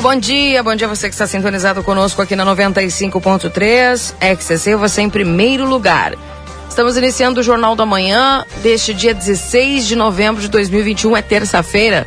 [0.00, 0.62] Alô, bom dia.
[0.62, 4.14] Bom dia você que está sintonizado conosco aqui na 95.3.
[4.18, 6.14] XCC, você em primeiro lugar.
[6.66, 11.18] Estamos iniciando o Jornal da Manhã deste dia 16 de novembro de 2021.
[11.18, 12.06] É terça-feira.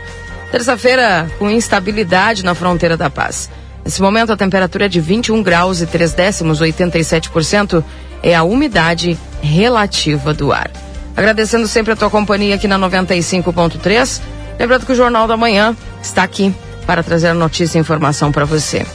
[0.51, 3.47] Terça-feira com instabilidade na fronteira da paz.
[3.85, 7.83] Nesse momento a temperatura é de 21 graus e 3 décimos, 87%
[8.23, 10.71] é a umidade relativa do ar.
[11.15, 14.19] Agradecendo sempre a tua companhia aqui na 95.3.
[14.57, 18.85] Lembrando que o Jornal da Manhã está aqui para trazer notícia e informação para você.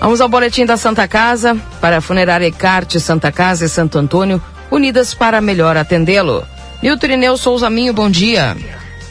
[0.00, 4.42] Vamos ao boletim da Santa Casa, para a funerária Ecarte Santa Casa e Santo Antônio,
[4.70, 6.44] unidas para melhor atendê-lo.
[6.82, 8.56] Nilton Ineu Souza Minho, bom dia.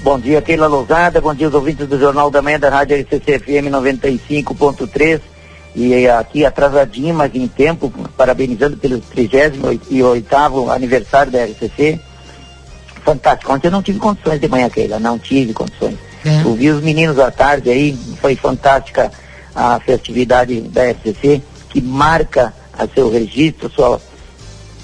[0.02, 3.72] Bom dia, Keila Lousada, bom dia aos ouvintes do Jornal da Manhã da Rádio RCCFM
[3.72, 5.20] 95.3
[5.76, 12.00] e aqui atrasadinho, mas em tempo, parabenizando pelo 38 aniversário da RCC.
[13.04, 13.52] Fantástico.
[13.52, 15.98] Ontem eu não tive condições de manhã, Keila, não tive condições.
[16.26, 16.46] É.
[16.46, 19.12] Ouvi os meninos à tarde aí, foi fantástica
[19.54, 24.02] a festividade da RCC, que marca a seu registro, sua,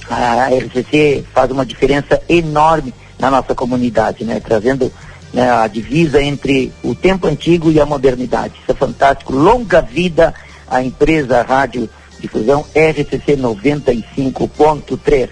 [0.09, 4.39] a RCC faz uma diferença enorme na nossa comunidade, né?
[4.39, 4.92] Trazendo
[5.34, 8.53] né, a divisa entre o tempo antigo e a modernidade.
[8.62, 9.34] Isso é fantástico.
[9.34, 10.34] Longa vida
[10.67, 15.30] à empresa Rádio Difusão RCC 95.3.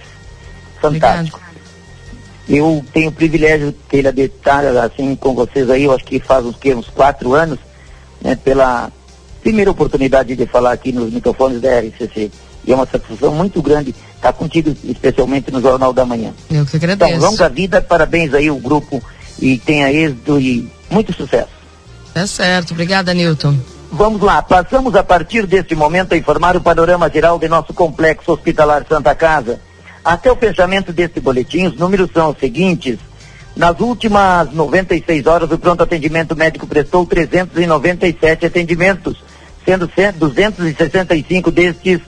[0.82, 1.38] Fantástico.
[1.38, 1.49] Obrigado.
[2.50, 6.20] Eu tenho o privilégio de ter de estar assim com vocês aí, eu acho que
[6.20, 7.60] faz uns, que, uns quatro anos,
[8.20, 8.92] né, pela
[9.42, 12.32] primeira oportunidade de falar aqui nos microfones da RCC.
[12.66, 16.34] E é uma satisfação muito grande estar contigo, especialmente no Jornal da Manhã.
[16.50, 17.12] Eu que agradeço.
[17.12, 19.02] Então, longa vida, parabéns aí o grupo
[19.40, 21.50] e tenha êxito e muito sucesso.
[22.16, 23.56] É certo, obrigada Newton.
[23.92, 28.32] Vamos lá, passamos a partir deste momento a informar o panorama geral de nosso complexo
[28.32, 29.60] hospitalar Santa Casa.
[30.04, 33.00] Até o fechamento deste boletim, os números são os seguintes.
[33.56, 39.22] Nas últimas 96 horas, o pronto atendimento médico prestou 397 atendimentos,
[39.66, 42.00] sendo 265 destes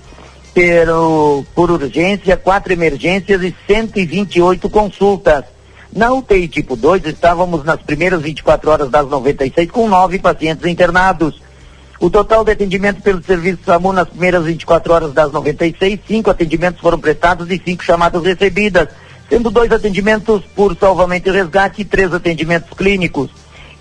[0.53, 5.45] por, por urgência, quatro emergências e 128 consultas.
[5.93, 11.41] Na UTI tipo 2, estávamos nas primeiras 24 horas das 96 com nove pacientes internados.
[12.01, 16.81] O total de atendimento pelo serviço SAMU nas primeiras 24 horas das 96, cinco atendimentos
[16.81, 18.87] foram prestados e cinco chamadas recebidas,
[19.29, 23.29] sendo dois atendimentos por salvamento e resgate e três atendimentos clínicos.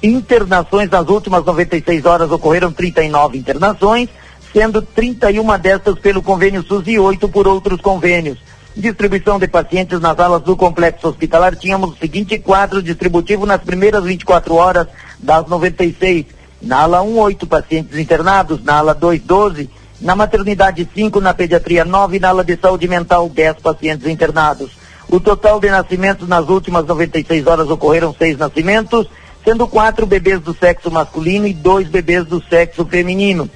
[0.03, 4.11] Internações nas últimas 96 horas ocorreram 39 internações,
[4.53, 8.37] sendo 31 destas pelo convênio SUS e oito por outros convênios.
[8.77, 14.05] Distribuição de pacientes nas alas do complexo hospitalar, tínhamos o seguinte quadro distributivo nas primeiras
[14.05, 14.89] 24 horas
[15.19, 16.27] das 96
[16.61, 21.85] na ala 1, 8 pacientes internados, na ala 2, 12, na maternidade 5, na pediatria
[21.85, 24.71] 9, na ala de saúde mental 10 pacientes internados.
[25.09, 29.09] O total de nascimentos nas últimas 96 horas ocorreram seis nascimentos,
[29.45, 33.51] sendo quatro bebês do sexo masculino e dois bebês do sexo feminino.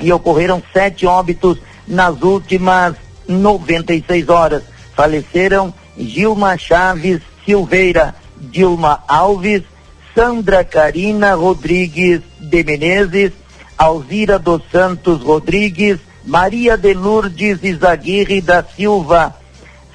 [0.00, 2.94] E ocorreram sete óbitos nas últimas
[3.28, 4.62] 96 horas.
[4.94, 9.62] Faleceram Gilma Chaves Silveira, Dilma Alves,
[10.18, 13.30] Sandra Carina Rodrigues de Menezes,
[13.78, 19.36] Alzira dos Santos Rodrigues, Maria de Lourdes Izaguirre da Silva,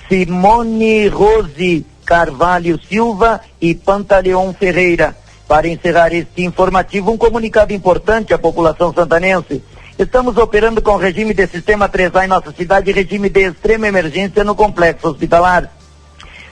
[0.07, 5.13] Simone Rose Carvalho Silva e Pantaleon Ferreira.
[5.45, 9.62] Para encerrar este informativo, um comunicado importante à população santanense.
[10.00, 14.45] Estamos operando com regime de sistema 3A em nossa cidade e regime de extrema emergência
[14.45, 15.69] no complexo hospitalar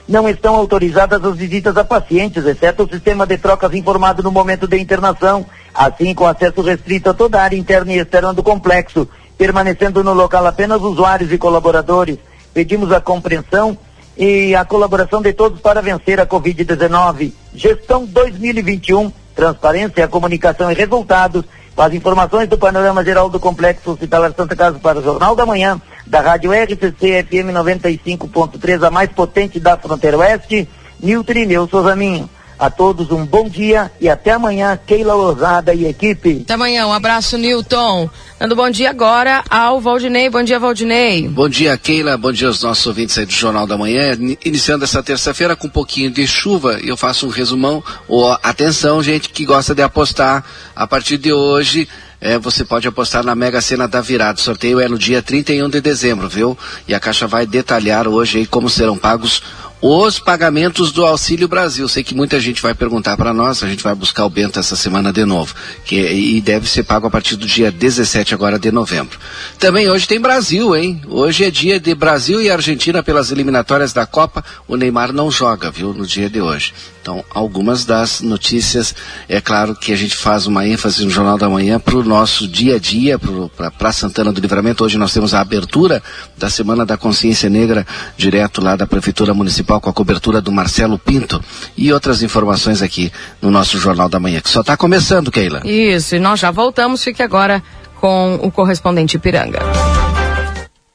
[0.08, 4.66] não estão autorizadas as visitas a pacientes, exceto o sistema de trocas informado no momento
[4.66, 9.08] da internação, assim com acesso restrito a toda a área interna e externa do complexo,
[9.38, 12.18] permanecendo no local apenas usuários e colaboradores.
[12.52, 13.78] Pedimos a compreensão
[14.16, 17.32] e a colaboração de todos para vencer a Covid-19.
[17.54, 21.44] Gestão 2021, transparência, comunicação e resultados.
[21.74, 25.46] Com as informações do panorama geral do Complexo Hospitalar Santa Casa para o Jornal da
[25.46, 30.68] Manhã, da Rádio RCC FM 95.3, a mais potente da fronteira oeste,
[31.00, 32.28] Nilton Ineu Souzaminho.
[32.58, 36.42] A todos um bom dia e até amanhã, Keila Lozada e equipe.
[36.44, 38.08] Até amanhã, um abraço, Nilton.
[38.42, 40.28] Dando bom dia agora ao Valdinei.
[40.28, 41.28] Bom dia, Valdinei.
[41.28, 42.16] Bom dia, Keila.
[42.16, 44.18] Bom dia aos nossos ouvintes aí do Jornal da Manhã.
[44.44, 47.82] Iniciando essa terça-feira com um pouquinho de chuva, eu faço um resumão.
[48.08, 50.44] Oh, atenção, gente que gosta de apostar.
[50.74, 51.88] A partir de hoje,
[52.20, 54.38] é, você pode apostar na Mega Sena da Virada.
[54.38, 56.56] O sorteio é no dia 31 de dezembro, viu?
[56.86, 59.42] E a Caixa vai detalhar hoje aí como serão pagos
[59.82, 61.88] os pagamentos do Auxílio Brasil.
[61.88, 64.76] Sei que muita gente vai perguntar para nós, a gente vai buscar o Bento essa
[64.76, 68.70] semana de novo, que e deve ser pago a partir do dia 17 agora de
[68.70, 69.18] novembro.
[69.58, 71.02] Também hoje tem Brasil, hein?
[71.08, 74.44] Hoje é dia de Brasil e Argentina pelas eliminatórias da Copa.
[74.68, 76.72] O Neymar não joga, viu, no dia de hoje.
[77.02, 78.94] Então, algumas das notícias,
[79.28, 82.46] é claro que a gente faz uma ênfase no Jornal da Manhã para o nosso
[82.46, 84.84] dia a dia, para Santana do Livramento.
[84.84, 86.00] Hoje nós temos a abertura
[86.38, 87.84] da Semana da Consciência Negra,
[88.16, 91.42] direto lá da Prefeitura Municipal, com a cobertura do Marcelo Pinto
[91.76, 95.60] e outras informações aqui no nosso Jornal da Manhã, que só está começando, Keila.
[95.64, 97.02] Isso, e nós já voltamos.
[97.02, 97.60] Fique agora
[98.00, 99.58] com o correspondente Piranga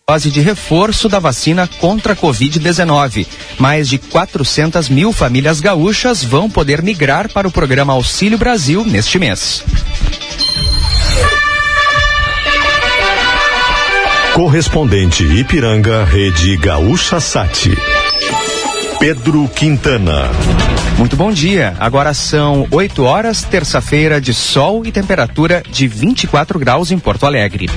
[0.10, 3.28] dose de reforço da vacina contra a Covid-19.
[3.60, 9.20] Mais de 400 mil famílias gaúchas vão poder migrar para o programa Auxílio Brasil neste
[9.20, 9.62] mês.
[14.34, 17.78] Correspondente Ipiranga, Rede Gaúcha Sati.
[19.02, 20.32] Pedro Quintana.
[20.98, 21.76] Muito bom dia.
[21.80, 27.70] Agora são 8 horas, terça-feira de sol e temperatura de 24 graus em Porto Alegre.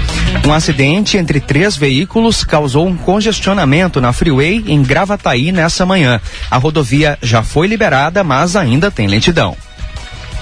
[0.46, 6.18] Um acidente entre três veículos causou um congestionamento na freeway em Gravataí nessa manhã.
[6.50, 9.54] A rodovia já foi liberada, mas ainda tem lentidão.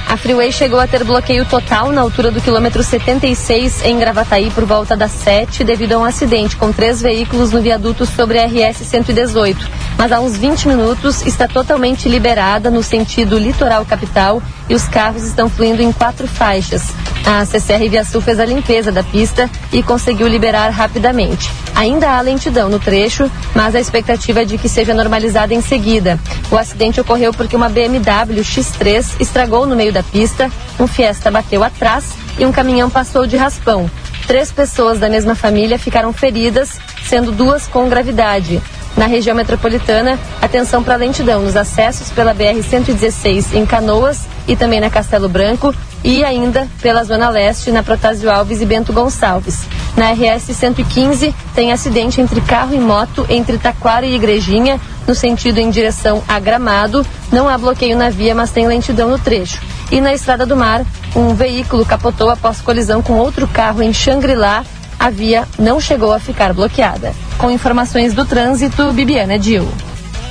[0.08, 4.64] A Freeway chegou a ter bloqueio total na altura do quilômetro 76 em Gravataí por
[4.64, 8.78] volta das 7 devido a um acidente com três veículos no viaduto sobre a RS
[8.86, 9.68] 118.
[9.98, 15.24] Mas há uns 20 minutos está totalmente liberada no sentido litoral capital e os carros
[15.24, 16.82] estão fluindo em quatro faixas.
[17.24, 21.50] A CCR Via Sul fez a limpeza da pista e conseguiu liberar rapidamente.
[21.74, 26.18] Ainda há lentidão no trecho, mas a expectativa é de que seja normalizada em seguida.
[26.50, 31.62] O acidente ocorreu porque uma BMW X3 estragou no meio da pista, um Fiesta bateu
[31.62, 33.90] atrás e um caminhão passou de raspão.
[34.26, 38.60] Três pessoas da mesma família ficaram feridas, sendo duas com gravidade.
[38.96, 44.90] Na região metropolitana, atenção para lentidão nos acessos pela BR-116 em Canoas e também na
[44.90, 49.66] Castelo Branco e ainda pela Zona Leste na Protásio Alves e Bento Gonçalves.
[49.96, 55.58] Na RS 115 tem acidente entre carro e moto entre Taquara e Igrejinha, no sentido
[55.58, 57.04] em direção a Gramado.
[57.32, 59.60] Não há bloqueio na via, mas tem lentidão no trecho.
[59.90, 60.84] E na Estrada do Mar,
[61.16, 64.64] um veículo capotou após colisão com outro carro em Xangri-Lá.
[64.98, 67.14] A via não chegou a ficar bloqueada.
[67.36, 69.66] Com informações do trânsito, Bibiana Dil.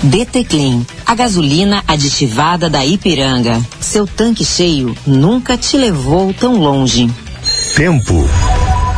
[0.04, 3.62] DT Clean, a gasolina aditivada da Ipiranga.
[3.80, 7.10] Seu tanque cheio nunca te levou tão longe.
[7.76, 8.28] Tempo.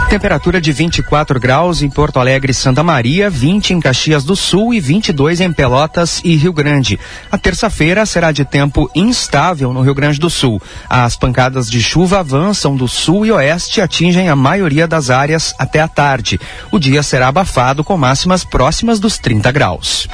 [0.09, 4.73] Temperatura de 24 graus em Porto Alegre e Santa Maria, 20 em Caxias do Sul
[4.73, 6.99] e 22 em Pelotas e Rio Grande.
[7.31, 10.59] A terça-feira será de tempo instável no Rio Grande do Sul.
[10.89, 15.53] As pancadas de chuva avançam do sul e oeste e atingem a maioria das áreas
[15.59, 16.39] até a tarde.
[16.71, 20.07] O dia será abafado com máximas próximas dos 30 graus.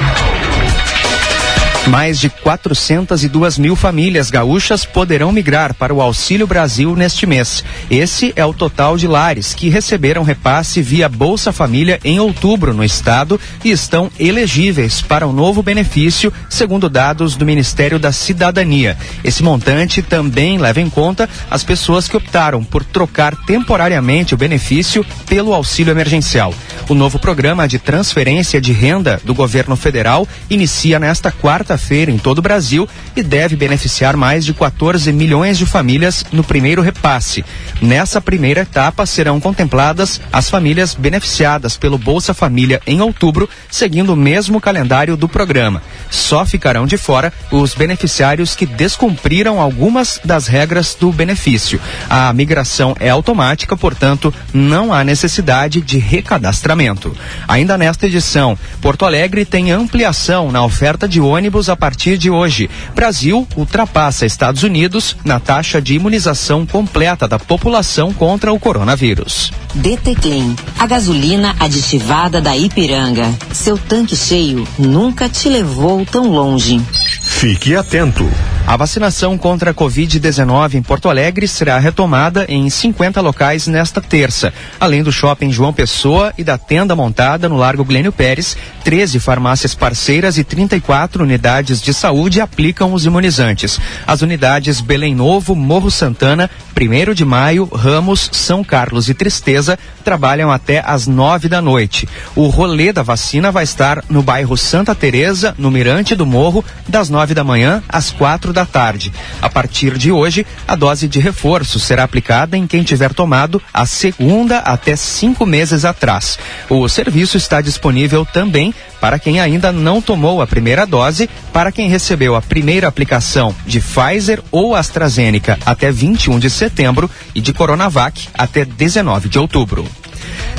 [1.88, 7.64] Mais de 402 mil famílias gaúchas poderão migrar para o Auxílio Brasil neste mês.
[7.92, 12.84] Esse é o total de lares que receberam repasse via Bolsa Família em outubro no
[12.84, 18.98] estado e estão elegíveis para o novo benefício, segundo dados do Ministério da Cidadania.
[19.24, 25.06] Esse montante também leva em conta as pessoas que optaram por trocar temporariamente o benefício
[25.28, 26.52] pelo auxílio emergencial.
[26.90, 32.18] O novo programa de transferência de renda do governo federal inicia nesta quarta quarta-feira em
[32.18, 37.44] todo o Brasil e deve beneficiar mais de 14 milhões de famílias no primeiro repasse.
[37.81, 44.16] Nessa primeira etapa serão contempladas as famílias beneficiadas pelo Bolsa Família em outubro, seguindo o
[44.16, 45.81] mesmo calendário do programa.
[46.10, 51.80] Só ficarão de fora os beneficiários que descumpriram algumas das regras do benefício.
[52.09, 57.16] A migração é automática, portanto, não há necessidade de recadastramento.
[57.47, 62.69] Ainda nesta edição, Porto Alegre tem ampliação na oferta de ônibus a partir de hoje.
[62.94, 69.52] Brasil ultrapassa Estados Unidos na taxa de imunização completa da população contra o coronavírus.
[69.74, 73.34] DT Clean, a gasolina aditivada da Ipiranga.
[73.54, 76.81] Seu tanque cheio nunca te levou tão longe.
[77.22, 78.26] Fique atento.
[78.66, 84.52] A vacinação contra a Covid-19 em Porto Alegre será retomada em 50 locais nesta terça.
[84.80, 89.76] Além do shopping João Pessoa e da tenda montada no Largo Glênio Pérez, 13 farmácias
[89.76, 93.80] parceiras e 34 unidades de saúde aplicam os imunizantes.
[94.06, 100.52] As unidades Belém Novo, Morro Santana, 1 de Maio, Ramos, São Carlos e Tristeza trabalham
[100.52, 102.07] até às 9 da noite.
[102.35, 107.09] O rolê da vacina vai estar no bairro Santa Teresa, no Mirante do Morro, das
[107.09, 109.12] 9 da manhã às 4 da tarde.
[109.42, 113.85] A partir de hoje, a dose de reforço será aplicada em quem tiver tomado a
[113.85, 116.38] segunda até cinco meses atrás.
[116.69, 118.74] O serviço está disponível também
[119.06, 123.80] para quem ainda não tomou a primeira dose, para quem recebeu a primeira aplicação de
[123.80, 129.85] Pfizer ou AstraZeneca até 21 de setembro e de Coronavac até 19 de outubro.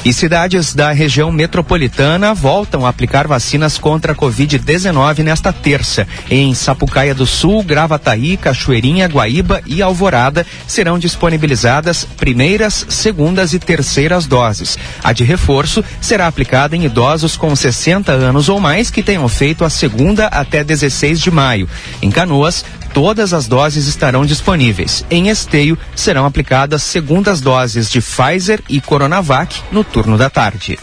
[0.06, 6.06] E cidades da região metropolitana voltam a aplicar vacinas contra a Covid-19 nesta terça.
[6.30, 14.26] Em Sapucaia do Sul, Gravataí, Cachoeirinha, Guaíba e Alvorada serão disponibilizadas primeiras, segundas e terceiras
[14.26, 14.78] doses.
[15.02, 19.64] A de reforço será aplicada em idosos com 60 anos ou mais que tenham feito
[19.64, 21.68] a segunda até 16 de maio.
[22.00, 22.64] Em Canoas,
[22.96, 25.04] todas as doses estarão disponíveis.
[25.10, 30.78] Em Esteio, serão aplicadas segundas doses de Pfizer e Coronavac no turno da tarde.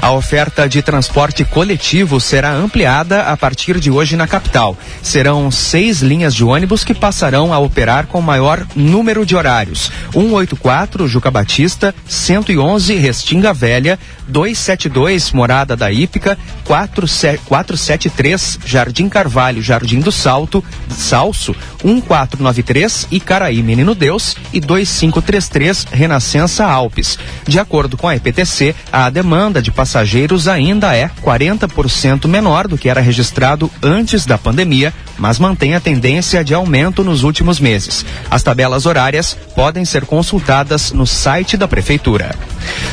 [0.00, 4.76] A oferta de transporte coletivo será ampliada a partir de hoje na capital.
[5.02, 11.08] Serão seis linhas de ônibus que passarão a operar com maior número de horários: 184
[11.08, 13.98] Juca Batista, 111 Restinga Velha,
[14.28, 24.36] 272 Morada da Ípica, 473 Jardim Carvalho, Jardim do Salto, Salso, 1493 Icaraí Menino Deus
[24.52, 27.18] e 2533 Renascença Alpes.
[27.46, 32.90] De acordo com a EPTC, a demanda de passageiros ainda é 40% menor do que
[32.90, 38.04] era registrado antes da pandemia, mas mantém a tendência de aumento nos últimos meses.
[38.30, 42.34] As tabelas horárias podem ser consultadas no site da Prefeitura.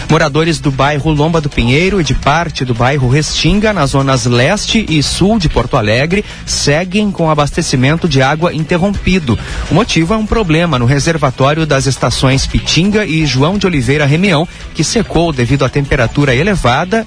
[0.09, 4.85] Moradores do bairro Lomba do Pinheiro e de parte do bairro Restinga, nas zonas leste
[4.87, 9.37] e sul de Porto Alegre, seguem com abastecimento de água interrompido.
[9.69, 14.47] O motivo é um problema no reservatório das estações Pitinga e João de Oliveira Remião,
[14.73, 16.46] que secou devido à temperatura elevada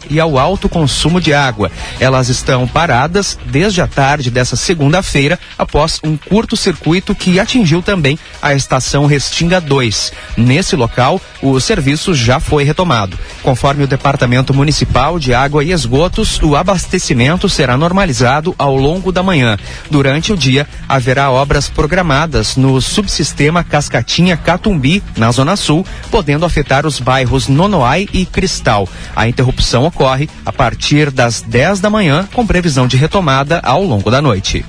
[0.09, 1.71] e ao alto consumo de água.
[1.99, 8.55] Elas estão paradas desde a tarde dessa segunda-feira, após um curto-circuito que atingiu também a
[8.55, 10.13] estação Restinga 2.
[10.37, 13.19] Nesse local, o serviço já foi retomado.
[13.43, 19.23] Conforme o Departamento Municipal de Água e Esgotos, o abastecimento será normalizado ao longo da
[19.23, 19.57] manhã.
[19.91, 26.87] Durante o dia, haverá obras programadas no subsistema Cascatinha Catumbi, na Zona Sul, podendo afetar
[26.87, 28.89] os bairros Nonoai e Cristal.
[29.15, 34.11] A interrupção ocorre a partir das 10 da manhã, com previsão de retomada ao longo
[34.11, 34.65] da noite.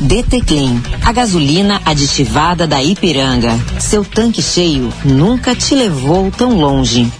[0.00, 3.58] DT Clean, a gasolina aditivada da Ipiranga.
[3.78, 7.10] Seu tanque cheio nunca te levou tão longe.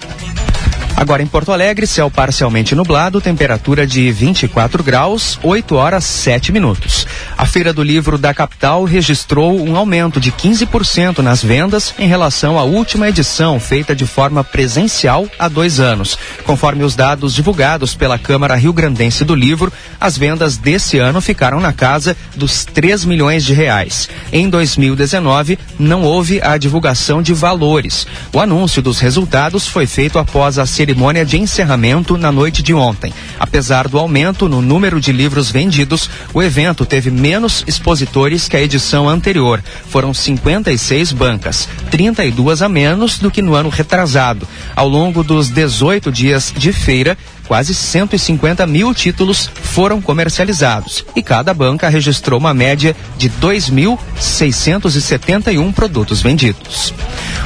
[1.02, 7.08] Agora em Porto Alegre, céu parcialmente nublado, temperatura de 24 graus, 8 horas 7 minutos.
[7.36, 12.56] A Feira do Livro da capital registrou um aumento de 15% nas vendas em relação
[12.56, 16.16] à última edição, feita de forma presencial há dois anos.
[16.44, 21.58] Conforme os dados divulgados pela Câmara Rio Grandense do Livro, as vendas desse ano ficaram
[21.58, 24.08] na casa dos 3 milhões de reais.
[24.32, 28.06] Em 2019, não houve a divulgação de valores.
[28.32, 30.91] O anúncio dos resultados foi feito após a cerimônia
[31.24, 33.12] de encerramento na noite de ontem.
[33.38, 38.62] Apesar do aumento no número de livros vendidos, o evento teve menos expositores que a
[38.62, 39.62] edição anterior.
[39.88, 44.46] Foram 56 bancas, 32 a menos do que no ano retrasado.
[44.76, 47.16] Ao longo dos 18 dias de feira,
[47.52, 56.22] quase 150 mil títulos foram comercializados e cada banca registrou uma média de 2.671 produtos
[56.22, 56.94] vendidos.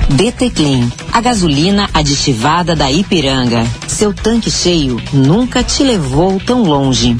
[0.10, 3.66] DT Clean, a gasolina aditivada da Ipiranga.
[3.88, 7.18] Seu tanque cheio nunca te levou tão longe.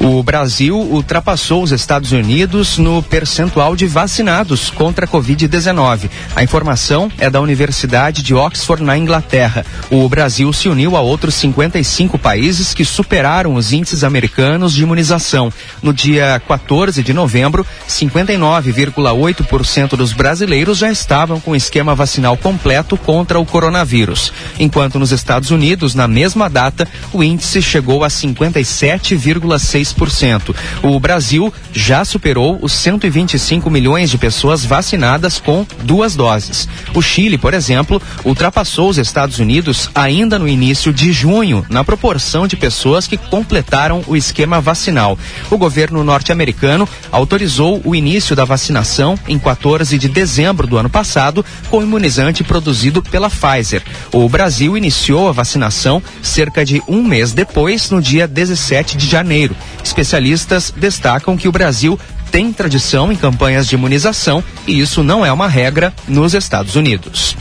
[0.00, 6.10] O Brasil ultrapassou os Estados Unidos no percentual de vacinados contra a Covid-19.
[6.34, 9.64] A informação é da Universidade de Oxford, na Inglaterra.
[9.90, 15.50] O Brasil se uniu a outros 55 países que superaram os índices americanos de imunização.
[15.82, 23.40] No dia 14 de novembro, 59,8% dos brasileiros já estavam com esquema vacinal completo contra
[23.40, 24.30] o coronavírus.
[24.58, 29.75] Enquanto nos Estados Unidos, na mesma data, o índice chegou a 57,6%.
[29.76, 30.54] 6%.
[30.82, 36.68] O Brasil já superou os 125 milhões de pessoas vacinadas com duas doses.
[36.94, 42.46] O Chile, por exemplo, ultrapassou os Estados Unidos ainda no início de junho, na proporção
[42.46, 45.18] de pessoas que completaram o esquema vacinal.
[45.50, 51.44] O governo norte-americano autorizou o início da vacinação em 14 de dezembro do ano passado
[51.70, 53.82] com imunizante produzido pela Pfizer.
[54.12, 59.56] O Brasil iniciou a vacinação cerca de um mês depois, no dia 17 de janeiro.
[59.82, 61.98] Especialistas destacam que o Brasil
[62.30, 67.36] tem tradição em campanhas de imunização e isso não é uma regra nos Estados Unidos.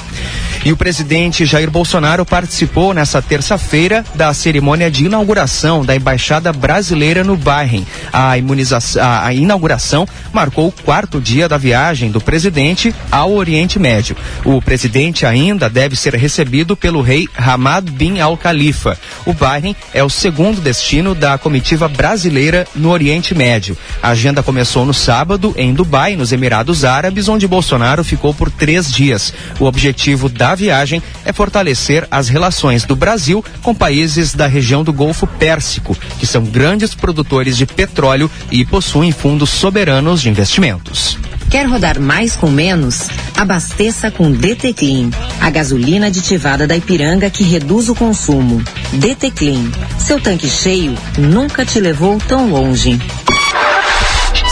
[0.66, 7.24] E o presidente Jair Bolsonaro participou nessa terça-feira da cerimônia de inauguração da Embaixada Brasileira
[7.24, 7.86] no Bahrein.
[8.12, 14.18] A, imunização, a, inauguração marcou o quarto dia da viagem do presidente ao Oriente Médio.
[14.44, 18.98] O presidente ainda deve ser recebido pelo rei Hamad bin Al Khalifa.
[19.24, 23.78] O Bahrein é o segundo destino da comitiva brasileira no Oriente Médio.
[24.02, 28.92] A agenda começou no sábado em Dubai, nos Emirados Árabes, onde Bolsonaro ficou por três
[28.92, 29.32] dias.
[29.60, 34.92] O objetivo da viagem é fortalecer as relações do Brasil com países da região do
[34.92, 41.18] Golfo Pérsico, que são grandes produtores de petróleo e possuem fundos soberanos de investimentos.
[41.50, 43.08] Quer rodar mais com menos?
[43.38, 48.64] Abasteça com DT Clean, a gasolina aditivada da Ipiranga que reduz o consumo.
[48.94, 53.00] DT Clean, seu tanque cheio nunca te levou tão longe.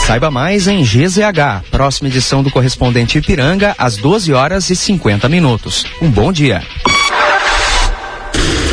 [0.06, 5.86] Saiba mais em GZH, próxima edição do correspondente Ipiranga, às 12 horas e 50 minutos.
[6.00, 6.62] Um bom dia.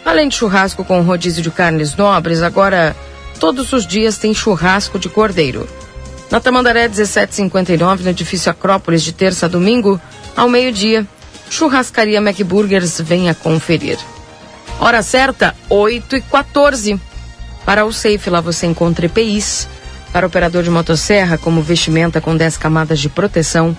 [0.05, 2.93] Além de churrasco com rodízio de carnes nobres, agora
[3.39, 5.67] todos os dias tem churrasco de cordeiro.
[6.29, 9.99] Na Tamandaré 1759, no edifício Acrópolis, de terça a domingo,
[10.35, 11.07] ao meio-dia,
[11.49, 13.97] churrascaria McBurgers venha conferir.
[14.79, 16.99] Hora certa, 8 e 14
[17.65, 19.67] Para o Safe, lá você encontra EPIs,
[20.11, 23.77] para operador de motosserra, como vestimenta com 10 camadas de proteção,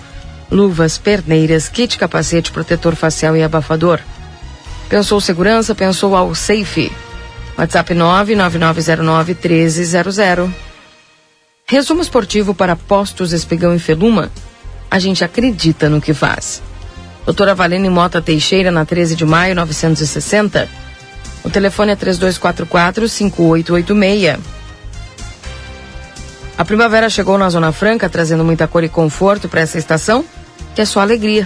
[0.49, 3.99] luvas, perneiras, kit capacete, protetor facial e abafador.
[4.89, 5.73] Pensou segurança?
[5.73, 6.91] Pensou ao Safe.
[7.57, 10.51] WhatsApp 99909-1300.
[11.65, 14.29] Resumo esportivo para Postos Espigão e Feluma.
[14.91, 16.61] a gente acredita no que faz.
[17.25, 20.69] Doutora Valene Mota Teixeira, na 13 de maio, 960.
[21.43, 24.62] O telefone é 3244-5886.
[26.63, 30.23] A primavera chegou na Zona Franca, trazendo muita cor e conforto para essa estação,
[30.73, 31.45] que é só alegria.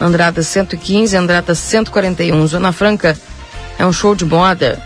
[0.00, 3.14] Andrada 115, Andrada 141, Zona Franca
[3.78, 4.82] é um show de moda.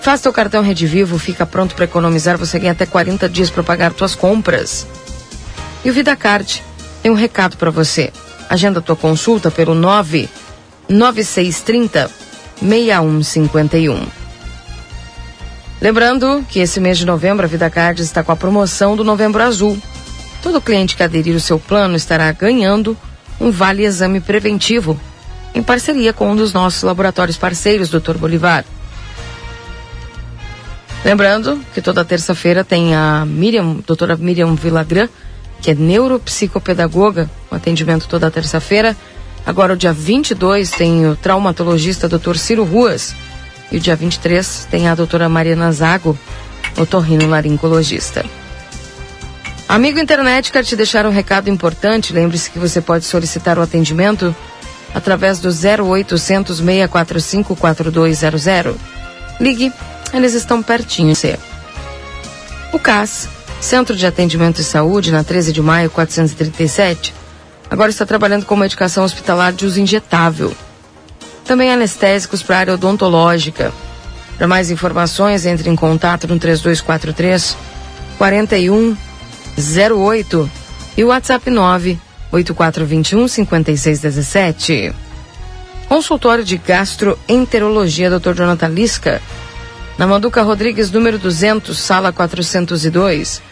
[0.00, 3.62] Faça teu cartão Rede Vivo, fica pronto para economizar, você ganha até 40 dias para
[3.62, 4.84] pagar tuas compras.
[5.84, 6.60] E o Vida Card
[7.04, 8.12] tem um recado para você.
[8.50, 12.10] Agenda tua consulta pelo 99630
[12.60, 14.21] 6151.
[15.82, 19.42] Lembrando que esse mês de novembro a Vida Card está com a promoção do Novembro
[19.42, 19.76] Azul.
[20.40, 22.96] Todo cliente que aderir o seu plano estará ganhando
[23.40, 24.96] um vale exame preventivo
[25.52, 28.16] em parceria com um dos nossos laboratórios parceiros, Dr.
[28.16, 28.64] Bolivar.
[31.04, 35.08] Lembrando que toda terça-feira tem a Miriam, doutora Miriam Vilagran,
[35.60, 38.96] que é neuropsicopedagoga, um atendimento toda terça-feira.
[39.44, 42.36] Agora, o dia 22, tem o traumatologista Dr.
[42.36, 43.16] Ciro Ruas.
[43.72, 46.16] E o dia 23 tem a doutora Mariana Zago,
[46.76, 48.24] otorrinolaringologista.
[49.68, 52.12] Amigo internet, quero te deixar um recado importante.
[52.12, 54.36] Lembre-se que você pode solicitar o atendimento
[54.94, 58.76] através do 0800 645 4200.
[59.40, 59.72] Ligue,
[60.12, 61.38] eles estão pertinho de você.
[62.72, 63.28] O CAS
[63.62, 67.14] Centro de Atendimento e Saúde, na 13 de maio 437,
[67.70, 70.52] agora está trabalhando com medicação hospitalar de uso injetável.
[71.44, 73.72] Também anestésicos para área odontológica.
[74.38, 77.56] Para mais informações, entre em contato no 3243
[78.18, 80.50] 4108
[80.96, 84.94] e o WhatsApp 98421 5617.
[85.88, 88.32] Consultório de Gastroenterologia, Dr.
[88.34, 89.20] Jonathan Lisca,
[89.98, 93.42] na Manduca Rodrigues, número 200, sala 402.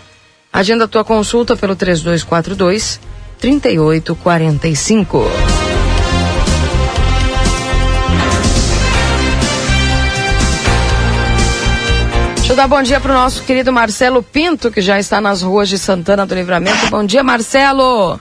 [0.53, 2.99] Agenda tua consulta pelo 3242
[3.39, 5.70] 3845.
[12.51, 15.41] Deixa eu dar bom dia para o nosso querido Marcelo Pinto, que já está nas
[15.41, 16.91] ruas de Santana do Livramento.
[16.91, 18.19] Bom dia, Marcelo.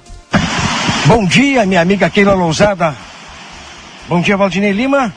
[1.07, 2.95] Bom dia, minha amiga Keila Lousada.
[4.07, 5.11] Bom dia, Valdinei Lima.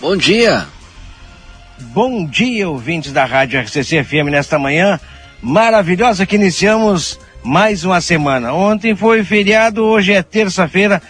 [0.00, 0.66] Bom dia.
[1.92, 4.98] Bom dia, ouvintes da Rádio RCC FM nesta manhã
[5.42, 8.54] maravilhosa que iniciamos mais uma semana.
[8.54, 11.02] Ontem foi feriado, hoje é terça-feira.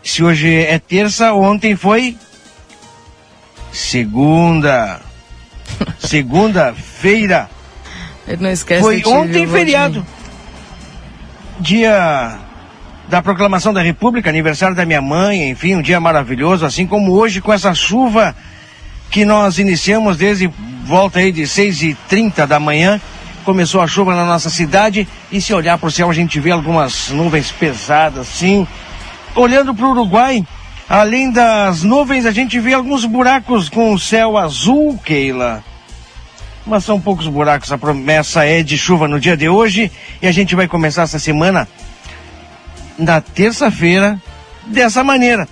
[0.00, 2.16] Se hoje é terça, ontem foi
[3.72, 5.05] segunda.
[5.98, 7.48] Segunda-feira.
[8.26, 10.04] Ele não esquece Foi ontem feriado.
[11.60, 12.38] Dia
[13.08, 17.40] da proclamação da República, aniversário da minha mãe, enfim, um dia maravilhoso, assim como hoje
[17.40, 18.34] com essa chuva
[19.10, 20.50] que nós iniciamos desde
[20.84, 23.00] volta aí de 6 e 30 da manhã.
[23.44, 26.50] Começou a chuva na nossa cidade e se olhar para o céu a gente vê
[26.50, 28.66] algumas nuvens pesadas, sim.
[29.36, 30.44] Olhando para o Uruguai,
[30.88, 35.64] além das nuvens, a gente vê alguns buracos com o céu azul, Keila.
[36.66, 40.32] Mas são poucos buracos, a promessa é de chuva no dia de hoje e a
[40.32, 41.68] gente vai começar essa semana
[42.98, 44.20] na terça-feira
[44.66, 45.48] dessa maneira.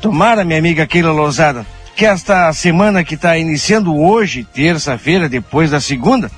[0.00, 1.64] Tomara, minha amiga Keila Lousada,
[1.94, 6.30] que esta semana que está iniciando hoje, terça-feira, depois da segunda,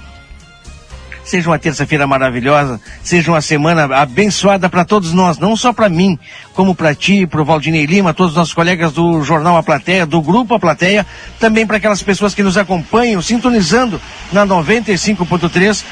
[1.24, 6.18] seja uma terça-feira maravilhosa, seja uma semana abençoada para todos nós, não só para mim,
[6.54, 10.04] como para ti, para o Valdinei Lima, todos os nossos colegas do Jornal A Plateia,
[10.04, 11.06] do Grupo A Plateia,
[11.38, 14.00] também para aquelas pessoas que nos acompanham, sintonizando
[14.32, 15.85] na 95.3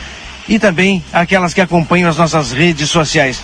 [0.49, 3.41] e também aquelas que acompanham as nossas redes sociais.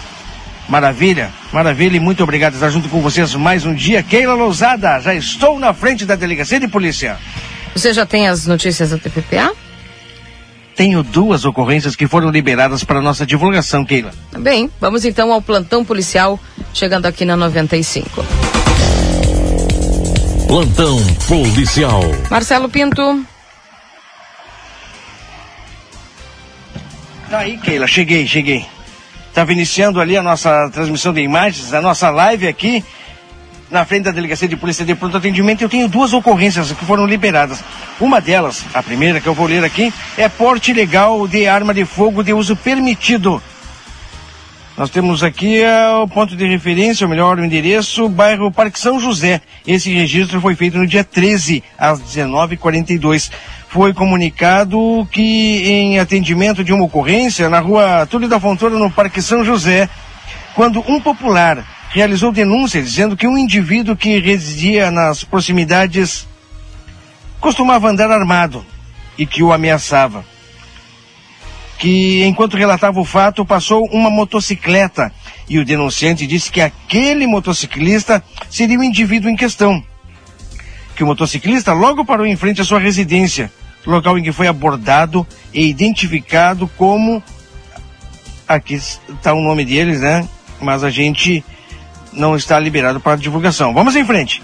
[0.68, 4.03] Maravilha, maravilha e muito obrigado por estar junto com vocês mais um dia.
[4.03, 7.16] Keila Lousada, já estou na frente da delegacia de polícia.
[7.75, 9.53] Você já tem as notícias da TPPA?
[10.77, 14.12] Tenho duas ocorrências que foram liberadas para nossa divulgação, Keila.
[14.39, 16.39] Bem, vamos então ao plantão policial,
[16.75, 18.23] chegando aqui na 95.
[20.47, 22.03] Plantão policial.
[22.31, 23.25] Marcelo Pinto.
[27.31, 28.67] Tá aí, Keila, cheguei, cheguei.
[29.29, 32.85] Estava iniciando ali a nossa transmissão de imagens, a nossa live aqui,
[33.71, 35.63] na frente da Delegacia de Polícia de Pronto Atendimento.
[35.63, 37.63] Eu tenho duas ocorrências que foram liberadas.
[38.01, 41.85] Uma delas, a primeira que eu vou ler aqui, é porte ilegal de arma de
[41.85, 43.43] fogo de uso permitido.
[44.77, 49.01] Nós temos aqui uh, o ponto de referência, ou melhor, o endereço, bairro Parque São
[49.01, 49.41] José.
[49.67, 53.31] Esse registro foi feito no dia 13, às 19h42
[53.69, 59.21] foi comunicado que em atendimento de uma ocorrência na rua Túlio da Fontoura, no Parque
[59.21, 59.89] São José,
[60.55, 61.63] quando um popular
[61.97, 66.29] realizou denúncia dizendo que um indivíduo que residia nas proximidades
[67.41, 68.63] costumava andar armado
[69.17, 70.23] e que o ameaçava.
[71.79, 75.11] que, enquanto relatava o fato, passou uma motocicleta
[75.49, 79.83] e o denunciante disse que aquele motociclista seria o indivíduo em questão.
[80.95, 83.51] Que o motociclista logo parou em frente à sua residência,
[83.87, 87.23] local em que foi abordado e identificado como.
[88.47, 90.29] Aqui está o nome deles, né?
[90.61, 91.45] Mas a gente
[92.17, 93.73] não está liberado para divulgação.
[93.73, 94.43] Vamos em frente.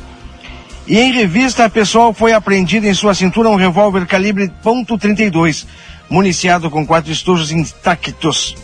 [0.87, 5.67] E em revista, a pessoa foi apreendida em sua cintura um revólver calibre .32,
[6.11, 8.55] municiado com quatro estojos intactos.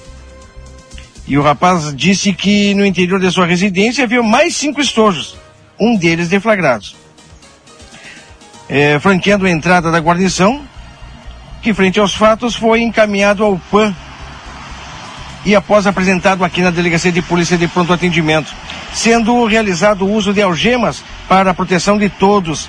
[1.26, 5.36] E o rapaz disse que no interior de sua residência havia mais cinco estojos,
[5.78, 6.96] um deles deflagrados.
[8.68, 10.62] É, franqueando a entrada da guarnição,
[11.62, 13.94] que frente aos fatos foi encaminhado ao PAN
[15.44, 18.52] e após apresentado aqui na Delegacia de Polícia de Pronto Atendimento,
[18.92, 22.68] sendo realizado o uso de algemas para a proteção de todos.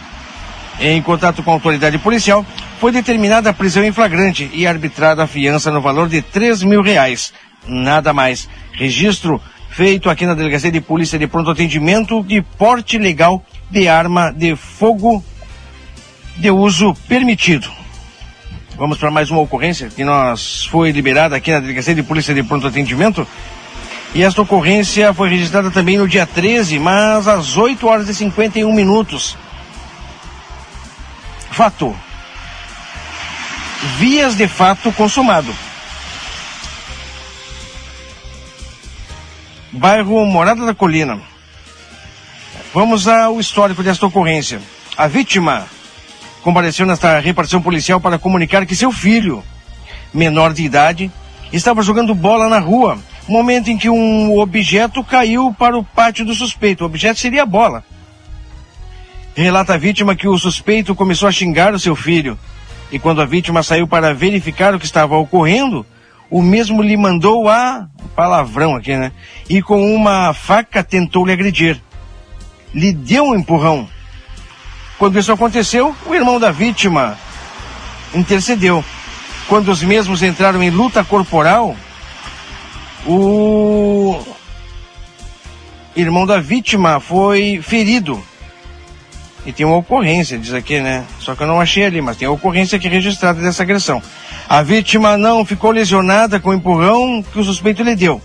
[0.79, 2.45] Em contato com a autoridade policial,
[2.79, 6.82] foi determinada a prisão em flagrante e arbitrada a fiança no valor de três mil
[6.82, 7.34] reais.
[7.67, 8.47] Nada mais.
[8.71, 14.32] Registro feito aqui na Delegacia de Polícia de Pronto Atendimento de porte legal de arma
[14.32, 15.23] de fogo
[16.38, 17.78] de uso permitido.
[18.79, 22.41] Vamos para mais uma ocorrência que nós foi liberada aqui na Delegacia de Polícia de
[22.41, 23.27] Pronto Atendimento.
[24.15, 28.71] E esta ocorrência foi registrada também no dia 13, mas às 8 horas e 51
[28.71, 29.35] minutos.
[31.51, 31.93] Fato.
[33.97, 35.53] Vias de fato consumado.
[39.73, 41.19] Bairro Morada da Colina.
[42.73, 44.61] Vamos ao histórico desta ocorrência.
[44.95, 45.67] A vítima
[46.41, 49.43] compareceu nesta repartição policial para comunicar que seu filho,
[50.13, 51.12] menor de idade,
[51.52, 52.97] estava jogando bola na rua,
[53.28, 56.84] momento em que um objeto caiu para o pátio do suspeito.
[56.84, 57.84] O objeto seria a bola.
[59.36, 62.38] Relata a vítima que o suspeito começou a xingar o seu filho.
[62.91, 65.86] E quando a vítima saiu para verificar o que estava ocorrendo,
[66.30, 69.12] o mesmo lhe mandou a palavrão aqui, né?
[69.47, 71.80] E com uma faca tentou lhe agredir.
[72.73, 73.88] Lhe deu um empurrão
[74.99, 77.17] quando isso aconteceu, o irmão da vítima
[78.13, 78.83] intercedeu.
[79.47, 81.75] Quando os mesmos entraram em luta corporal,
[83.07, 84.21] o
[85.95, 88.21] irmão da vítima foi ferido.
[89.45, 91.05] E tem uma ocorrência, diz aqui, né?
[91.19, 94.03] Só que eu não achei ali, mas tem a ocorrência aqui registrada dessa agressão.
[94.49, 98.21] A vítima não ficou lesionada com o empurrão que o suspeito lhe deu,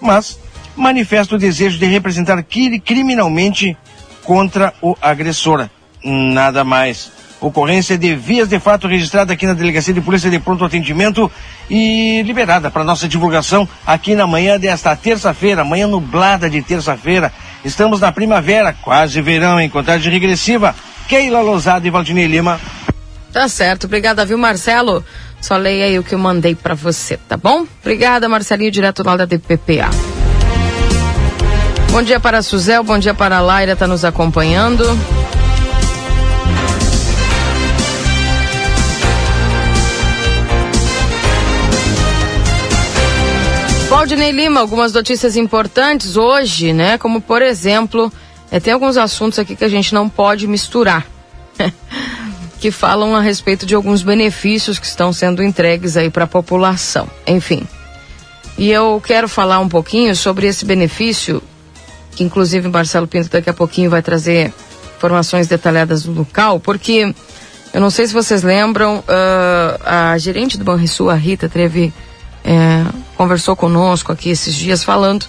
[0.00, 0.40] mas
[0.74, 3.76] manifesta o desejo de representar criminalmente
[4.24, 5.68] contra o agressor.
[6.04, 7.10] Nada mais.
[7.40, 11.30] Ocorrência de vias de fato registrada aqui na Delegacia de Polícia de Pronto Atendimento
[11.70, 17.32] e liberada para nossa divulgação aqui na manhã desta terça-feira, manhã nublada de terça-feira.
[17.64, 20.74] Estamos na primavera, quase verão, em contagem regressiva.
[21.08, 22.60] Keila Lousada e Valdinei Lima.
[23.32, 25.04] Tá certo, obrigada, viu, Marcelo?
[25.40, 27.66] Só leia aí o que eu mandei para você, tá bom?
[27.80, 29.90] Obrigada, Marcelinho, direto lá da DPPA.
[31.92, 34.84] Bom dia para a Suzel, bom dia para a Laira, tá nos acompanhando.
[44.08, 46.96] Valdinei Lima, algumas notícias importantes hoje, né?
[46.96, 48.10] Como por exemplo,
[48.50, 51.06] é, tem alguns assuntos aqui que a gente não pode misturar,
[52.58, 57.06] que falam a respeito de alguns benefícios que estão sendo entregues aí para a população.
[57.26, 57.68] Enfim.
[58.56, 61.42] E eu quero falar um pouquinho sobre esse benefício,
[62.12, 64.54] que inclusive Marcelo Pinto daqui a pouquinho vai trazer
[64.96, 67.14] informações detalhadas do local, porque
[67.74, 71.92] eu não sei se vocês lembram, uh, a gerente do Banrisul, a Rita, teve
[72.42, 72.86] é,
[73.18, 75.26] conversou conosco aqui esses dias falando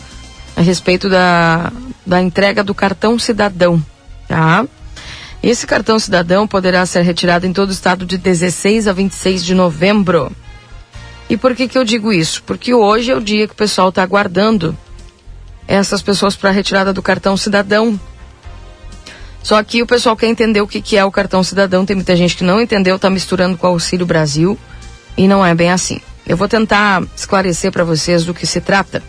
[0.55, 1.73] a respeito da,
[2.05, 3.83] da entrega do cartão cidadão,
[4.27, 4.63] tá?
[5.41, 9.55] Esse cartão cidadão poderá ser retirado em todo o estado de 16 a 26 de
[9.55, 10.31] novembro.
[11.27, 12.43] E por que, que eu digo isso?
[12.43, 14.77] Porque hoje é o dia que o pessoal está aguardando
[15.67, 17.99] essas pessoas para a retirada do cartão cidadão.
[19.41, 21.85] Só que o pessoal quer entender o que, que é o cartão cidadão.
[21.85, 24.59] Tem muita gente que não entendeu, está misturando com o Auxílio Brasil.
[25.17, 26.01] E não é bem assim.
[26.29, 29.01] Eu vou tentar esclarecer para vocês do que se trata,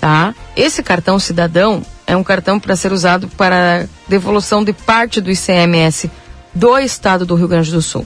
[0.00, 0.34] tá?
[0.56, 6.10] Esse cartão cidadão é um cartão para ser usado para devolução de parte do ICMS
[6.52, 8.04] do estado do Rio Grande do Sul.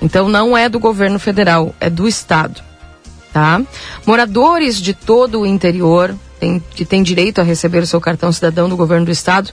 [0.00, 2.60] Então não é do governo federal, é do estado,
[3.32, 3.62] tá?
[4.04, 8.68] Moradores de todo o interior tem, que têm direito a receber o seu cartão cidadão
[8.68, 9.52] do governo do estado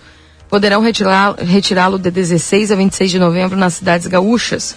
[0.49, 4.75] poderão retirá-lo de 16 a 26 de novembro nas cidades gaúchas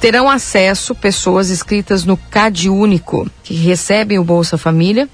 [0.00, 5.08] terão acesso pessoas inscritas no CAD Único, que recebem o Bolsa Família,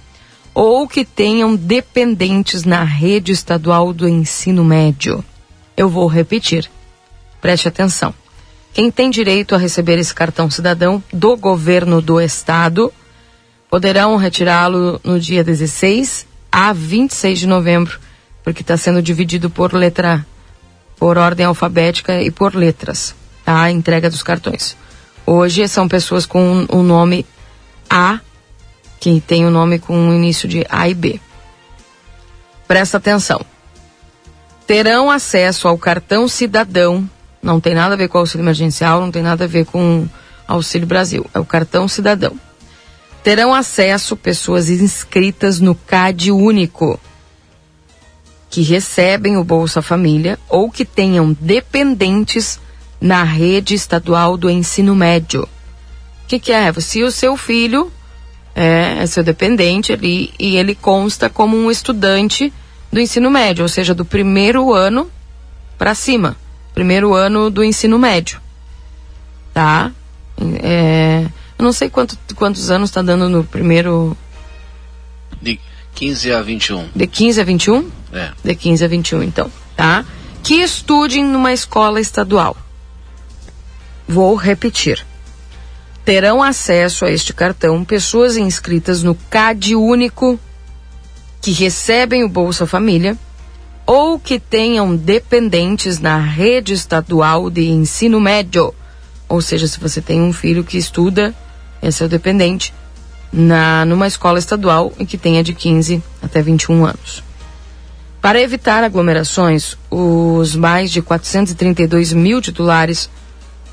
[0.52, 5.24] ou que tenham dependentes na rede estadual do ensino médio.
[5.76, 6.70] Eu vou repetir.
[7.40, 8.12] Preste atenção.
[8.72, 12.92] Quem tem direito a receber esse cartão cidadão do governo do estado
[13.70, 17.98] poderão retirá-lo no dia 16 a 26 de novembro,
[18.42, 20.26] porque está sendo dividido por letra,
[20.96, 23.19] por ordem alfabética e por letras?
[23.50, 24.76] A entrega dos cartões.
[25.26, 27.26] Hoje são pessoas com o nome
[27.88, 28.20] A,
[29.00, 31.20] que tem o nome com o início de A e B.
[32.68, 33.40] Presta atenção.
[34.66, 37.08] Terão acesso ao cartão cidadão,
[37.42, 40.06] não tem nada a ver com o auxílio emergencial, não tem nada a ver com
[40.46, 42.34] Auxílio Brasil, é o cartão cidadão.
[43.22, 46.98] Terão acesso pessoas inscritas no CAD único,
[48.48, 52.58] que recebem o Bolsa Família ou que tenham dependentes
[53.00, 55.44] na rede estadual do ensino médio.
[56.24, 56.72] O que, que é?
[56.74, 57.90] Se o seu filho
[58.54, 62.52] é, é seu dependente ali e ele consta como um estudante
[62.92, 65.10] do ensino médio, ou seja, do primeiro ano
[65.78, 66.36] para cima,
[66.74, 68.40] primeiro ano do ensino médio,
[69.54, 69.90] tá?
[70.62, 71.26] É,
[71.58, 74.16] eu não sei quanto, quantos anos está dando no primeiro.
[75.40, 75.58] De
[75.94, 76.88] 15 a 21.
[76.94, 77.90] De 15 a 21?
[78.12, 78.30] É.
[78.42, 80.04] De 15 a 21, então, tá?
[80.42, 82.56] Que estudem numa escola estadual.
[84.10, 85.06] Vou repetir.
[86.04, 90.36] Terão acesso a este cartão pessoas inscritas no CAD único
[91.40, 93.16] que recebem o Bolsa Família
[93.86, 98.74] ou que tenham dependentes na rede estadual de ensino médio.
[99.28, 101.32] Ou seja, se você tem um filho que estuda,
[101.80, 102.74] é seu dependente,
[103.32, 107.22] na, numa escola estadual e que tenha de 15 até 21 anos.
[108.20, 113.08] Para evitar aglomerações, os mais de 432 mil titulares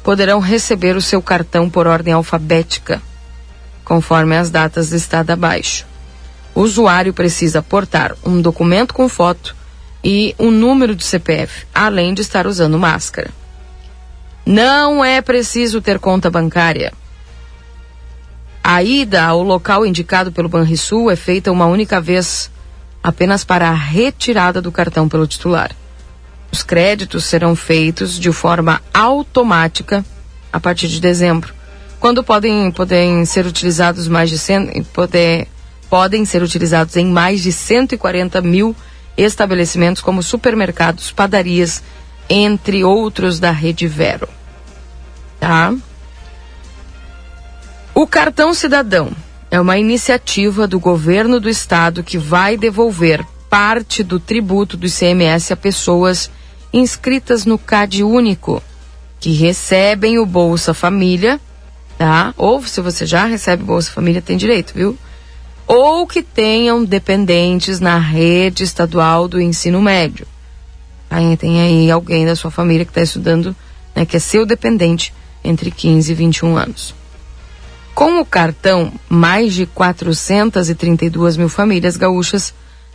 [0.08, 3.02] poderão receber o seu cartão por ordem alfabética,
[3.84, 5.86] conforme as datas listadas abaixo.
[6.56, 9.54] O usuário precisa portar um documento com foto
[10.02, 13.32] e um número de CPF, além de estar usando máscara.
[14.46, 16.94] Não é preciso ter conta bancária.
[18.64, 22.50] A ida ao local indicado pelo Banrisul é feita uma única vez,
[23.04, 25.76] apenas para a retirada do cartão pelo titular.
[26.52, 30.04] Os créditos serão feitos de forma automática
[30.52, 31.54] a partir de dezembro,
[32.00, 35.48] quando podem, podem ser utilizados mais de cem, poder,
[35.90, 38.76] podem ser utilizados em mais de 140 mil
[39.18, 41.82] estabelecimentos como supermercados, padarias,
[42.30, 44.30] entre outros da rede Vero.
[45.40, 45.74] Tá?
[47.96, 49.12] O cartão cidadão
[49.50, 55.54] é uma iniciativa do governo do estado que vai devolver parte do tributo do ICMS
[55.54, 56.30] a pessoas
[56.72, 58.62] inscritas no CAD único,
[59.20, 61.40] que recebem o Bolsa Família,
[61.98, 62.34] tá?
[62.38, 64.98] Ou se você já recebe Bolsa Família, tem direito, viu?
[65.66, 70.28] Ou que tenham dependentes na rede estadual do ensino médio.
[71.10, 73.56] Aí tem aí alguém da sua família que está estudando,
[73.96, 76.94] né, que é seu dependente entre 15 e 21 anos.
[77.96, 82.54] Com o cartão, mais de 432 mil famílias gaúchas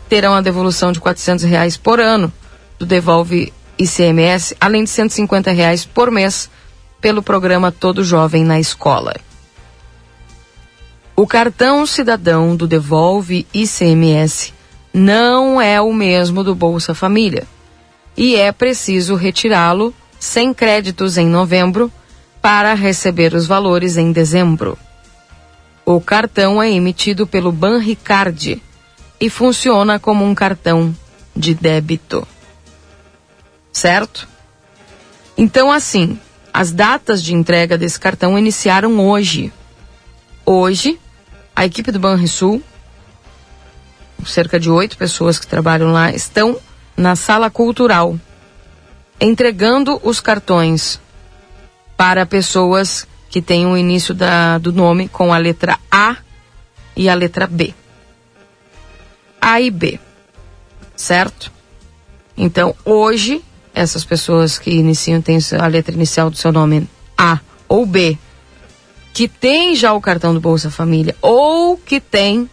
[0.08, 2.32] terão a devolução de 400 reais por ano
[2.78, 6.50] do Devolve ICMS, além de 150 reais por mês
[7.00, 9.14] pelo programa Todo Jovem na Escola.
[11.16, 14.54] O cartão cidadão do Devolve ICMS
[14.94, 17.46] não é o mesmo do Bolsa Família
[18.16, 21.90] e é preciso retirá-lo sem créditos em novembro
[22.40, 24.78] para receber os valores em dezembro.
[25.84, 28.62] O cartão é emitido pelo Banricard
[29.20, 30.94] e funciona como um cartão
[31.34, 32.26] de débito
[33.72, 34.28] certo?
[35.36, 36.18] Então, assim,
[36.52, 39.52] as datas de entrega desse cartão iniciaram hoje.
[40.44, 41.00] Hoje,
[41.56, 42.62] a equipe do Banrisul,
[44.26, 46.58] cerca de oito pessoas que trabalham lá, estão
[46.96, 48.18] na sala cultural,
[49.20, 51.00] entregando os cartões
[51.96, 56.16] para pessoas que têm o início da, do nome com a letra A
[56.94, 57.74] e a letra B.
[59.40, 59.98] A e B,
[60.94, 61.50] certo?
[62.36, 63.42] Então, hoje
[63.74, 68.18] essas pessoas que iniciam, têm a letra inicial do seu nome A ou B,
[69.12, 72.48] que tem já o cartão do Bolsa Família ou que tem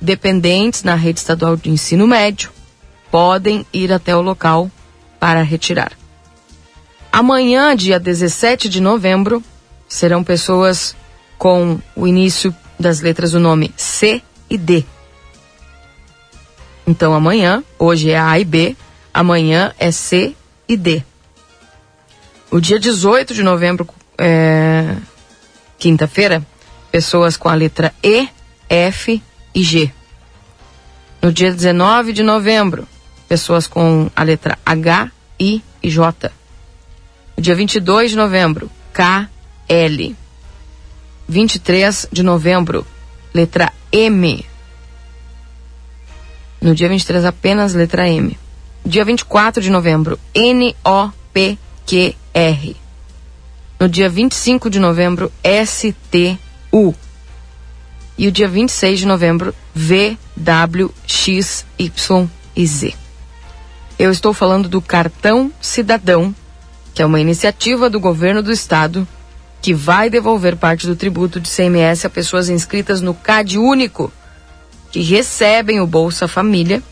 [0.00, 2.50] dependentes na rede estadual de ensino médio,
[3.10, 4.70] podem ir até o local
[5.18, 5.92] para retirar.
[7.12, 9.42] Amanhã, dia 17 de novembro,
[9.88, 10.96] serão pessoas
[11.36, 14.84] com o início das letras do nome C e D.
[16.86, 18.76] Então amanhã, hoje é A e B,
[19.12, 20.34] amanhã é C
[20.70, 21.02] e D.
[22.48, 24.94] O dia 18 de novembro, é,
[25.76, 26.46] quinta-feira,
[26.92, 28.28] pessoas com a letra E,
[28.68, 29.20] F
[29.52, 29.92] e G.
[31.20, 32.86] No dia 19 de novembro,
[33.28, 35.10] pessoas com a letra H,
[35.40, 36.30] I e J.
[37.36, 40.16] No dia 22 de novembro, KL.
[41.28, 42.86] 23 de novembro,
[43.34, 44.46] letra M.
[46.60, 48.38] No dia 23, apenas letra M.
[48.84, 50.76] Dia 24 de novembro, N-O-P-Q-R.
[53.78, 56.94] No dia 25 de novembro, S-T-U.
[58.16, 62.94] E o dia 26 de novembro, V, W, X, Y e Z.
[63.98, 66.34] Eu estou falando do Cartão Cidadão,
[66.94, 69.06] que é uma iniciativa do governo do estado
[69.60, 74.10] que vai devolver parte do tributo de CMS a pessoas inscritas no CAD único,
[74.90, 76.82] que recebem o Bolsa Família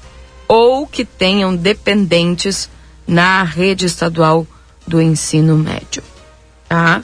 [0.49, 2.71] ou que tenham dependentes
[3.07, 4.47] na rede estadual
[4.87, 6.03] do ensino médio.
[6.69, 7.03] Tá?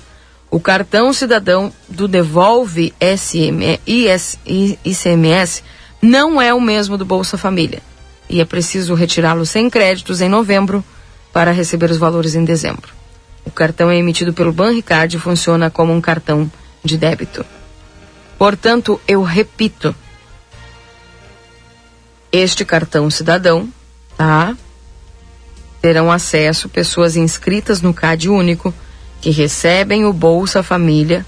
[0.51, 3.79] O cartão cidadão do Devolve SM,
[4.85, 5.63] ICMS
[6.01, 7.83] não é o mesmo do Bolsa Família
[8.29, 10.85] e é preciso retirá-lo sem créditos em novembro
[11.33, 12.93] para receber os valores em dezembro.
[13.45, 16.51] O cartão é emitido pelo Banricard e funciona como um cartão
[16.83, 17.45] de débito.
[18.39, 19.95] Portanto, eu repito,
[22.35, 23.69] este cartão cidadão,
[24.17, 24.57] tá?
[25.81, 28.75] Terão acesso pessoas inscritas no CAD único
[29.21, 31.25] que recebem o Bolsa Família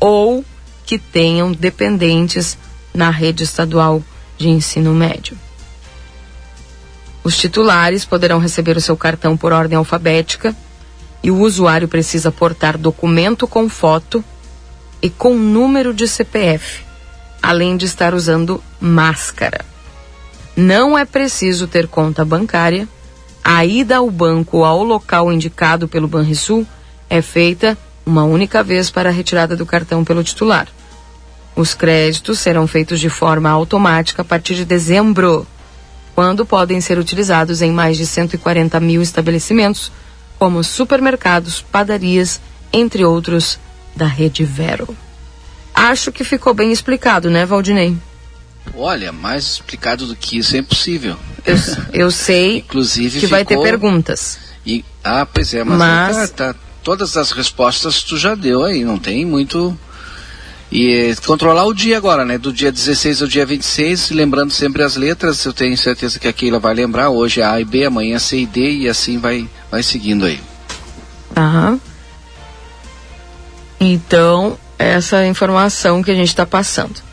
[0.00, 0.42] ou
[0.86, 2.56] que tenham dependentes
[2.94, 4.02] na rede estadual
[4.38, 5.36] de ensino médio.
[7.22, 10.56] Os titulares poderão receber o seu cartão por ordem alfabética
[11.22, 14.24] e o usuário precisa portar documento com foto
[15.02, 16.82] e com número de CPF,
[17.42, 19.75] além de estar usando máscara.
[20.56, 22.88] Não é preciso ter conta bancária.
[23.44, 26.66] A ida ao banco ao local indicado pelo Banrisul
[27.10, 27.76] é feita
[28.06, 30.66] uma única vez para a retirada do cartão pelo titular.
[31.54, 35.46] Os créditos serão feitos de forma automática a partir de dezembro,
[36.14, 39.92] quando podem ser utilizados em mais de 140 mil estabelecimentos
[40.38, 42.40] como supermercados, padarias,
[42.72, 43.58] entre outros,
[43.94, 44.96] da rede Vero.
[45.74, 47.96] Acho que ficou bem explicado, né, Valdinei?
[48.74, 51.16] Olha, mais explicado do que isso é impossível.
[51.44, 51.56] Eu,
[51.92, 53.30] eu sei Inclusive que ficou...
[53.30, 54.38] vai ter perguntas.
[54.64, 56.30] E, ah, pois é, mas, Mas...
[56.30, 59.76] Tá, tá, todas as respostas tu já deu aí, não tem muito.
[60.70, 62.38] E controlar o dia agora, né?
[62.38, 66.32] Do dia 16 ao dia 26, lembrando sempre as letras, eu tenho certeza que a
[66.32, 67.10] Keila vai lembrar.
[67.10, 70.26] Hoje é A e B, amanhã é C e D, e assim vai, vai seguindo
[70.26, 70.40] aí.
[71.36, 71.80] Aham.
[73.78, 77.05] Então, essa é a informação que a gente está passando.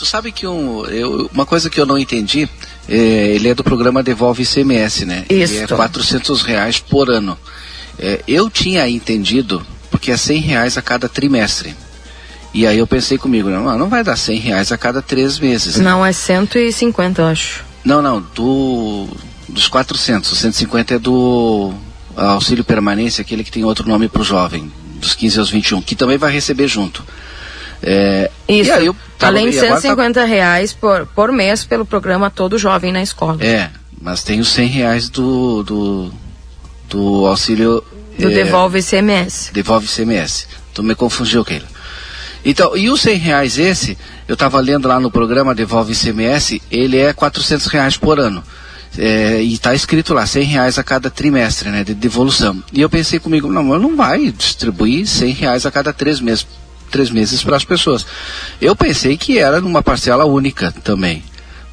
[0.00, 2.48] Tu sabe que um, eu, uma coisa que eu não entendi,
[2.88, 2.94] é,
[3.34, 5.26] ele é do programa Devolve ICMS, né?
[5.28, 5.52] Isso.
[5.52, 7.36] Ele é 400 reais por ano.
[7.98, 11.76] É, eu tinha entendido, porque é 100 reais a cada trimestre.
[12.54, 15.76] E aí eu pensei comigo, não, não vai dar 100 reais a cada três meses.
[15.76, 15.84] né?
[15.84, 17.62] Não, é 150, eu acho.
[17.84, 19.06] Não, não, do,
[19.50, 20.32] dos 400.
[20.32, 21.74] O 150 é do
[22.16, 25.94] auxílio permanência, aquele que tem outro nome para o jovem, dos 15 aos 21, que
[25.94, 27.04] também vai receber junto.
[27.82, 28.70] É, Isso.
[28.72, 32.30] E eu tava- Além de e agora tá- 150 reais por, por mês pelo programa
[32.30, 33.42] Todo Jovem na Escola.
[33.42, 33.70] É,
[34.00, 36.12] mas tem os 100 reais do, do,
[36.88, 37.82] do auxílio.
[38.18, 39.52] Do é, Devolve ICMS.
[39.52, 40.46] Devolve CMS.
[40.74, 41.66] Tu me confundiu, Keila.
[42.44, 46.96] Então, e os 100 reais esse, eu estava lendo lá no programa Devolve ICMS, ele
[46.98, 48.42] é 400 reais por ano.
[48.98, 52.60] É, e está escrito lá, 100 reais a cada trimestre, né, de devolução.
[52.72, 56.44] E eu pensei comigo, não, mas não vai distribuir 100 reais a cada três meses,
[56.90, 58.06] três meses para as pessoas.
[58.60, 61.22] Eu pensei que era numa parcela única também.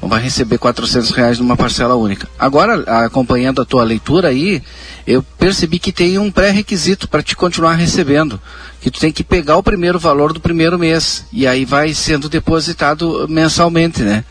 [0.00, 2.28] Vai receber 400 reais numa parcela única.
[2.38, 4.62] Agora, acompanhando a tua leitura aí,
[5.04, 8.40] eu percebi que tem um pré-requisito para te continuar recebendo.
[8.80, 11.24] Que tu tem que pegar o primeiro valor do primeiro mês.
[11.32, 14.24] E aí vai sendo depositado mensalmente, né?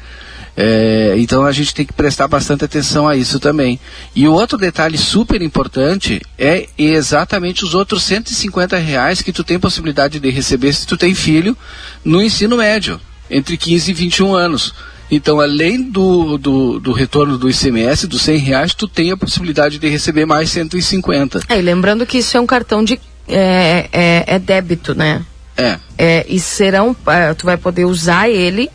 [0.60, 3.80] É, então a gente tem que prestar bastante atenção a isso também.
[4.16, 9.60] E o outro detalhe super importante é exatamente os outros 150 reais que tu tem
[9.60, 11.55] possibilidade de receber se tu tem filho
[12.03, 12.99] no ensino médio,
[13.30, 14.74] entre 15 e 21 anos.
[15.10, 19.78] Então, além do, do, do retorno do ICMS, dos 100 reais, tu tem a possibilidade
[19.78, 21.41] de receber mais 150.
[21.47, 22.99] É, e lembrando que isso é um cartão de.
[23.28, 25.24] É, é, é débito, né?
[25.55, 25.80] É.
[25.97, 26.95] É, e serão.
[27.08, 28.70] é, tu vai poder usar ele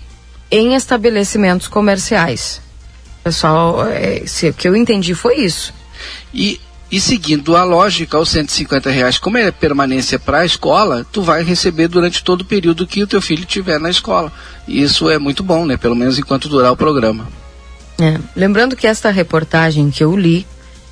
[0.52, 2.60] em estabelecimentos comerciais.
[3.24, 5.72] Pessoal, é, se, o que eu entendi foi isso.
[6.34, 11.22] E, e seguindo a lógica, os 150 reais, como é permanência para a escola, tu
[11.22, 14.30] vai receber durante todo o período que o teu filho estiver na escola.
[14.68, 15.78] E isso é muito bom, né?
[15.78, 17.26] Pelo menos enquanto durar o programa.
[17.98, 20.46] É, Lembrando que esta reportagem que eu li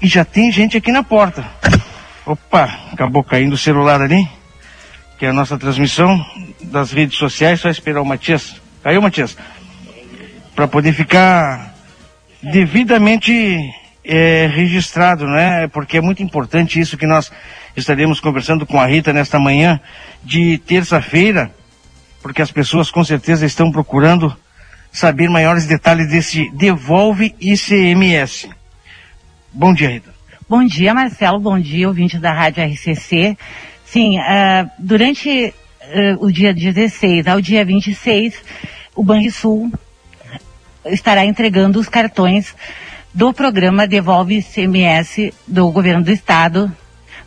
[0.00, 1.44] E já tem gente aqui na porta.
[2.24, 4.26] Opa, acabou caindo o celular ali
[5.22, 6.20] que é a nossa transmissão
[6.64, 8.60] das redes sociais, só esperar o Matias.
[8.82, 9.36] Caiu, Matias?
[10.54, 11.74] Para poder ficar
[12.42, 13.58] devidamente
[14.04, 15.68] é, registrado, né?
[15.68, 17.30] Porque é muito importante isso que nós
[17.76, 19.80] estaremos conversando com a Rita nesta manhã
[20.22, 21.50] de terça-feira,
[22.20, 24.36] porque as pessoas com certeza estão procurando
[24.90, 28.50] saber maiores detalhes desse Devolve ICMS.
[29.52, 30.12] Bom dia, Rita.
[30.48, 31.38] Bom dia, Marcelo.
[31.38, 33.36] Bom dia, ouvinte da Rádio RCC.
[33.86, 35.54] Sim, uh, durante
[35.92, 38.34] uh, o dia 16 ao dia 26,
[38.94, 39.70] o Banrisul
[40.86, 42.54] estará entregando os cartões
[43.14, 46.74] do programa Devolve CMS do governo do estado,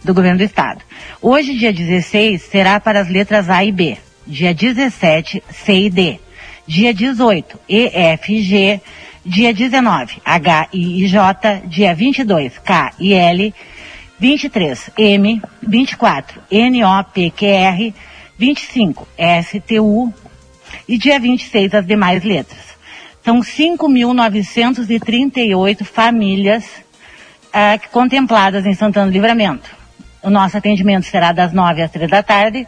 [0.03, 0.81] do governo do estado.
[1.21, 3.97] Hoje, dia 16, será para as letras A e B.
[4.27, 6.19] Dia 17, C e D.
[6.67, 8.81] Dia 18, E, F, G.
[9.23, 11.61] Dia 19, H, I e J.
[11.65, 13.53] Dia 22, K e L
[14.19, 17.93] 23 M, 24 NOPQR,
[18.37, 19.07] 25
[19.43, 20.13] STU
[20.87, 22.75] e dia 26 as demais letras.
[23.23, 26.65] São 5.938 famílias
[27.51, 29.69] ah, contempladas em Santana do Livramento.
[30.21, 32.67] O nosso atendimento será das 9 às 3 da tarde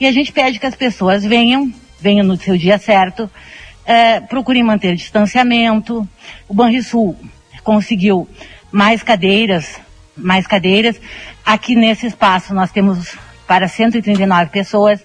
[0.00, 3.30] e a gente pede que as pessoas venham, venham no seu dia certo,
[3.86, 6.08] ah, procurem manter distanciamento.
[6.48, 7.14] O Banrisul
[7.62, 8.26] conseguiu
[8.72, 9.84] mais cadeiras
[10.16, 11.00] mais cadeiras.
[11.44, 13.16] Aqui nesse espaço nós temos
[13.46, 15.04] para 139 pessoas.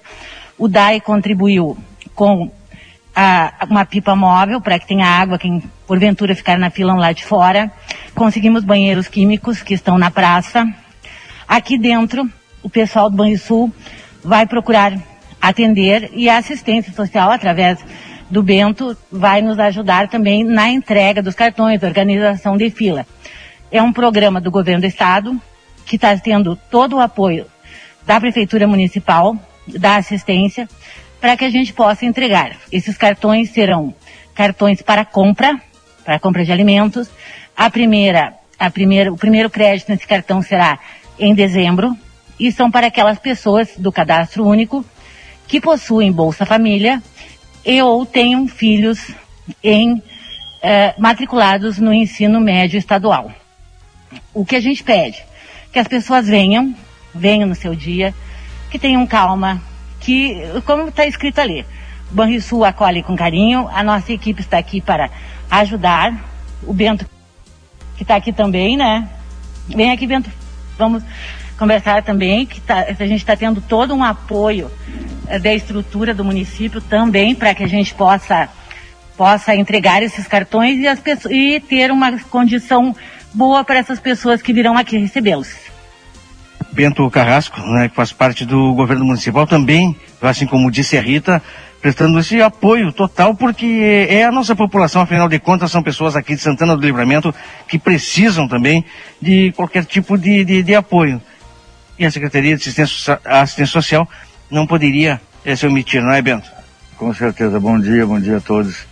[0.58, 1.78] O DAI contribuiu
[2.16, 2.52] com
[3.16, 7.26] a, uma pipa móvel para que tenha água, quem porventura ficar na fila lá de
[7.26, 7.72] fora.
[8.16, 10.66] Conseguimos banheiros químicos que estão na praça.
[11.48, 12.30] Aqui dentro,
[12.62, 13.74] o pessoal do Banrisul
[14.24, 14.94] vai procurar
[15.42, 17.80] atender e a assistência social através
[18.30, 23.06] do Bento vai nos ajudar também na entrega dos cartões, organização de fila.
[23.72, 25.42] É um programa do governo do estado
[25.86, 27.46] que está tendo todo o apoio
[28.06, 29.38] da prefeitura municipal,
[29.68, 30.68] da assistência,
[31.20, 32.56] para que a gente possa entregar.
[32.72, 33.94] Esses cartões serão
[34.34, 35.60] cartões para compra,
[36.04, 37.10] para compra de alimentos.
[37.56, 40.80] A primeira, a primeira, o primeiro crédito nesse cartão será
[41.18, 41.96] em dezembro
[42.40, 44.86] e são para aquelas pessoas do cadastro único
[45.48, 47.04] que possuem Bolsa Família
[47.66, 49.12] e ou tenham filhos
[49.62, 50.02] em
[50.62, 53.34] eh, matriculados no ensino médio estadual
[54.34, 55.24] o que a gente pede?
[55.72, 56.76] Que as pessoas venham,
[57.14, 58.14] venham no seu dia,
[58.70, 59.62] que tenham calma,
[60.00, 61.66] que, como está escrito ali,
[62.12, 65.10] o Banrisul acolhe com carinho, a nossa equipe está aqui para
[65.50, 66.14] ajudar,
[66.64, 67.06] o Bento,
[67.96, 69.08] que está aqui também, né?
[69.68, 70.30] Vem aqui, Bento,
[70.78, 71.04] vamos
[71.58, 74.72] conversar também, que tá, a gente está tendo todo um apoio
[75.28, 78.50] eh, da estrutura do município também, para que a gente possa,
[79.18, 82.96] possa entregar esses cartões e, as pessoas, e ter uma condição
[83.34, 85.69] boa para essas pessoas que virão aqui recebê-los.
[86.72, 91.42] Bento Carrasco, né, que faz parte do governo municipal, também, assim como disse a Rita,
[91.82, 96.36] prestando esse apoio total, porque é a nossa população, afinal de contas, são pessoas aqui
[96.36, 97.34] de Santana do Livramento
[97.68, 98.84] que precisam também
[99.22, 101.22] de qualquer tipo de, de, de apoio.
[101.98, 104.08] E a Secretaria de Assistência, Assistência Social
[104.50, 106.50] não poderia é, se omitir, não é, Bento?
[106.98, 107.60] Com certeza.
[107.60, 108.86] Bom dia, bom dia a todos.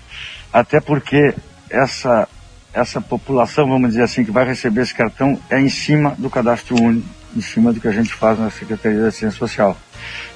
[0.51, 1.33] até porque
[1.69, 2.27] essa,
[2.73, 6.81] essa população, vamos dizer assim, que vai receber esse cartão é em cima do cadastro
[6.81, 7.07] único,
[7.37, 9.77] em cima do que a gente faz na Secretaria da Ciência Social,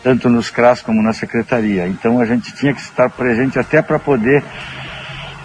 [0.03, 1.87] tanto nos CRAS como na Secretaria.
[1.87, 4.43] Então a gente tinha que estar presente até para poder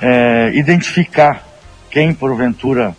[0.00, 1.42] é, identificar
[1.90, 2.94] quem porventura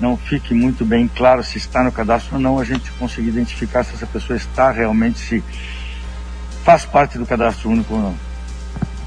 [0.00, 3.84] não fique muito bem claro se está no cadastro ou não, a gente conseguir identificar
[3.84, 5.44] se essa pessoa está realmente, se
[6.64, 8.29] faz parte do cadastro único ou não.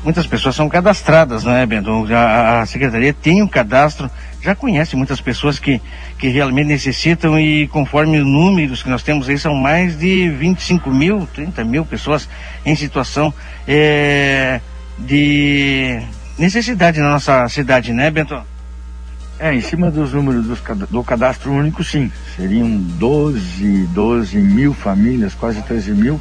[0.03, 2.05] Muitas pessoas são cadastradas, né, Bento?
[2.13, 5.81] A, a secretaria tem um cadastro, já conhece muitas pessoas que,
[6.19, 10.91] que realmente necessitam e conforme os números que nós temos aí, são mais de 25
[10.91, 12.27] mil, 30 mil pessoas
[12.65, 13.33] em situação
[13.65, 14.59] é,
[14.99, 16.01] de
[16.37, 18.41] necessidade na nossa cidade, né, Bento?
[19.39, 22.11] É, em cima dos números do, do cadastro único, sim.
[22.35, 26.19] Seriam 12, 12 mil famílias, quase 13 mil,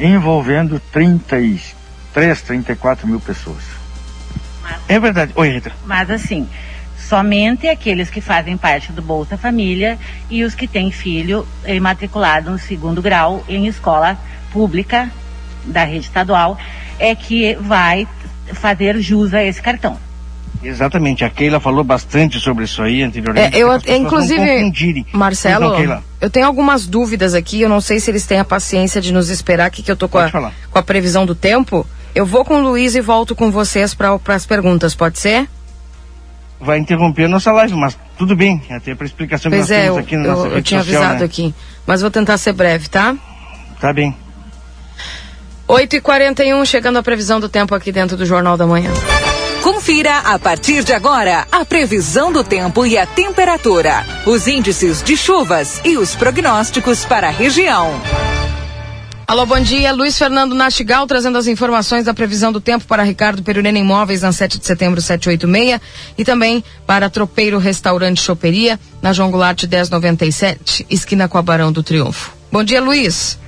[0.00, 0.80] envolvendo
[2.12, 3.62] 33, 34 mil pessoas.
[4.62, 5.32] Mas, é verdade.
[5.34, 5.72] Oi, Rita.
[5.84, 6.48] Mas assim,
[6.98, 9.98] somente aqueles que fazem parte do Bolsa Família
[10.28, 11.46] e os que têm filho
[11.80, 14.18] matriculado no segundo grau em escola
[14.52, 15.10] pública
[15.64, 16.58] da rede estadual
[16.98, 18.06] é que vai
[18.54, 19.98] fazer jus a esse cartão.
[20.62, 23.56] Exatamente, a Keila falou bastante sobre isso aí anteriormente.
[23.56, 28.26] É, eu, inclusive, Marcelo, então, eu tenho algumas dúvidas aqui, eu não sei se eles
[28.26, 31.24] têm a paciência de nos esperar aqui, que eu tô com a, com a previsão
[31.24, 31.86] do tempo.
[32.18, 35.48] Eu vou com o Luiz e volto com vocês para as perguntas, pode ser?
[36.60, 39.84] Vai interromper a nossa live, mas tudo bem, até para explicação pois que nós é,
[39.84, 41.24] temos aqui na eu, nossa eu, rede eu tinha social, avisado né?
[41.24, 41.54] aqui,
[41.86, 43.14] mas vou tentar ser breve, tá?
[43.80, 44.16] Tá bem.
[45.68, 48.90] 8h41, chegando a previsão do tempo aqui dentro do Jornal da Manhã.
[49.62, 55.16] Confira a partir de agora a previsão do tempo e a temperatura, os índices de
[55.16, 57.92] chuvas e os prognósticos para a região.
[59.28, 59.92] Alô, bom dia.
[59.92, 64.32] Luiz Fernando Nastigal trazendo as informações da previsão do tempo para Ricardo Perurena Imóveis na
[64.32, 65.82] 7 de setembro 786
[66.16, 71.82] e também para Tropeiro Restaurante Choperia na João Goulart 1097, esquina com a Barão do
[71.82, 72.32] Triunfo.
[72.50, 73.38] Bom dia, Luiz.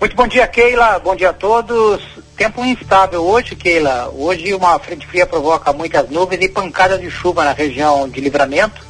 [0.00, 0.98] Muito bom dia, Keila.
[1.00, 2.00] Bom dia a todos.
[2.34, 4.10] Tempo instável hoje, Keila.
[4.16, 8.80] Hoje uma frente fria provoca muitas nuvens e pancadas de chuva na região de livramento.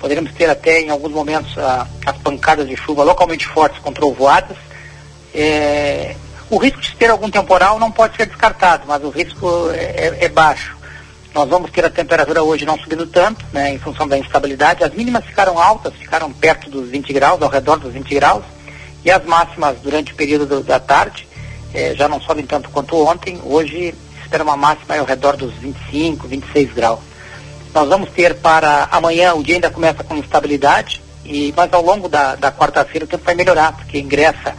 [0.00, 4.56] Poderemos ter até em alguns momentos a, as pancadas de chuva localmente fortes com trovoadas.
[5.36, 6.16] É,
[6.48, 10.28] o risco de ter algum temporal não pode ser descartado, mas o risco é, é,
[10.28, 10.74] baixo.
[11.34, 14.82] Nós vamos ter a temperatura hoje não subindo tanto, né, em função da instabilidade.
[14.82, 18.44] As mínimas ficaram altas, ficaram perto dos 20 graus, ao redor dos 20 graus.
[19.04, 21.28] E as máximas durante o período do, da tarde
[21.74, 23.38] eh, já não sobem tanto quanto ontem.
[23.44, 27.00] Hoje espera uma máxima ao redor dos 25, 26 graus.
[27.74, 32.08] Nós vamos ter para amanhã, o dia ainda começa com instabilidade, e, mas ao longo
[32.08, 34.54] da, da quarta-feira o tempo vai melhorar, porque ingressa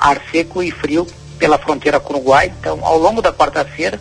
[0.00, 1.06] ar seco e frio
[1.38, 2.52] pela fronteira com o Uruguai.
[2.58, 4.00] Então, ao longo da quarta-feira,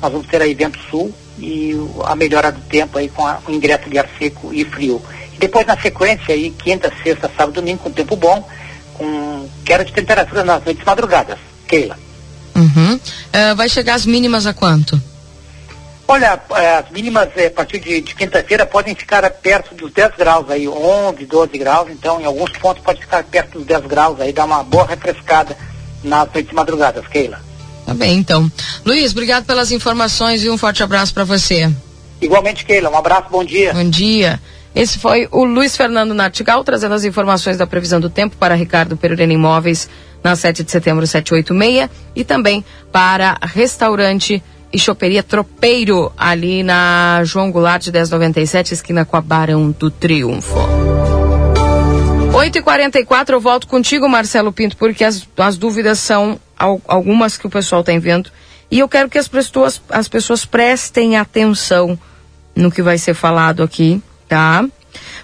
[0.00, 1.74] nós vamos ter aí vento sul e
[2.04, 5.00] a melhora do tempo aí com a, o ingresso de ar seco e frio.
[5.34, 8.48] E depois, na sequência, aí, quinta, sexta, sábado, domingo, com tempo bom,
[8.94, 11.38] com queda de temperatura nas noites madrugadas.
[11.66, 11.98] Keila.
[12.54, 12.94] Uhum.
[12.94, 15.00] Uh, vai chegar as mínimas a quanto?
[16.06, 16.38] Olha,
[16.78, 21.24] as mínimas a partir de, de quinta-feira podem ficar perto dos 10 graus aí, 11,
[21.24, 24.62] 12 graus, então em alguns pontos pode ficar perto dos 10 graus aí, dá uma
[24.62, 25.56] boa refrescada
[26.02, 27.40] nas noites madrugadas, Keila.
[27.86, 28.50] Tá bem, então.
[28.84, 31.70] Luiz, obrigado pelas informações e um forte abraço para você.
[32.20, 33.72] Igualmente, Keila, um abraço, bom dia.
[33.72, 34.40] Bom dia.
[34.74, 38.96] Esse foi o Luiz Fernando Nartigal trazendo as informações da previsão do tempo para Ricardo
[38.96, 39.88] Perurena Imóveis
[40.22, 44.42] na 7 de setembro 786 e também para restaurante
[44.74, 50.58] e choperia Tropeiro ali na João Goulart 1097 esquina com a Barão do Triunfo.
[52.34, 56.38] 8 e 44 eu volto contigo, Marcelo Pinto, porque as, as dúvidas são
[56.86, 58.30] algumas que o pessoal tem vendo
[58.70, 61.98] e eu quero que as pessoas, as pessoas prestem atenção
[62.54, 64.66] no que vai ser falado aqui tá?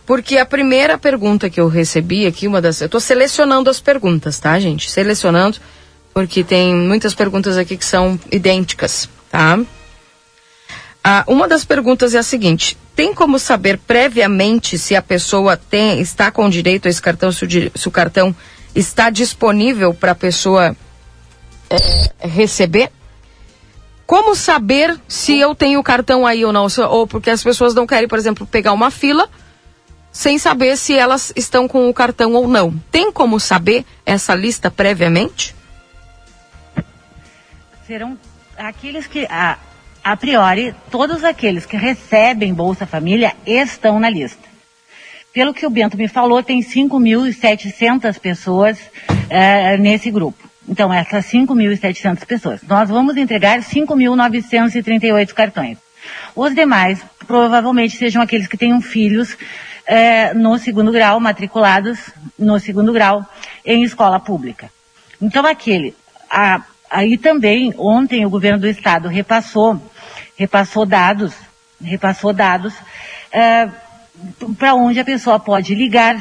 [0.07, 2.81] Porque a primeira pergunta que eu recebi aqui, uma das.
[2.81, 4.91] Eu estou selecionando as perguntas, tá, gente?
[4.91, 5.59] Selecionando,
[6.13, 9.59] porque tem muitas perguntas aqui que são idênticas, tá?
[11.03, 16.01] Ah, uma das perguntas é a seguinte: tem como saber previamente se a pessoa tem,
[16.01, 18.37] está com direito a esse cartão, se o, se o cartão
[18.75, 20.77] está disponível para a pessoa
[21.71, 22.91] é, receber?
[24.07, 26.67] Como saber se eu tenho o cartão aí ou não?
[26.91, 29.31] Ou porque as pessoas não querem, por exemplo, pegar uma fila
[30.13, 32.75] sem saber se elas estão com o cartão ou não.
[32.91, 35.55] Tem como saber essa lista previamente?
[37.87, 38.19] Serão
[38.61, 39.59] aqueles que, a,
[40.05, 44.49] a priori, todos aqueles que recebem Bolsa Família estão na lista.
[45.33, 50.51] Pelo que o Bento me falou, tem 5.700 pessoas uh, nesse grupo.
[50.69, 52.63] Então, essas 5.700 pessoas.
[52.63, 55.79] Nós vamos entregar 5.938 cartões.
[56.35, 59.37] Os demais provavelmente sejam aqueles que tenham filhos
[59.87, 63.25] é, no segundo grau, matriculados no segundo grau
[63.65, 64.71] em escola pública.
[65.21, 65.95] Então aquele,
[66.31, 69.81] a, aí também ontem o governo do estado repassou,
[70.37, 71.33] repassou dados,
[71.81, 72.75] repassou dados
[73.33, 73.69] é,
[74.59, 76.17] para onde a pessoa pode ligar,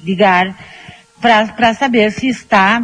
[0.00, 0.56] ligar
[1.20, 2.82] para saber se está,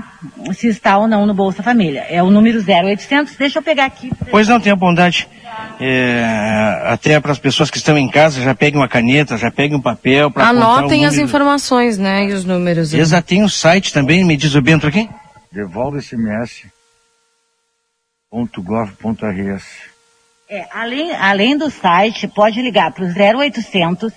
[0.55, 2.07] se está ou não no Bolsa Família.
[2.09, 3.37] É o número 0800.
[3.37, 4.11] Deixa eu pegar aqui.
[4.31, 5.29] Pois não, tenha bondade.
[5.79, 9.77] É, até para as pessoas que estão em casa, já peguem uma caneta, já peguem
[9.77, 12.93] um papel para Anotem as informações, né, e os números.
[12.93, 13.01] Né?
[13.01, 15.09] Exato, tem um site também, me diz o Bento aqui.
[18.31, 19.91] devolvecms.gov.rs
[20.53, 24.13] é, além, além do site, pode ligar para o 0800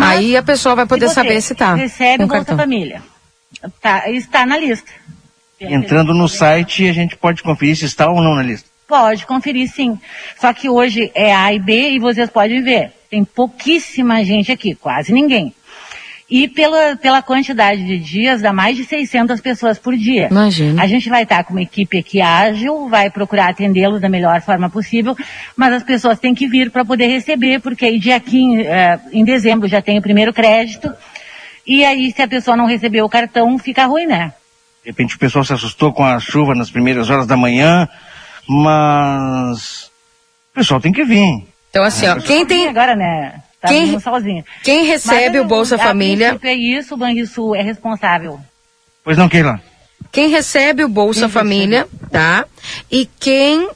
[0.02, 1.74] Aí a pessoa vai poder saber se está.
[1.74, 3.02] Recebe o Bolsa Família.
[3.80, 4.92] Tá, está na lista.
[5.58, 8.68] Entrando no site, a gente pode conferir se está ou não na lista.
[8.88, 9.98] Pode conferir sim.
[10.40, 12.92] Só que hoje é A e B e vocês podem ver.
[13.10, 15.52] Tem pouquíssima gente aqui, quase ninguém.
[16.28, 20.26] E pela, pela quantidade de dias, dá mais de 600 pessoas por dia.
[20.28, 20.82] Imagina.
[20.82, 24.68] A gente vai estar com uma equipe aqui ágil, vai procurar atendê-los da melhor forma
[24.68, 25.16] possível,
[25.56, 29.24] mas as pessoas têm que vir para poder receber, porque aí dia aqui eh, em
[29.24, 30.92] dezembro já tem o primeiro crédito,
[31.64, 34.32] e aí se a pessoa não receber o cartão, fica ruim, né?
[34.82, 37.88] De repente o pessoal se assustou com a chuva nas primeiras horas da manhã,
[38.48, 39.90] mas
[40.50, 41.46] o pessoal tem que vir.
[41.70, 42.68] Então assim, ó, quem tem...
[42.68, 43.42] Agora, né?
[43.60, 44.44] Tá quem, sozinho.
[44.62, 46.38] Quem recebe Mas, o Bolsa a Família.
[46.42, 48.38] É isso, o Banrisul é responsável.
[49.02, 49.60] Pois não, Keila.
[50.12, 52.10] Quem recebe o Bolsa quem Família, recebe?
[52.10, 52.46] tá?
[52.90, 53.68] E quem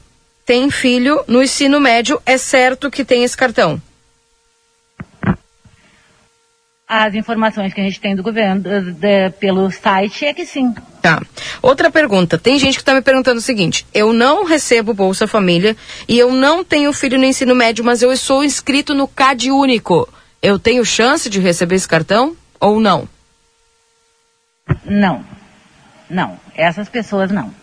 [0.45, 3.81] tem filho no ensino médio é certo que tem esse cartão.
[6.87, 10.73] As informações que a gente tem do governo de, de, pelo site é que sim.
[11.01, 11.21] Tá.
[11.61, 12.37] Outra pergunta.
[12.37, 15.75] Tem gente que está me perguntando o seguinte: eu não recebo Bolsa Família
[16.07, 20.07] e eu não tenho filho no ensino médio, mas eu sou inscrito no CAD Único.
[20.41, 23.07] Eu tenho chance de receber esse cartão ou não?
[24.85, 25.25] Não.
[26.09, 26.39] Não.
[26.55, 27.53] Essas pessoas não.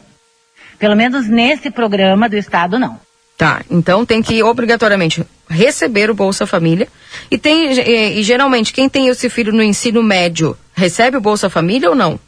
[0.78, 3.00] Pelo menos nesse programa do Estado, não.
[3.36, 6.88] Tá, então tem que obrigatoriamente receber o Bolsa Família.
[7.30, 11.48] E tem e, e, geralmente quem tem esse filho no ensino médio recebe o Bolsa
[11.48, 12.18] Família ou não?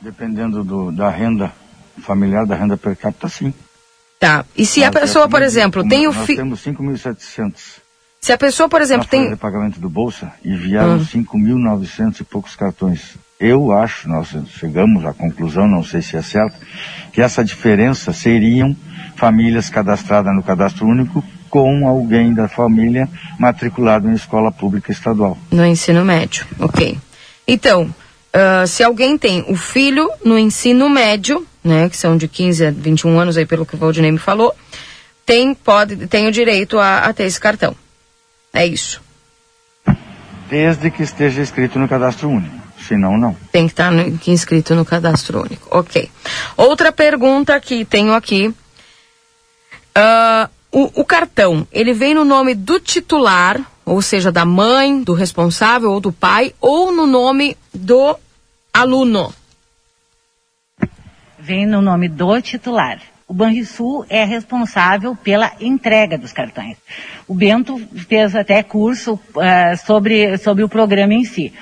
[0.00, 1.52] Dependendo do, da renda
[2.00, 3.52] familiar, da renda per capita, sim.
[4.18, 4.44] Tá.
[4.56, 6.44] E se a pessoa, por exemplo, tem o filho.
[6.44, 7.52] Nós temos 5.700.
[8.20, 9.34] Se a pessoa, por exemplo, tem.
[9.36, 11.04] pagamento do Bolsa e vieram hum.
[11.04, 13.16] 5.900 e poucos cartões.
[13.38, 16.56] Eu acho, nós chegamos à conclusão, não sei se é certo,
[17.12, 18.76] que essa diferença seriam
[19.14, 25.38] famílias cadastradas no cadastro único com alguém da família matriculado em escola pública estadual.
[25.52, 26.98] No ensino médio, ok.
[27.46, 27.88] Então,
[28.34, 32.70] uh, se alguém tem o filho no ensino médio, né, que são de 15 a
[32.70, 34.54] 21 anos, aí pelo que o Valdinei me falou,
[35.26, 37.76] tem, pode, tem o direito a, a ter esse cartão.
[38.52, 39.02] É isso.
[40.48, 43.36] Desde que esteja escrito no cadastro único senão não.
[43.52, 45.68] Tem que estar no, inscrito no cadastro único.
[45.70, 46.10] Ok.
[46.56, 48.48] Outra pergunta que tenho aqui.
[49.96, 55.14] Uh, o, o, cartão, ele vem no nome do titular, ou seja, da mãe, do
[55.14, 58.16] responsável ou do pai, ou no nome do
[58.72, 59.32] aluno?
[61.38, 63.00] Vem no nome do titular.
[63.26, 66.78] O Banrisul é responsável pela entrega dos cartões.
[67.26, 67.78] O Bento
[68.08, 71.52] fez até curso uh, sobre, sobre o programa em si.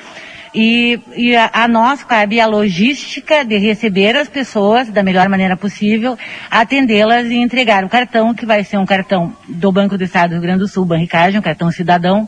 [0.58, 5.54] E, e a, a, nós cabe a logística de receber as pessoas da melhor maneira
[5.54, 6.18] possível,
[6.50, 10.32] atendê-las e entregar o cartão, que vai ser um cartão do Banco do Estado do
[10.36, 12.26] Rio Grande do Sul, Banricagem, um cartão cidadão,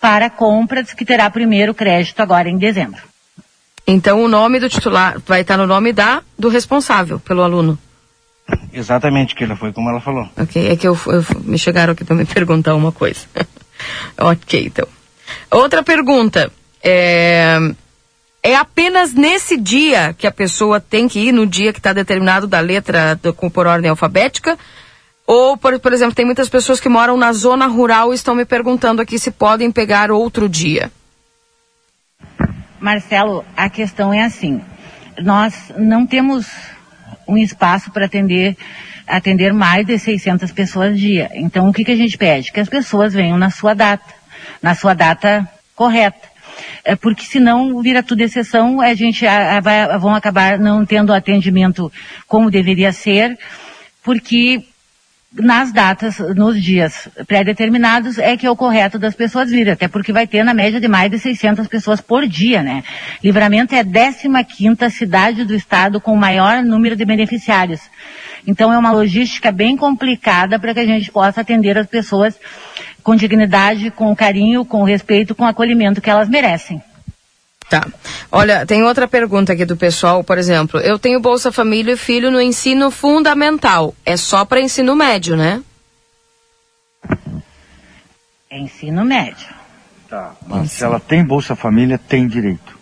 [0.00, 3.00] para compras, que terá primeiro crédito agora em dezembro.
[3.86, 7.78] Então o nome do titular vai estar no nome da do responsável pelo aluno.
[8.72, 10.28] Exatamente, que ela foi como ela falou.
[10.36, 13.20] Ok, é que eu, eu me chegaram aqui para me perguntar uma coisa.
[14.18, 14.88] ok, então.
[15.52, 16.50] Outra pergunta.
[16.82, 17.58] É,
[18.42, 22.46] é apenas nesse dia que a pessoa tem que ir, no dia que está determinado
[22.46, 24.58] da letra do, por ordem alfabética?
[25.26, 28.44] Ou, por, por exemplo, tem muitas pessoas que moram na zona rural e estão me
[28.44, 30.90] perguntando aqui se podem pegar outro dia.
[32.80, 34.60] Marcelo, a questão é assim:
[35.20, 36.46] nós não temos
[37.28, 38.56] um espaço para atender
[39.06, 41.30] atender mais de 600 pessoas dia.
[41.34, 42.52] Então, o que, que a gente pede?
[42.52, 44.14] Que as pessoas venham na sua data,
[44.62, 46.29] na sua data correta
[47.00, 51.92] porque senão vira tudo exceção, a gente a, a, vai, vão acabar não tendo atendimento
[52.26, 53.38] como deveria ser,
[54.02, 54.64] porque
[55.32, 60.12] nas datas, nos dias pré-determinados, é que é o correto das pessoas virem, até porque
[60.12, 62.82] vai ter na média de mais de 600 pessoas por dia, né?
[63.22, 67.80] Livramento é a 15ª cidade do estado com o maior número de beneficiários.
[68.44, 72.36] Então é uma logística bem complicada para que a gente possa atender as pessoas
[73.02, 76.82] com dignidade, com carinho, com respeito, com acolhimento que elas merecem.
[77.68, 77.86] Tá.
[78.32, 80.80] Olha, tem outra pergunta aqui do pessoal, por exemplo.
[80.80, 83.94] Eu tenho Bolsa Família e filho no ensino fundamental.
[84.04, 85.62] É só para ensino médio, né?
[88.50, 89.48] É ensino médio.
[90.08, 90.32] Tá.
[90.48, 92.76] Mas se ela tem Bolsa Família, tem direito.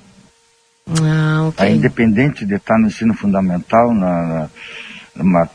[1.03, 1.57] Ah, ok.
[1.57, 4.51] Tá, independente de estar no ensino fundamental, na, na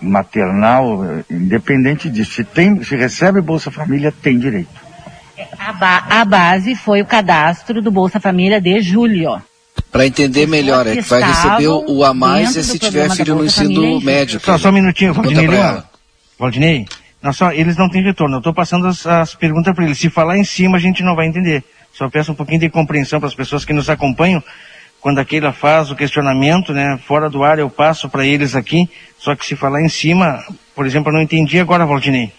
[0.01, 2.33] maternal, independente disso.
[2.33, 4.83] Se, tem, se recebe Bolsa Família, tem direito.
[5.57, 9.41] A, ba a base foi o cadastro do Bolsa Família de julho.
[9.91, 13.45] Para entender melhor, é que vai receber o, a mais é se tiver filho no
[13.45, 14.39] ensino médio.
[14.39, 15.47] Só, só um minutinho, Valdinei.
[16.39, 16.85] Valdinei,
[17.23, 18.35] não, só, eles não têm retorno.
[18.35, 19.97] Eu estou passando as, as perguntas para eles.
[19.97, 21.63] Se falar em cima, a gente não vai entender.
[21.93, 24.43] Só peço um pouquinho de compreensão para as pessoas que nos acompanham.
[24.99, 28.89] Quando a Keila faz o questionamento, né, fora do ar eu passo para eles aqui.
[29.23, 30.43] Só que se falar em cima,
[30.75, 32.29] por exemplo, eu não entendi agora, Valdinei.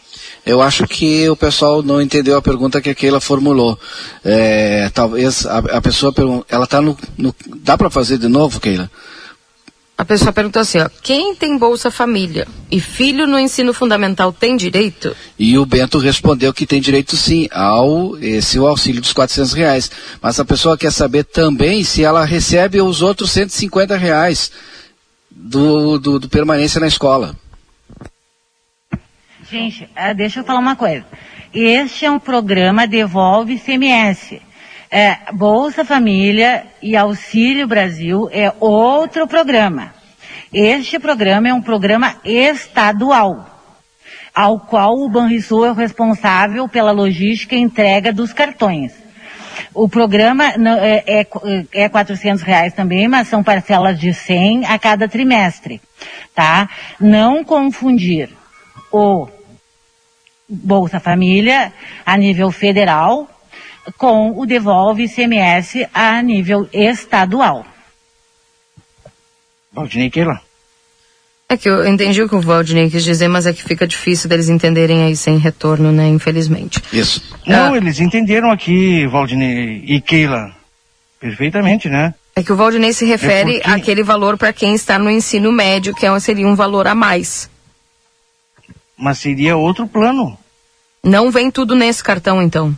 [0.44, 3.78] Eu acho que o pessoal não entendeu a pergunta que a Keila formulou.
[4.22, 8.60] É, talvez a, a pessoa pergunta, ela está no, no, Dá para fazer de novo,
[8.60, 8.90] Keila?
[9.96, 14.54] A pessoa perguntou assim, ó, quem tem Bolsa Família e filho no ensino fundamental tem
[14.54, 15.16] direito?
[15.38, 19.90] E o Bento respondeu que tem direito sim ao esse o auxílio dos 400 reais.
[20.20, 24.50] Mas a pessoa quer saber também se ela recebe os outros 150 reais
[25.44, 27.36] do, do, do permanência na escola.
[29.50, 31.04] Gente, ah, deixa eu falar uma coisa.
[31.52, 34.40] Este é um programa Devolve CMS.
[34.90, 39.92] É, Bolsa Família e Auxílio Brasil é outro programa.
[40.52, 43.60] Este programa é um programa estadual,
[44.34, 49.03] ao qual o Banrisul é o responsável pela logística e entrega dos cartões.
[49.72, 50.44] O programa
[50.82, 51.26] é, é,
[51.72, 55.80] é 400 reais também, mas são parcelas de 100 a cada trimestre,
[56.34, 56.68] tá?
[57.00, 58.30] Não confundir
[58.92, 59.28] o
[60.48, 61.72] Bolsa Família
[62.04, 63.28] a nível federal
[63.98, 67.66] com o Devolve ICMS a nível estadual.
[69.72, 70.43] Valdinei Keila.
[71.48, 74.28] É que eu entendi o que o Valdinei quis dizer, mas é que fica difícil
[74.28, 76.08] deles entenderem aí sem retorno, né?
[76.08, 76.82] Infelizmente.
[76.92, 77.22] Isso.
[77.46, 77.76] Não, ah.
[77.76, 80.54] eles entenderam aqui, Valdinei e Keila.
[81.20, 82.14] Perfeitamente, né?
[82.36, 83.70] É que o Valdinei se refere é porque...
[83.70, 87.48] àquele valor para quem está no ensino médio, que é seria um valor a mais.
[88.96, 90.36] Mas seria outro plano.
[91.02, 92.76] Não vem tudo nesse cartão, então?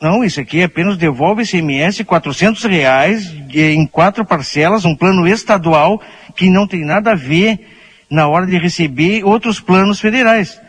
[0.00, 6.00] Não, isso aqui apenas devolve ICMS 400 reais em quatro parcelas, um plano estadual
[6.36, 7.75] que não tem nada a ver
[8.10, 10.60] na hora de receber outros planos federais.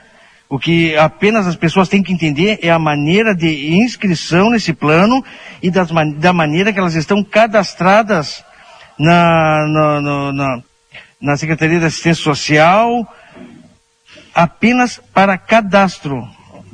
[0.49, 5.23] O que apenas as pessoas têm que entender é a maneira de inscrição nesse plano
[5.61, 8.43] e das, da maneira que elas estão cadastradas
[8.97, 10.63] na, na, na,
[11.21, 13.05] na Secretaria da Assistência Social,
[14.33, 16.25] apenas para cadastro,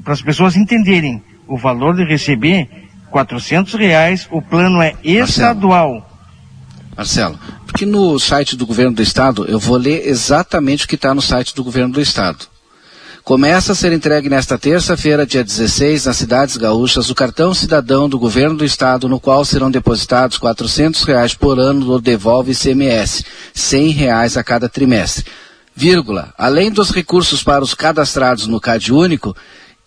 [0.04, 2.70] para as pessoas entenderem o valor de receber
[3.10, 6.13] 400 reais, o plano é estadual.
[6.96, 11.14] Marcelo, porque no site do governo do estado, eu vou ler exatamente o que está
[11.14, 12.46] no site do governo do estado.
[13.24, 18.20] Começa a ser entregue nesta terça-feira, dia 16, nas cidades gaúchas, o cartão cidadão do
[18.20, 23.24] governo do estado, no qual serão depositados 400 reais por ano do Devolve ICMS,
[23.54, 25.26] 100 reais a cada trimestre
[25.76, 29.36] vírgula, além dos recursos para os cadastrados no CAD único,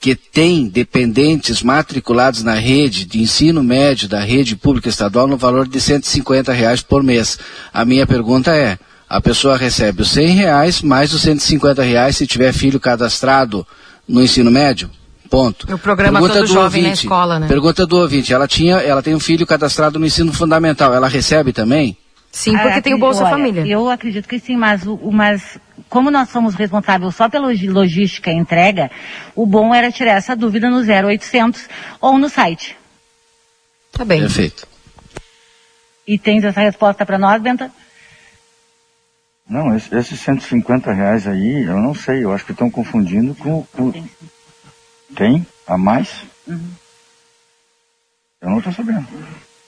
[0.01, 5.67] que tem dependentes matriculados na rede de ensino médio da rede pública estadual no valor
[5.67, 7.39] de 150 reais por mês.
[7.73, 8.79] A minha pergunta é,
[9.09, 13.67] a pessoa recebe os 100 reais mais os 150 reais se tiver filho cadastrado
[14.07, 14.91] no ensino médio?
[15.29, 15.73] Ponto.
[15.73, 17.49] O programa pergunta todo do jovem ouvinte, na escola, né?
[17.49, 21.53] Pergunta do ouvinte, ela tinha, ela tem um filho cadastrado no ensino fundamental, ela recebe
[21.53, 21.97] também?
[22.37, 23.67] Sim, porque ah, tem o Bolsa olha, Família.
[23.67, 25.59] Eu acredito que sim, mas, o, mas
[25.89, 28.91] como nós somos responsáveis só pela logística e entrega,
[29.35, 31.67] o bom era tirar essa dúvida no 0800
[31.99, 32.77] ou no site.
[33.91, 34.21] Tá bem.
[34.21, 34.69] Perfeito.
[36.07, 37.73] E tens essa resposta para nós, Benta?
[39.49, 43.63] Não, esses 150 reais aí, eu não sei, eu acho que estão confundindo com.
[43.73, 43.93] com...
[43.93, 44.11] Tem,
[45.15, 45.47] Tem?
[45.67, 46.23] A mais?
[46.47, 46.71] Uhum.
[48.43, 49.07] Eu não estou sabendo.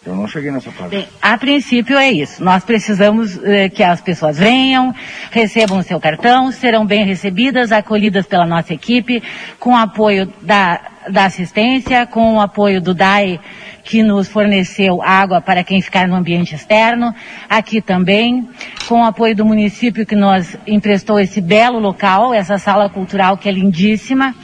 [0.07, 0.91] Eu não cheguei nessa fase.
[0.91, 2.43] Bem, a princípio é isso.
[2.43, 4.95] Nós precisamos eh, que as pessoas venham,
[5.31, 9.23] recebam o seu cartão, serão bem recebidas, acolhidas pela nossa equipe,
[9.59, 10.81] com apoio da,
[11.11, 13.41] da assistência, com o apoio do DAE,
[13.83, 17.13] que nos forneceu água para quem ficar no ambiente externo,
[17.49, 18.49] aqui também,
[18.87, 23.49] com o apoio do município que nos emprestou esse belo local, essa sala cultural que
[23.49, 24.35] é lindíssima.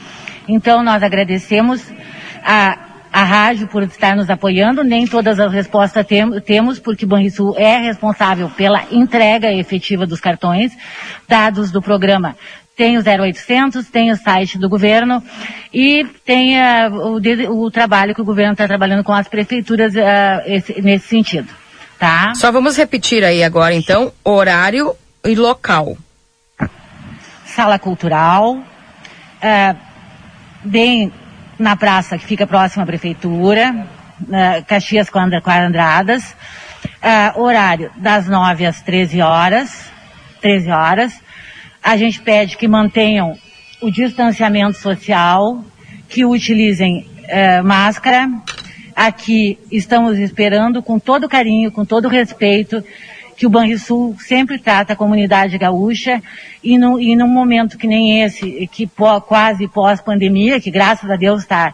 [0.47, 1.81] Então nós agradecemos
[2.43, 2.84] a
[3.15, 4.83] a rádio por estar nos apoiando.
[4.83, 10.73] Nem todas as respostas tem, temos, porque Banrisul é responsável pela entrega efetiva dos cartões.
[11.25, 12.35] Dados do programa
[12.75, 15.23] tem o 0800, tem o site do governo
[15.73, 20.43] e tem uh, o, o, trabalho que o governo está trabalhando com as prefeituras uh,
[20.45, 21.47] esse, nesse sentido.
[21.97, 22.33] Tá?
[22.35, 24.93] Só vamos repetir aí agora, então, horário
[25.23, 25.97] e local.
[27.45, 29.77] Sala cultural, uh,
[30.65, 31.13] bem
[31.57, 33.87] na praça que fica próxima à prefeitura,
[34.21, 39.89] uh, Caxias Quadradas, uh, horário das 9 às 13 horas,
[40.41, 41.21] 13 horas.
[41.81, 43.37] A gente pede que mantenham
[43.81, 45.63] o distanciamento social,
[46.09, 48.29] que utilizem uh, máscara.
[48.95, 52.83] Aqui estamos esperando com todo carinho, com todo respeito,
[53.35, 56.21] que o Banrisul sempre trata a comunidade gaúcha
[56.63, 61.15] e, no, e num momento que nem esse, que pó, quase pós-pandemia, que graças a
[61.15, 61.73] Deus está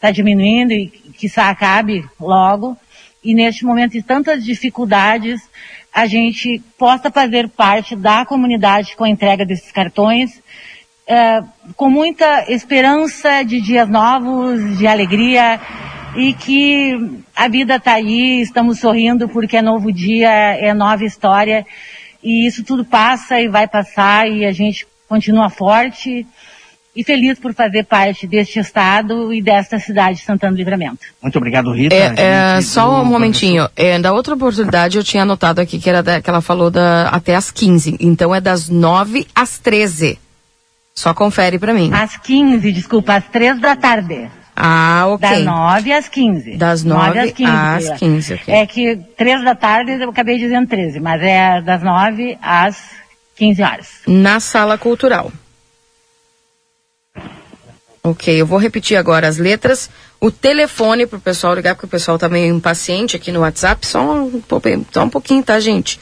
[0.00, 2.76] tá diminuindo e que isso acabe logo,
[3.22, 5.40] e neste momento de tantas dificuldades,
[5.92, 10.42] a gente possa fazer parte da comunidade com a entrega desses cartões,
[11.12, 11.42] é,
[11.76, 15.60] com muita esperança de dias novos, de alegria,
[16.16, 21.66] e que a vida está aí, estamos sorrindo porque é novo dia, é nova história
[22.22, 26.26] e isso tudo passa e vai passar e a gente continua forte
[26.94, 31.00] e feliz por fazer parte deste estado e desta cidade de Santana do Livramento.
[31.22, 31.94] Muito obrigado, Rita.
[31.94, 33.68] É, é só um momentinho.
[33.74, 37.08] É, da outra oportunidade eu tinha anotado aqui que era da, que ela falou da,
[37.08, 37.96] até às 15.
[38.00, 40.18] Então é das 9 às 13.
[40.94, 41.90] Só confere para mim.
[41.92, 44.30] Às 15, desculpa, às 3 da tarde.
[44.54, 45.28] Ah, ok.
[45.28, 46.56] Das 9 às 15.
[46.56, 47.50] Das 9, às 15.
[47.50, 48.54] Às 15 okay.
[48.54, 52.76] É que 3 da tarde eu acabei dizendo 13, mas é das 9 às
[53.36, 53.88] 15 horas.
[54.06, 55.32] Na sala cultural.
[58.04, 59.88] Ok, eu vou repetir agora as letras.
[60.20, 63.86] O telefone para o pessoal ligar, porque o pessoal tá meio impaciente aqui no WhatsApp.
[63.86, 64.42] Só um,
[64.92, 66.00] só um pouquinho, tá, gente?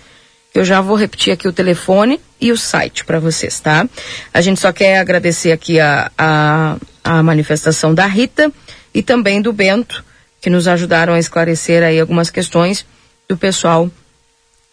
[0.54, 3.88] Eu já vou repetir aqui o telefone e o site para vocês, tá?
[4.34, 8.50] A gente só quer agradecer aqui a, a, a, manifestação da Rita
[8.92, 10.04] e também do Bento,
[10.40, 12.84] que nos ajudaram a esclarecer aí algumas questões
[13.28, 13.88] do pessoal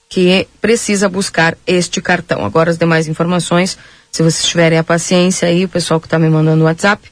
[0.09, 2.43] que precisa buscar este cartão.
[2.43, 3.77] Agora as demais informações,
[4.11, 7.11] se vocês tiverem a paciência aí, o pessoal que está me mandando no WhatsApp,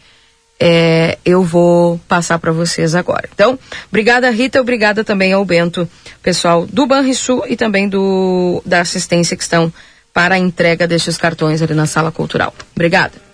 [0.60, 3.28] é, eu vou passar para vocês agora.
[3.34, 5.88] Então, obrigada Rita, obrigada também ao Bento,
[6.24, 9.72] pessoal do Banrisul e também do da assistência que estão
[10.14, 12.54] para a entrega destes cartões ali na sala cultural.
[12.74, 13.26] Obrigada.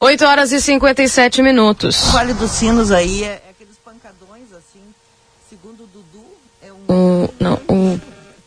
[0.00, 2.08] 8 horas e 57 minutos.
[2.08, 4.80] O Vale dos Sinos aí é, é aqueles pancadões assim,
[5.50, 6.24] segundo o Dudu,
[6.62, 7.24] é um.
[7.24, 8.00] O, não, o.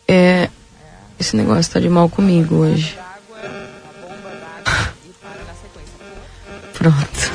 [0.07, 0.49] É.
[1.19, 2.97] Esse negócio tá de mal comigo hoje.
[6.73, 7.31] Pronto.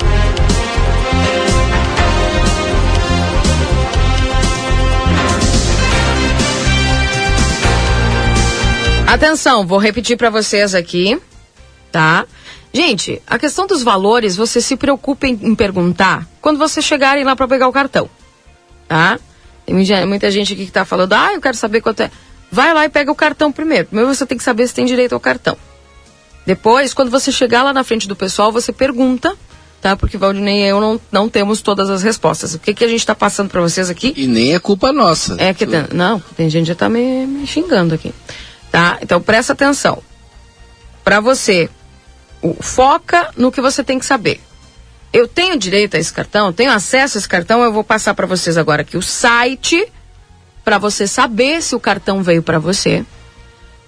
[9.07, 11.19] Atenção, vou repetir para vocês aqui,
[11.91, 12.25] tá?
[12.73, 17.35] Gente, a questão dos valores, você se preocupe em, em perguntar quando vocês chegarem lá
[17.35, 18.09] para pegar o cartão,
[18.87, 19.17] tá?
[19.65, 22.11] Tem muita gente aqui que tá falando, ah, eu quero saber quanto é.
[22.51, 23.87] Vai lá e pega o cartão primeiro.
[23.87, 25.57] Primeiro você tem que saber se tem direito ao cartão.
[26.47, 29.35] Depois, quando você chegar lá na frente do pessoal, você pergunta,
[29.81, 29.97] tá?
[29.97, 32.53] Porque Valdinei e eu não, não temos todas as respostas.
[32.53, 34.13] O que, que a gente está passando para vocês aqui?
[34.15, 35.35] E nem é culpa nossa.
[35.39, 38.13] É que tem, não, tem gente que já tá me, me xingando aqui,
[38.71, 38.97] tá?
[39.01, 40.01] Então presta atenção.
[41.03, 41.69] Para você,
[42.41, 44.39] o, foca no que você tem que saber.
[45.11, 48.25] Eu tenho direito a esse cartão, tenho acesso a esse cartão, eu vou passar para
[48.25, 49.85] vocês agora aqui o site
[50.63, 53.05] para você saber se o cartão veio para você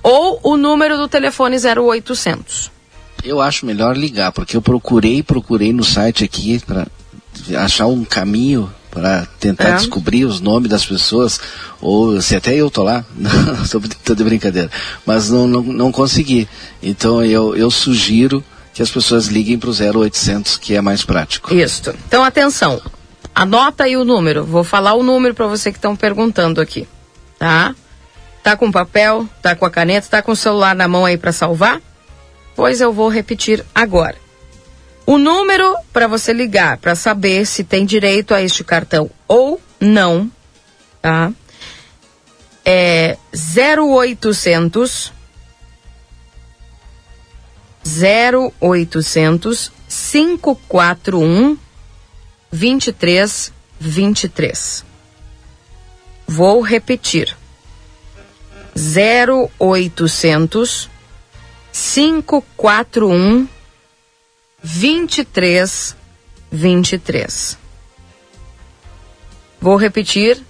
[0.03, 2.71] ou o número do telefone 0800.
[3.23, 6.87] Eu acho melhor ligar, porque eu procurei, procurei no site aqui para
[7.57, 9.75] achar um caminho para tentar é.
[9.75, 11.39] descobrir os nomes das pessoas,
[11.79, 13.05] ou se até eu tô lá,
[14.03, 14.69] tô de brincadeira,
[15.05, 16.47] mas não, não, não consegui.
[16.81, 18.43] Então eu, eu sugiro
[18.73, 21.53] que as pessoas liguem para o 0800, que é mais prático.
[21.53, 21.93] Isso.
[22.07, 22.81] Então atenção,
[23.33, 26.87] anota aí o número, vou falar o número para você que estão perguntando aqui,
[27.37, 27.75] tá?
[28.43, 31.31] Tá com papel, tá com a caneta, tá com o celular na mão aí para
[31.31, 31.81] salvar?
[32.55, 34.15] Pois eu vou repetir agora.
[35.05, 40.29] O número para você ligar para saber se tem direito a este cartão ou não,
[41.01, 41.31] tá?
[42.63, 45.11] É 0800
[48.61, 51.57] 0800 541
[52.51, 54.85] 2323.
[56.27, 57.38] Vou repetir.
[58.79, 60.89] 0800
[61.73, 63.47] 541
[64.63, 67.57] 2323.
[69.59, 70.41] Vou repetir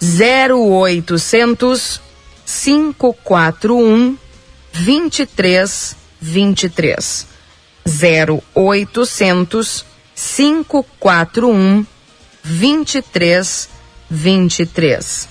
[0.00, 2.00] 0800
[2.46, 4.16] 541
[4.72, 7.26] 2323.
[7.84, 9.84] 0800
[10.14, 11.84] 541
[12.44, 15.28] 2323.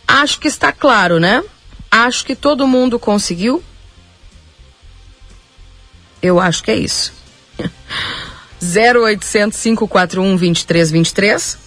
[0.08, 1.44] Acho que está claro, né?
[1.90, 3.64] Acho que todo mundo conseguiu.
[6.22, 7.14] Eu acho que é isso.
[8.62, 11.67] 0800 541 2323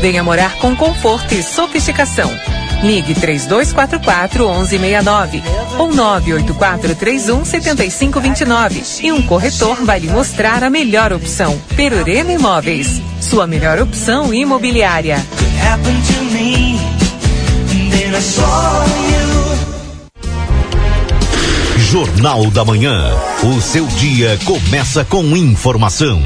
[0.00, 2.30] Venha morar com conforto e sofisticação.
[2.82, 5.42] Ligue 3244 1169
[5.78, 11.58] ou 984 31 7529 e um corretor vai lhe mostrar a melhor opção.
[11.74, 15.24] Perurena Imóveis, sua melhor opção imobiliária.
[21.78, 23.00] Jornal da Manhã.
[23.42, 26.20] O seu dia começa com informação.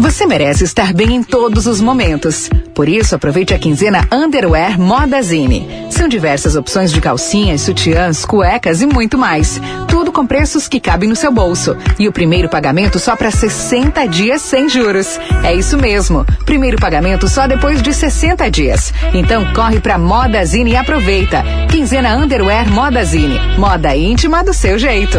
[0.00, 2.48] Você merece estar bem em todos os momentos.
[2.74, 5.68] Por isso, aproveite a quinzena Underwear Modazine.
[5.90, 9.60] São diversas opções de calcinhas, sutiãs, cuecas e muito mais.
[9.88, 11.76] Tudo com preços que cabem no seu bolso.
[11.98, 15.20] E o primeiro pagamento só para 60 dias sem juros.
[15.44, 16.24] É isso mesmo.
[16.46, 18.94] Primeiro pagamento só depois de 60 dias.
[19.12, 21.44] Então corre para Modazine e aproveita.
[21.70, 23.38] Quinzena Underwear Modazine.
[23.58, 25.18] Moda íntima do seu jeito.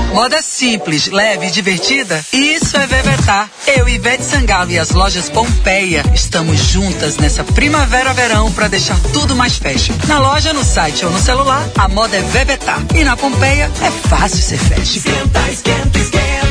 [0.13, 2.23] Moda simples, leve e divertida?
[2.33, 3.49] Isso é Vevetar.
[3.65, 9.57] Eu, Ivete Sangalo e as lojas Pompeia estamos juntas nessa primavera-verão para deixar tudo mais
[9.57, 9.95] fashion.
[10.07, 12.81] Na loja, no site ou no celular, a moda é Vevetar.
[12.93, 14.97] E na Pompeia, é fácil ser fashion.
[14.97, 16.50] Esquenta, esquenta, esquenta,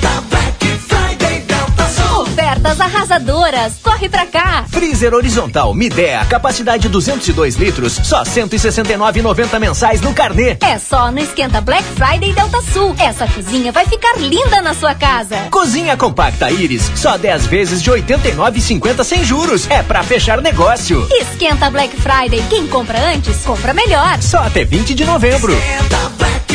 [2.31, 3.73] Ofertas arrasadoras.
[3.83, 4.65] Corre pra cá.
[4.71, 10.57] Freezer horizontal Midea, capacidade 202 litros, só 169,90 mensais no carnê.
[10.61, 12.95] É só no Esquenta Black Friday Delta Sul.
[13.01, 15.37] Essa cozinha vai ficar linda na sua casa.
[15.51, 19.69] Cozinha compacta Iris, só 10 vezes de 89,50 sem juros.
[19.69, 21.05] É pra fechar negócio.
[21.11, 22.45] Esquenta Black Friday.
[22.49, 24.23] Quem compra antes, compra melhor.
[24.23, 25.53] Só até 20 de novembro.
[25.53, 26.50] Esquenta Black.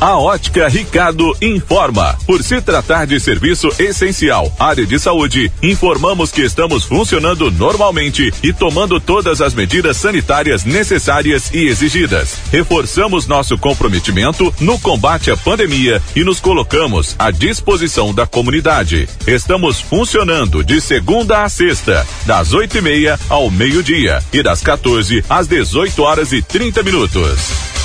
[0.00, 2.16] A Ótica Ricardo informa.
[2.24, 8.50] Por se tratar de serviço essencial, área de saúde, informamos que estamos funcionando normalmente e
[8.50, 12.38] tomando todas as medidas sanitárias necessárias e exigidas.
[12.50, 19.06] Reforçamos nosso comprometimento no combate à pandemia e nos colocamos à disposição da comunidade.
[19.26, 25.22] Estamos funcionando de segunda a sexta, das oito e meia ao meio-dia e das 14
[25.28, 27.79] às 18 horas e 30 minutos.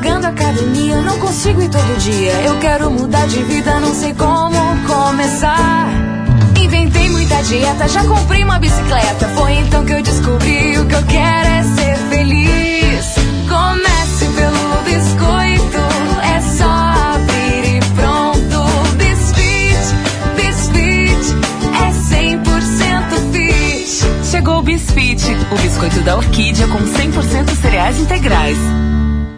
[0.00, 2.30] Pagando academia, não consigo ir todo dia.
[2.44, 4.56] Eu quero mudar de vida, não sei como
[4.86, 5.88] começar.
[6.56, 9.26] Inventei muita dieta, já comprei uma bicicleta.
[9.34, 13.06] Foi então que eu descobri o que eu quero é ser feliz.
[13.48, 15.82] Comece pelo biscoito,
[16.22, 16.70] é só
[17.16, 18.94] abrir e pronto.
[18.98, 19.82] Bisfit,
[20.36, 21.34] Bisfit,
[21.74, 21.90] é
[22.38, 24.30] 100% fit.
[24.30, 28.58] Chegou o Bisfit, o biscoito da Orquídea com 100% cereais integrais.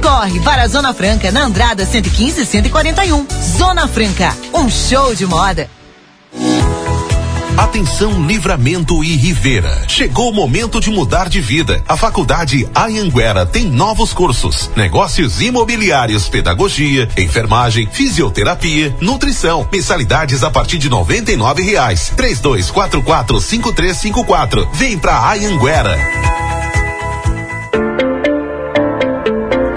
[0.00, 3.26] Corre para a Zona Franca na Andrada 115 e 141.
[3.58, 5.68] Zona Franca, um show de moda.
[7.58, 9.88] Atenção Livramento e Rivera.
[9.88, 11.82] Chegou o momento de mudar de vida.
[11.88, 19.68] A Faculdade Anhanguera tem novos cursos: negócios imobiliários, pedagogia, enfermagem, fisioterapia, nutrição.
[19.72, 22.12] Mensalidades a partir de 99 reais.
[22.16, 24.68] Três dois quatro quatro cinco três cinco quatro.
[24.74, 26.39] Vem pra Anhanguera.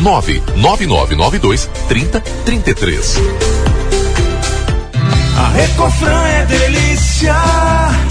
[0.00, 3.18] 99992 3033.
[5.36, 7.61] A Recofran é delícia.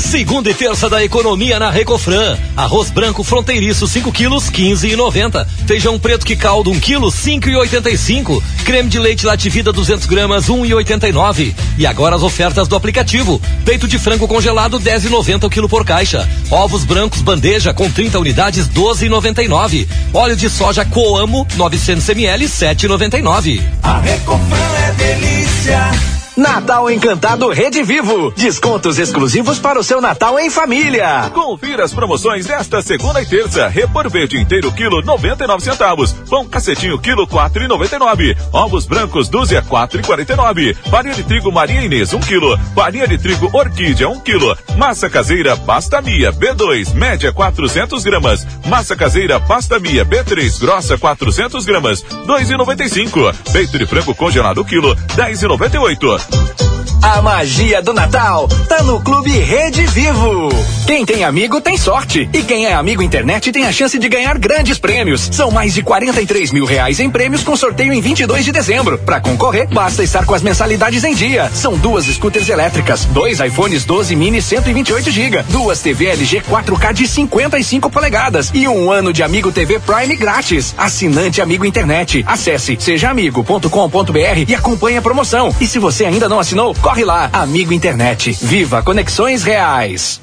[0.02, 2.38] Segunda e terça da economia na Recofran.
[2.58, 5.46] Arroz branco fronteiriço 5 quilos 15,90.
[5.66, 8.42] Feijão preto que caldo 1 quilo 5,85.
[8.66, 11.54] Creme de leite Lativida 200 gramas 1,89.
[11.78, 13.40] E agora as ofertas do aplicativo.
[13.64, 16.28] Peito de frango congelado 10,90 o quilo por caixa.
[16.50, 19.88] Ovos brancos bandeja com 30 unidades 12,99.
[20.14, 23.62] Óleo de soja Coamo 900 ml 7,99.
[23.84, 24.58] A Recofran
[24.88, 26.21] é delícia.
[26.42, 28.32] Natal Encantado Rede Vivo.
[28.32, 31.30] Descontos exclusivos para o seu Natal em família.
[31.32, 33.68] Confira as promoções desta segunda e terça.
[33.68, 36.12] Repor verde inteiro quilo 99 centavos.
[36.28, 38.36] Pão cacetinho quilo 4,99.
[38.52, 40.76] Ovos brancos dúzia 4,49.
[40.90, 42.58] Farinha de trigo Maria Inês 1 quilo.
[42.74, 44.58] Farinha de trigo Orquídea 1 quilo.
[44.78, 48.48] Massa caseira Pasta Mia B2 média 400 gramas.
[48.66, 53.32] Massa caseira Pasta Mia B3 grossa 400 gramas 2,95.
[53.54, 56.31] Peito de frango congelado quilo 10,98.
[56.32, 56.81] 不知。
[57.02, 60.50] A magia do Natal tá no Clube Rede Vivo.
[60.86, 62.30] Quem tem amigo tem sorte.
[62.32, 65.28] E quem é amigo internet tem a chance de ganhar grandes prêmios.
[65.32, 69.00] São mais de 43 mil reais em prêmios com sorteio em 22 de dezembro.
[69.00, 71.50] Para concorrer, basta estar com as mensalidades em dia.
[71.56, 77.08] São duas scooters elétricas, dois iPhones 12 mini 128 GB, duas TV LG 4K de
[77.08, 80.76] 55 polegadas e um ano de Amigo TV Prime grátis.
[80.78, 82.24] Assinante Amigo Internet.
[82.28, 85.56] Acesse sejaamigo.com.br e acompanhe a promoção.
[85.60, 87.30] E se você ainda não assinou, corre lá.
[87.32, 88.38] Amigo Internet.
[88.42, 90.20] Viva Conexões Reais.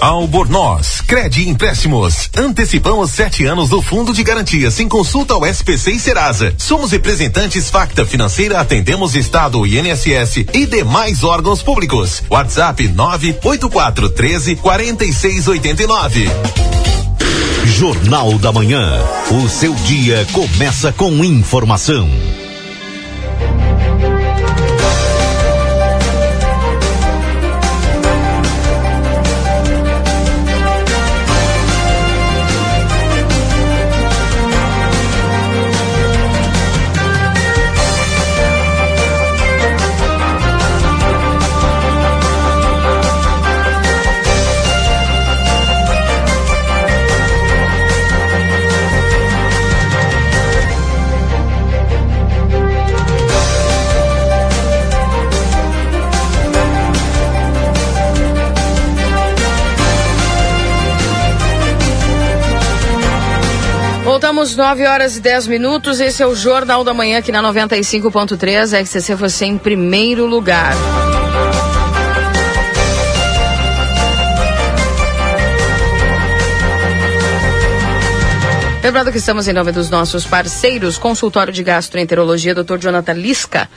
[0.00, 2.30] Albornoz, Crede Empréstimos.
[2.34, 6.54] Antecipamos sete anos do Fundo de Garantia sem consulta ao SPC e Serasa.
[6.56, 12.22] Somos representantes Facta Financeira, atendemos Estado, INSS e demais órgãos públicos.
[12.30, 16.30] WhatsApp 984 13 4689.
[17.66, 18.98] Jornal da Manhã.
[19.30, 22.08] O seu dia começa com informação.
[64.40, 66.00] Voltamos 9 horas e 10 minutos.
[66.00, 68.72] Esse é o Jornal da Manhã aqui na 95.3.
[68.72, 70.72] A XCC você em primeiro lugar.
[78.82, 82.78] Lembrando que estamos em nome dos nossos parceiros, consultório de gastroenterologia, Dr.
[82.78, 83.68] Jonathan Lisca,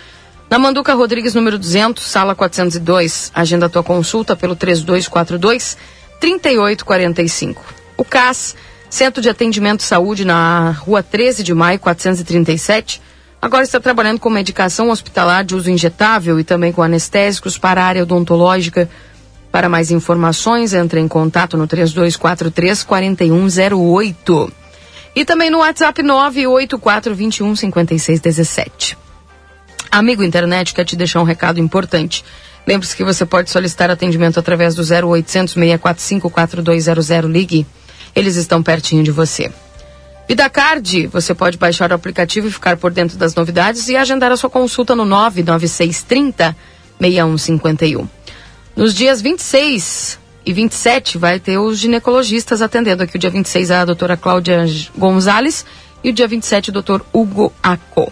[0.49, 3.33] na Manduca Rodrigues, número 200, sala 402.
[3.35, 5.77] Agenda tua consulta pelo 3242
[6.21, 7.61] 3845.
[7.97, 8.55] O CAS,
[8.93, 13.01] Centro de Atendimento Saúde, na rua 13 de maio, 437.
[13.41, 17.85] Agora está trabalhando com medicação hospitalar de uso injetável e também com anestésicos para a
[17.87, 18.87] área odontológica.
[19.51, 24.53] Para mais informações, entre em contato no 3243 4108.
[25.15, 28.95] E também no WhatsApp 98421 5617.
[29.89, 32.23] Amigo internet, quer te deixar um recado importante.
[32.67, 37.31] Lembre-se que você pode solicitar atendimento através do 0800 645 4200.
[37.31, 37.65] Ligue.
[38.15, 39.51] Eles estão pertinho de você.
[40.27, 44.37] VidaCard, você pode baixar o aplicativo e ficar por dentro das novidades e agendar a
[44.37, 46.55] sua consulta no 99630
[46.99, 48.07] 6151.
[48.75, 53.85] Nos dias 26 e 27 vai ter os ginecologistas atendendo aqui o dia 26 a
[53.85, 54.65] doutora Cláudia
[54.97, 55.65] Gonzalez
[56.03, 58.11] e o dia 27 o doutor Hugo Aco.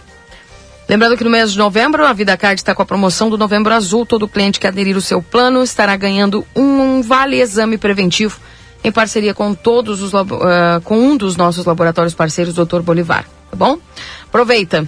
[0.88, 4.04] Lembrando que no mês de novembro a VidaCard está com a promoção do Novembro Azul.
[4.04, 8.38] Todo cliente que aderir o seu plano estará ganhando um vale exame preventivo
[8.84, 12.80] em parceria com todos os uh, com um dos nossos laboratórios parceiros, Dr.
[12.80, 13.24] Bolivar.
[13.50, 13.78] Tá bom?
[14.26, 14.86] Aproveita.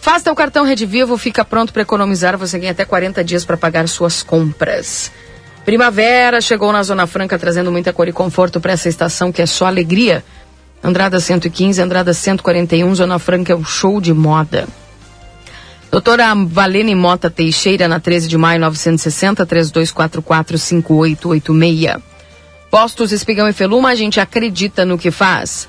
[0.00, 2.36] Faça teu cartão Rede Vivo, fica pronto para economizar.
[2.36, 5.10] Você ganha até 40 dias para pagar suas compras.
[5.64, 9.46] Primavera chegou na Zona Franca trazendo muita cor e conforto para essa estação que é
[9.46, 10.22] só alegria.
[10.82, 14.68] Andrada 115, Andrada 141, Zona Franca é um show de moda.
[15.90, 22.13] Doutora Valene Mota Teixeira, na 13 de maio 960, 3244 5886.
[22.74, 25.68] Postos Espigão e Feluma, a gente acredita no que faz.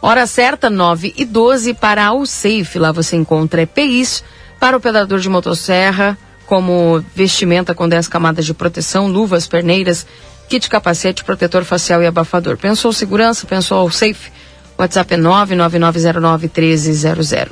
[0.00, 2.78] Hora certa, 9 e 12 para a Safe.
[2.78, 4.22] Lá você encontra EPIs
[4.60, 6.16] para operador de motosserra,
[6.46, 10.06] como vestimenta com 10 camadas de proteção, luvas, perneiras,
[10.48, 12.56] kit capacete, protetor facial e abafador.
[12.56, 13.44] Pensou segurança?
[13.44, 14.30] Pensou safe?
[14.78, 17.48] WhatsApp é 999091300.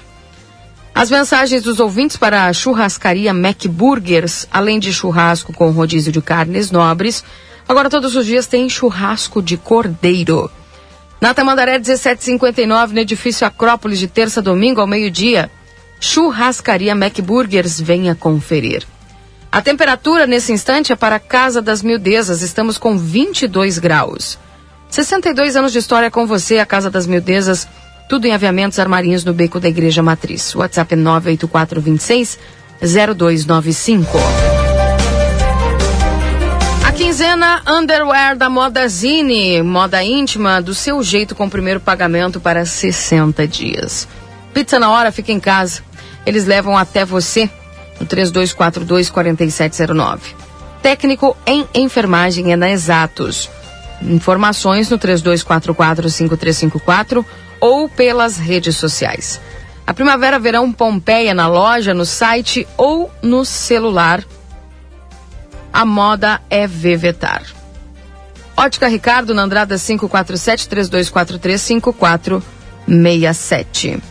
[0.94, 6.22] As mensagens dos ouvintes para a churrascaria Mac Burgers, além de churrasco com rodízio de
[6.22, 7.24] carnes nobres,
[7.68, 10.50] agora todos os dias tem churrasco de cordeiro.
[11.20, 15.50] Na Tamandaré 1759, no edifício Acrópolis, de terça a domingo ao meio-dia.
[16.00, 18.86] Churrascaria Mac Burgers, venha conferir.
[19.50, 24.38] A temperatura nesse instante é para a Casa das Mildezas, estamos com 22 graus.
[24.90, 27.66] 62 anos de história com você, a Casa das Mildezas,
[28.08, 30.54] tudo em aviamentos armarinhos no beco da Igreja Matriz.
[30.54, 32.38] WhatsApp é 98426
[32.80, 34.67] 0295.
[36.98, 42.66] Quinzena Underwear da Moda Zine, moda íntima, do seu jeito com o primeiro pagamento para
[42.66, 44.08] 60 dias.
[44.52, 45.80] Pizza na hora, fica em casa.
[46.26, 47.48] Eles levam até você
[48.00, 50.34] no 3242 4709.
[50.82, 53.48] Técnico em enfermagem é na Exatos.
[54.02, 57.24] Informações no 3244 5354
[57.60, 59.40] ou pelas redes sociais.
[59.86, 64.24] A Primavera Verão Pompeia na loja, no site ou no celular.
[65.78, 67.44] A moda é Vevetar.
[68.56, 74.02] Ótica Ricardo, na Andrada 547 3243 5467.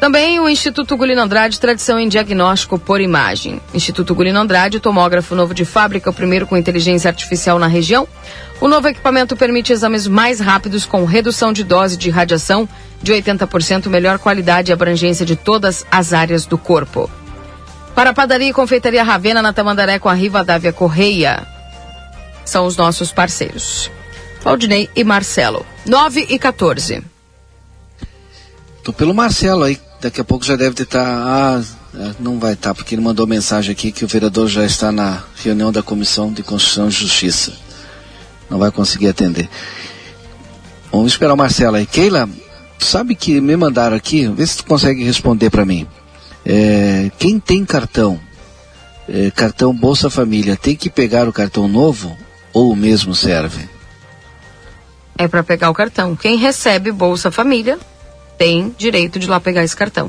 [0.00, 3.60] Também o Instituto Gulino Andrade, tradição em diagnóstico por imagem.
[3.74, 8.08] Instituto Gulino Andrade, tomógrafo novo de fábrica, o primeiro com inteligência artificial na região.
[8.62, 12.66] O novo equipamento permite exames mais rápidos com redução de dose de radiação
[13.02, 17.10] de 80%, melhor qualidade e abrangência de todas as áreas do corpo.
[17.96, 21.46] Para a padaria e confeitaria Ravena, na Tamandaré, com a Riva Dávia Correia.
[22.44, 23.90] São os nossos parceiros.
[24.42, 25.64] Claudinei e Marcelo.
[25.86, 27.02] 9 e 14.
[28.84, 31.06] Tô pelo Marcelo aí, daqui a pouco já deve estar.
[31.06, 31.62] Ah,
[32.20, 35.72] não vai estar, porque ele mandou mensagem aqui que o vereador já está na reunião
[35.72, 37.54] da Comissão de Constituição e Justiça.
[38.50, 39.48] Não vai conseguir atender.
[40.92, 41.86] Vamos esperar o Marcelo aí.
[41.86, 42.28] Keila,
[42.78, 45.88] sabe que me mandaram aqui, vê se tu consegue responder para mim.
[46.48, 48.20] É, quem tem cartão,
[49.08, 52.16] é, cartão Bolsa Família, tem que pegar o cartão novo
[52.52, 53.68] ou o mesmo serve?
[55.18, 56.14] É para pegar o cartão.
[56.14, 57.78] Quem recebe Bolsa Família
[58.38, 60.08] tem direito de lá pegar esse cartão.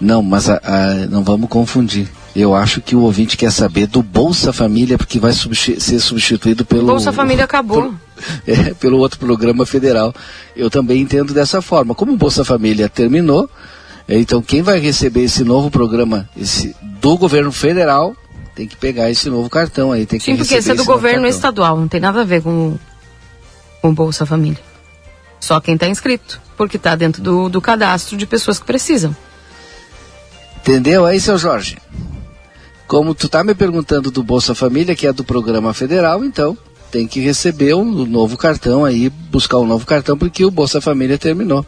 [0.00, 2.08] Não, mas a, a, não vamos confundir.
[2.34, 6.86] Eu acho que o ouvinte quer saber do Bolsa Família, porque vai ser substituído pelo.
[6.86, 7.92] Bolsa Família acabou.
[8.46, 10.14] é, pelo outro programa federal.
[10.56, 11.94] Eu também entendo dessa forma.
[11.94, 13.50] Como o Bolsa Família terminou,
[14.08, 18.16] então quem vai receber esse novo programa esse, do governo federal
[18.54, 20.06] tem que pegar esse novo cartão aí.
[20.06, 22.76] Tem que Sim, porque esse é do governo estadual, não tem nada a ver com,
[23.80, 24.60] com o Bolsa Família.
[25.40, 29.14] Só quem está inscrito, porque está dentro do, do cadastro de pessoas que precisam.
[30.58, 31.78] Entendeu aí, seu Jorge?
[32.86, 36.56] Como tu tá me perguntando do Bolsa Família, que é do programa federal, então
[36.90, 41.18] tem que receber um novo cartão aí, buscar um novo cartão, porque o Bolsa Família
[41.18, 41.66] terminou.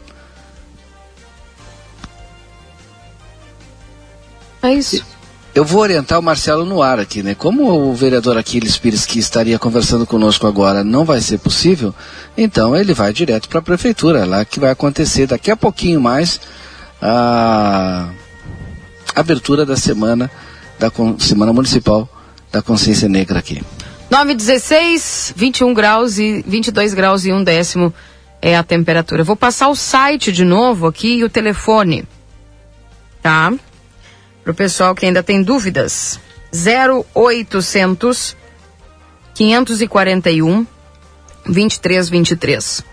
[4.65, 5.05] É isso.
[5.53, 7.33] Eu vou orientar o Marcelo no ar aqui, né?
[7.33, 11.95] Como o vereador Aquiles Pires, que estaria conversando conosco agora, não vai ser possível,
[12.37, 16.41] então ele vai direto para a prefeitura, lá que vai acontecer daqui a pouquinho mais
[17.01, 18.09] a
[19.15, 20.29] abertura da semana
[20.77, 22.09] da Semana Municipal
[22.51, 23.63] da Consciência Negra aqui.
[24.09, 27.93] 916, 21 graus e 22 graus e um décimo
[28.41, 29.23] é a temperatura.
[29.23, 32.05] Vou passar o site de novo aqui e o telefone,
[33.21, 33.53] tá?
[34.45, 36.19] Para o pessoal que ainda tem dúvidas.
[36.53, 38.37] 0800
[39.33, 40.67] 541
[41.47, 42.83] 2323.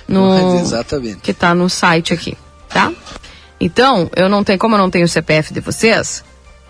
[0.09, 1.21] no Exatamente.
[1.21, 2.39] que está no site aqui,
[2.71, 2.91] tá?
[3.61, 6.25] Então, eu não tenho, como eu não tenho o CPF de vocês,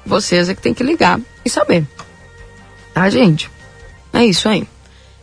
[0.04, 1.86] vocês é que tem que ligar e saber.
[2.92, 3.48] Tá, gente?
[4.12, 4.66] É isso aí.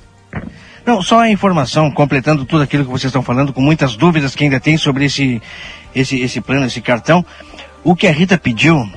[0.85, 4.45] Não, só a informação, completando tudo aquilo que vocês estão falando, com muitas dúvidas que
[4.45, 5.43] ainda tem sobre esse,
[5.95, 7.25] esse, esse plano, esse cartão.
[7.85, 8.91] O que a Rita pediu,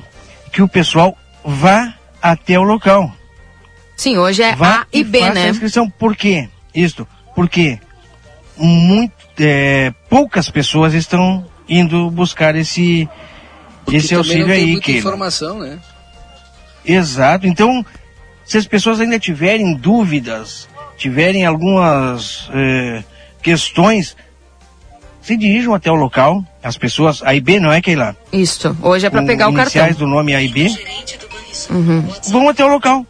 [0.52, 3.12] que o pessoal vá até o local.
[3.96, 5.44] Sim, hoje é vá A e, e B, faça né?
[5.44, 5.90] A inscrição.
[5.90, 6.48] Por quê?
[6.74, 7.78] Isto, porque
[8.56, 13.08] muito, é, poucas pessoas estão indo buscar esse,
[13.84, 15.78] porque esse auxílio aí, muita que informação, né?
[16.84, 17.46] Exato.
[17.46, 17.84] Então,
[18.44, 23.02] se as pessoas ainda tiverem dúvidas, tiverem algumas é,
[23.42, 24.16] questões,
[25.22, 26.44] se dirijam até o local.
[26.62, 28.16] As pessoas, A e B, não é, Keila?
[28.32, 28.76] Isso.
[28.82, 29.62] Hoje é para pegar o cartão.
[29.62, 30.66] iniciais do nome A e B.
[31.70, 32.06] Uhum.
[32.30, 33.06] Vão até o local.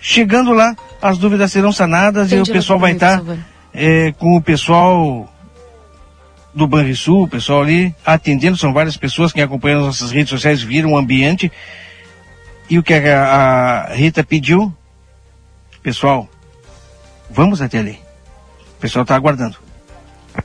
[0.00, 3.36] Chegando lá, as dúvidas serão sanadas Entendi e o pessoal vai estar tá,
[3.74, 5.29] é, com o pessoal
[6.54, 8.56] do Banrisul, o pessoal ali atendendo.
[8.56, 11.50] São várias pessoas que acompanham nossas redes sociais, viram o ambiente.
[12.68, 14.72] E o que a, a Rita pediu,
[15.82, 16.28] pessoal,
[17.28, 17.98] vamos até ali.
[18.76, 19.56] O pessoal está aguardando.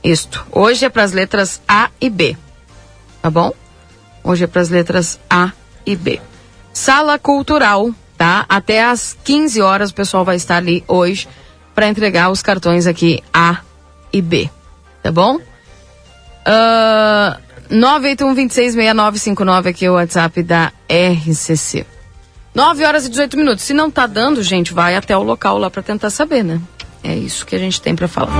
[0.02, 0.46] Isto.
[0.50, 2.36] Hoje é para as letras A e B.
[3.22, 3.52] Tá bom?
[4.22, 5.52] Hoje é para as letras A
[5.84, 6.20] e B.
[6.72, 8.44] Sala Cultural, tá?
[8.48, 11.28] Até às 15 horas o pessoal vai estar ali hoje
[11.74, 13.60] para entregar os cartões aqui A
[14.12, 14.50] e B.
[15.02, 15.38] Tá bom?
[16.46, 17.36] Uh,
[17.74, 21.84] 981-266959 aqui é o WhatsApp da RCC.
[22.54, 23.64] 9 horas e 18 minutos.
[23.64, 26.60] Se não tá dando, gente, vai até o local lá para tentar saber, né?
[27.02, 28.32] É isso que a gente tem para falar.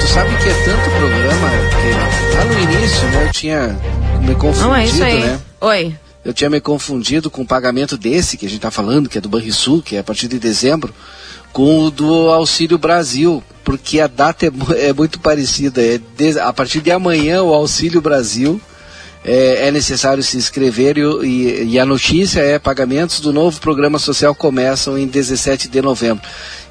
[0.00, 3.78] Tu sabe que é tanto programa que lá no início, né, eu tinha
[4.22, 5.20] me confundido, não, é isso aí.
[5.20, 5.40] né?
[5.60, 5.96] Oi.
[6.24, 9.20] Eu tinha me confundido com o pagamento desse que a gente tá falando, que é
[9.20, 10.92] do Banrisul, que é a partir de dezembro
[11.56, 15.80] com o do Auxílio Brasil, porque a data é, é muito parecida.
[15.80, 18.60] É de, a partir de amanhã o Auxílio Brasil
[19.24, 23.98] é, é necessário se inscrever e, e, e, a notícia é pagamentos do novo programa
[23.98, 26.22] social começam em 17 de novembro.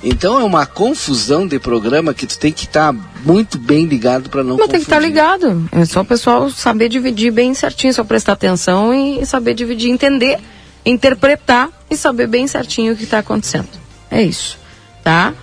[0.04, 4.30] Então é uma confusão de programa que tu tem que estar tá muito bem ligado
[4.30, 5.68] para não Mas tem que estar tá ligado.
[5.72, 10.38] É só o pessoal saber dividir bem certinho, só prestar atenção e saber dividir, entender,
[10.86, 13.84] interpretar e saber bem certinho o que está acontecendo.
[14.12, 14.60] É isso,
[15.06, 15.34] tá?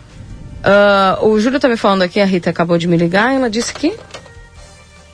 [1.23, 3.73] Uh, o Júlio tá me falando aqui, a Rita acabou de me ligar, ela disse
[3.73, 3.97] que.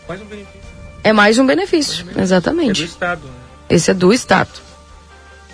[0.08, 0.58] Mais um benefício.
[1.04, 2.82] É mais um benefício, é exatamente.
[2.82, 3.26] É do Estado.
[3.26, 3.32] Né?
[3.68, 4.50] Esse é do Estado.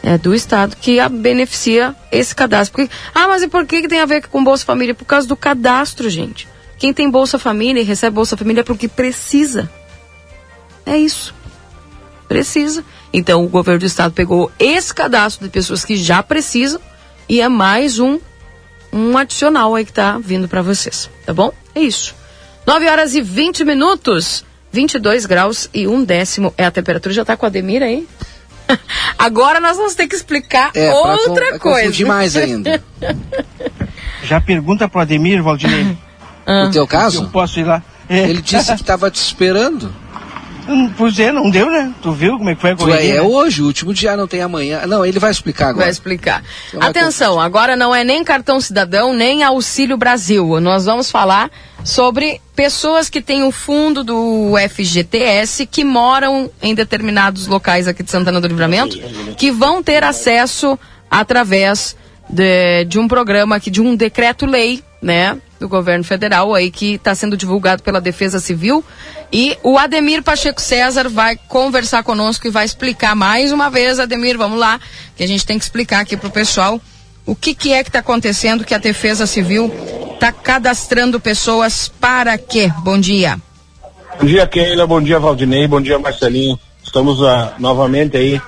[0.02, 2.76] É do Estado que a beneficia esse cadastro.
[2.76, 4.94] Porque, ah, mas e por que, que tem a ver com Bolsa Família?
[4.94, 6.46] Por causa do cadastro, gente.
[6.78, 9.68] Quem tem Bolsa Família e recebe Bolsa Família é porque precisa.
[10.86, 11.34] É isso.
[12.28, 12.84] Precisa.
[13.12, 16.80] Então o governo do Estado pegou esse cadastro de pessoas que já precisam
[17.28, 18.20] e é mais um
[18.94, 21.52] um adicional aí que tá vindo para vocês, tá bom?
[21.74, 22.14] É isso.
[22.64, 27.12] 9 horas e 20 minutos, 22 graus e um décimo é a temperatura.
[27.12, 28.06] Já tá com a Ademir aí?
[29.18, 31.92] Agora nós vamos ter que explicar é, outra pra, coisa.
[31.92, 32.82] demais ainda.
[34.22, 35.98] Já pergunta pro Ademir, Valdinei.
[36.46, 36.66] Ah.
[36.66, 37.24] No teu caso?
[37.24, 37.82] Eu posso ir lá.
[38.08, 38.28] É.
[38.28, 39.92] Ele disse que estava te esperando.
[40.96, 41.92] Pois é, não deu, né?
[42.02, 43.14] Tu viu como é que foi a correria?
[43.14, 44.86] É, é hoje, o último dia, não tem amanhã.
[44.86, 45.84] Não, ele vai explicar agora.
[45.84, 46.42] Vai explicar.
[46.80, 50.60] Atenção, agora não é nem cartão cidadão, nem auxílio Brasil.
[50.60, 51.50] Nós vamos falar
[51.84, 58.10] sobre pessoas que têm o fundo do FGTS, que moram em determinados locais aqui de
[58.10, 58.98] Santana do Livramento,
[59.36, 60.78] que vão ter acesso
[61.10, 61.96] através
[62.28, 65.36] de, de um programa aqui, de um decreto-lei, né?
[65.58, 68.84] Do governo federal aí que está sendo divulgado pela Defesa Civil.
[69.32, 74.36] E o Ademir Pacheco César vai conversar conosco e vai explicar mais uma vez, Ademir,
[74.36, 74.80] vamos lá,
[75.16, 76.80] que a gente tem que explicar aqui para o pessoal
[77.26, 79.72] o que, que é que está acontecendo que a Defesa Civil
[80.14, 82.70] está cadastrando pessoas para quê?
[82.80, 83.38] Bom dia.
[84.20, 84.86] Bom dia, Keila.
[84.86, 85.66] Bom dia, Valdinei.
[85.66, 86.58] Bom dia, Marcelinho.
[86.82, 88.40] Estamos uh, novamente aí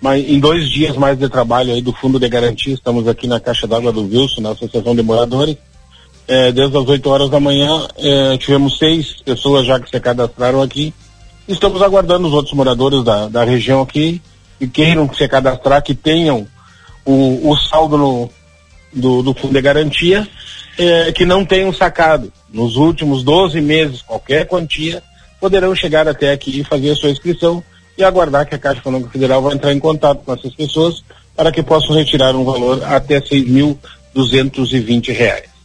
[0.00, 2.74] mas em dois dias mais de trabalho aí do Fundo de Garantia.
[2.74, 5.56] Estamos aqui na Caixa d'Água do Wilson, na Associação de Moradores
[6.28, 10.60] é, desde as 8 horas da manhã, é, tivemos seis pessoas já que se cadastraram
[10.60, 10.92] aqui.
[11.46, 14.20] Estamos aguardando os outros moradores da, da região aqui
[14.58, 16.46] que queiram se cadastrar, que tenham
[17.04, 18.30] o, o saldo no,
[18.92, 20.26] do, do Fundo de Garantia,
[20.78, 25.02] é, que não tenham sacado nos últimos 12 meses qualquer quantia,
[25.40, 27.62] poderão chegar até aqui e fazer a sua inscrição
[27.96, 31.04] e aguardar que a Caixa Econômica Federal vai entrar em contato com essas pessoas
[31.36, 35.55] para que possam retirar um valor até R$ 6.220.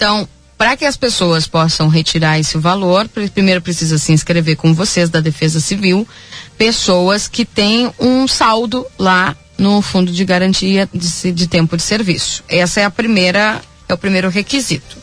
[0.00, 5.10] Então, para que as pessoas possam retirar esse valor, primeiro precisa se inscrever com vocês
[5.10, 6.08] da Defesa Civil,
[6.56, 12.42] pessoas que têm um saldo lá no Fundo de Garantia de, de Tempo de Serviço.
[12.48, 14.96] Essa é a primeira, é o primeiro requisito.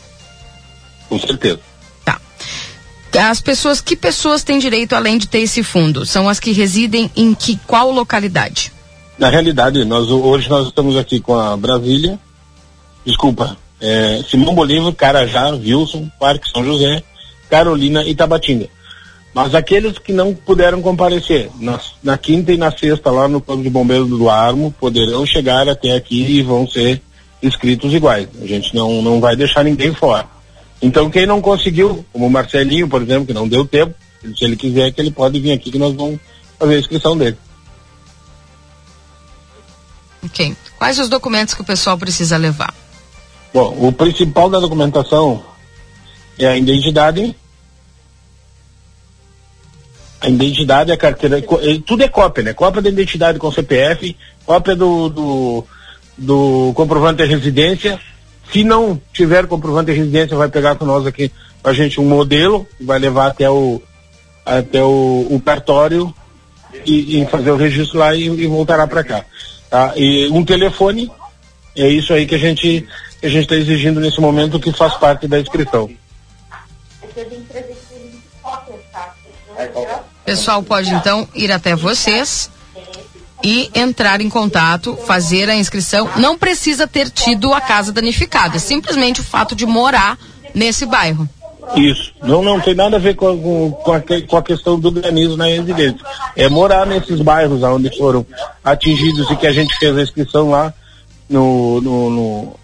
[1.08, 1.60] Com certeza.
[2.04, 2.20] Tá.
[3.30, 6.04] As pessoas, que pessoas têm direito além de ter esse fundo?
[6.04, 8.72] São as que residem em que qual localidade?
[9.16, 12.18] Na realidade, nós hoje nós estamos aqui com a Brasília,
[13.06, 17.02] desculpa, é, Simão Bolívar, Carajá, Wilson, Parque São José,
[17.48, 18.68] Carolina e Tabatinga.
[19.34, 23.62] Mas aqueles que não puderam comparecer na, na quinta e na sexta lá no Corpo
[23.62, 27.00] de Bombeiros do Armo poderão chegar até aqui e vão ser
[27.42, 28.28] inscritos iguais.
[28.42, 30.26] A gente não, não vai deixar ninguém fora.
[30.80, 33.94] Então quem não conseguiu, como o Marcelinho, por exemplo, que não deu tempo,
[34.36, 36.18] se ele quiser que ele pode vir aqui que nós vamos
[36.58, 37.36] fazer a inscrição dele.
[40.24, 40.56] Ok.
[40.76, 42.74] Quais os documentos que o pessoal precisa levar?
[43.52, 45.42] Bom, o principal da documentação
[46.38, 47.34] é a identidade.
[50.20, 51.42] A identidade, a carteira,
[51.86, 52.52] tudo é cópia, né?
[52.52, 55.64] Cópia da identidade com CPF, cópia do, do,
[56.16, 58.00] do comprovante de residência.
[58.52, 61.30] Se não tiver comprovante de residência, vai pegar com nós aqui,
[61.62, 63.80] a gente, um modelo, vai levar até o,
[64.44, 66.12] até o, o cartório
[66.84, 69.24] e, e, fazer o registro lá e, e voltará para cá.
[69.70, 69.92] Tá?
[69.96, 71.10] E um telefone,
[71.76, 72.86] é isso aí que a gente
[73.20, 75.90] que a gente está exigindo nesse momento que faz parte da inscrição.
[80.24, 82.50] Pessoal pode então ir até vocês
[83.42, 86.08] e entrar em contato, fazer a inscrição.
[86.16, 90.18] Não precisa ter tido a casa danificada, é simplesmente o fato de morar
[90.54, 91.28] nesse bairro.
[91.76, 92.12] Isso.
[92.22, 95.46] Não, não tem nada a ver com, com, a, com a questão do granizo na
[95.46, 96.00] residência.
[96.34, 98.24] É morar nesses bairros onde foram
[98.64, 100.72] atingidos e que a gente fez a inscrição lá
[101.28, 102.56] no, no, no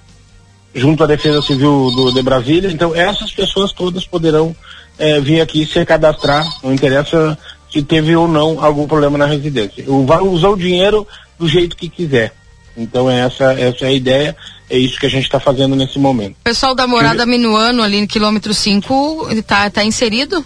[0.75, 2.71] junto à Defesa Civil do, de Brasília.
[2.71, 4.55] Então, essas pessoas todas poderão
[4.99, 7.39] é, vir aqui se cadastrar, não interessa
[7.73, 9.85] se teve ou não algum problema na residência.
[10.07, 11.07] Vai usar o dinheiro
[11.39, 12.33] do jeito que quiser.
[12.77, 14.37] Então, essa, essa é a ideia,
[14.69, 16.37] é isso que a gente está fazendo nesse momento.
[16.41, 20.45] O pessoal da Morada Minuano, ali no quilômetro 5, está tá inserido?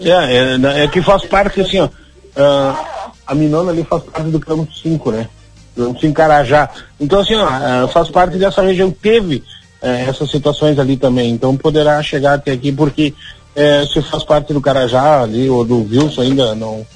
[0.00, 1.88] É, é, é que faz parte, assim, ó.
[2.36, 5.28] ah, a Minona ali faz parte do quilômetro 5, né?
[5.74, 6.70] Quilômetro 5 Carajá.
[7.00, 8.90] Então, assim, ó, ah, faz parte dessa região.
[8.90, 9.42] Teve
[9.82, 11.30] eh, essas situações ali também.
[11.30, 13.12] Então poderá chegar até aqui, porque
[13.54, 16.86] eh, se faz parte do Carajá ali, ou do Wilson ainda, não.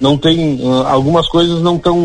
[0.00, 1.96] Não tem, algumas coisas não estão,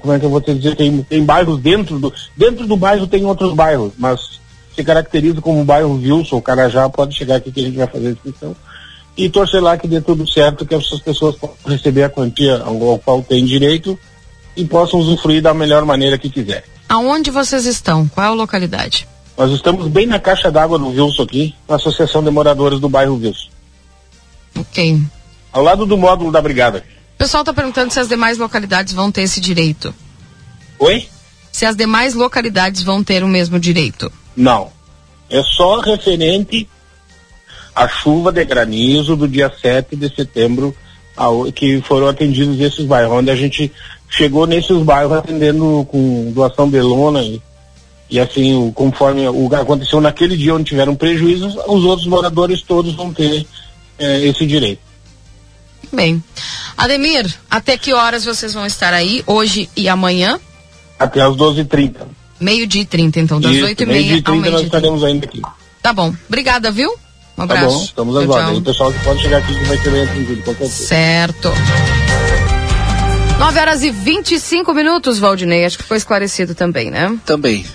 [0.00, 3.06] como é que eu vou te dizer, tem, tem bairros dentro do, dentro do bairro
[3.06, 4.40] tem outros bairros, mas
[4.74, 8.10] se caracteriza como bairro Wilson, Carajá, pode chegar aqui que a gente vai fazer a
[8.10, 8.56] inscrição
[9.16, 12.98] e torcer lá que dê tudo certo, que essas pessoas possam receber a quantia ao,
[12.98, 13.98] qual têm direito
[14.56, 16.64] e possam usufruir da melhor maneira que quiser.
[16.88, 18.06] Aonde vocês estão?
[18.08, 19.08] Qual é a localidade?
[19.36, 23.16] Nós estamos bem na caixa d'água do Wilson aqui, na Associação de Moradores do bairro
[23.16, 23.48] Wilson.
[24.58, 25.00] Ok.
[25.52, 26.84] Ao lado do módulo da brigada.
[27.14, 29.94] O pessoal está perguntando se as demais localidades vão ter esse direito.
[30.78, 31.08] Oi?
[31.50, 34.12] Se as demais localidades vão ter o mesmo direito.
[34.36, 34.70] Não.
[35.30, 36.68] É só referente
[37.74, 40.76] à chuva de granizo do dia 7 de setembro
[41.16, 43.72] ao, que foram atendidos esses bairros, onde a gente
[44.12, 47.40] chegou nesses bairros atendendo com doação de lona e,
[48.10, 52.60] e assim, o, conforme o que aconteceu naquele dia onde tiveram prejuízos, os outros moradores
[52.62, 53.46] todos vão ter
[53.98, 54.80] eh, esse direito.
[55.90, 56.22] Bem.
[56.76, 60.38] Ademir, até que horas vocês vão estar aí, hoje e amanhã?
[60.98, 61.96] Até às 12h30.
[62.40, 64.66] Meio-dia e 30, então, das Isso, 8 e meio-dia meia e ao 30 nós meio-dia.
[64.66, 65.40] estaremos ainda aqui.
[65.82, 66.14] Tá bom.
[66.28, 66.90] Obrigada, viu?
[67.38, 67.76] Um Tá abraço.
[67.76, 68.58] bom, estamos às ordens.
[68.58, 70.68] O pessoal que pode chegar aqui que vai ser bem atendido.
[70.68, 71.50] Certo.
[73.42, 75.64] 9 horas e 25 minutos, Valdinei.
[75.64, 77.18] Acho que foi esclarecido também, né?
[77.26, 77.66] Também.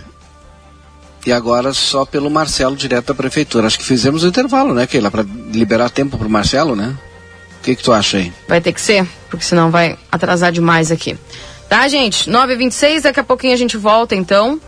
[1.26, 3.68] E agora só pelo Marcelo, direto da prefeitura.
[3.68, 5.12] Acho que fizemos o intervalo, né, Keila?
[5.12, 6.96] Para liberar tempo pro Marcelo, né?
[7.60, 8.32] O que, que tu acha aí?
[8.48, 11.18] Vai ter que ser, porque senão vai atrasar demais aqui.
[11.68, 12.30] Tá, gente?
[12.30, 14.62] 9 e 26 daqui a pouquinho a gente volta, então.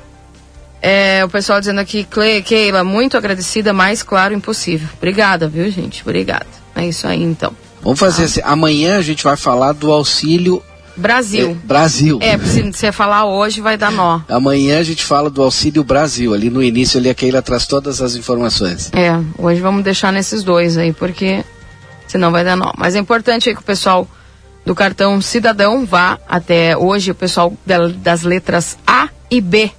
[0.82, 4.90] É, o pessoal dizendo aqui, Cle- Keila, muito agradecida, mais claro impossível.
[4.98, 6.02] Obrigada, viu, gente?
[6.02, 6.48] Obrigada.
[6.76, 7.54] É isso aí, então.
[7.82, 8.42] Vamos fazer assim.
[8.44, 10.62] Amanhã a gente vai falar do auxílio
[10.98, 11.52] Brasil.
[11.52, 12.20] eh, Brasil.
[12.22, 14.20] É, se você falar hoje, vai dar nó.
[14.28, 16.34] Amanhã a gente fala do auxílio Brasil.
[16.34, 18.92] Ali no início ali a Keila traz todas as informações.
[18.94, 21.44] É, hoje vamos deixar nesses dois aí, porque
[22.08, 22.72] senão vai dar nó.
[22.78, 24.08] Mas é importante aí que o pessoal
[24.66, 29.72] do cartão cidadão vá até hoje, o pessoal da- das letras A e B.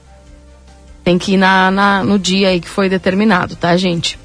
[1.04, 4.18] Tem que ir na, na- no dia aí que foi determinado, tá, gente?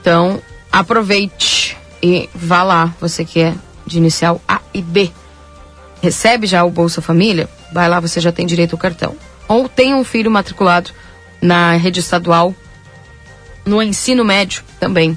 [0.00, 0.40] Então,
[0.70, 3.54] aproveite e vá lá, você que é
[3.86, 5.10] de inicial A e B.
[6.02, 7.48] Recebe já o Bolsa Família?
[7.72, 9.14] Vai lá, você já tem direito ao cartão.
[9.48, 10.90] Ou tem um filho matriculado
[11.40, 12.54] na rede estadual,
[13.64, 15.16] no ensino médio também.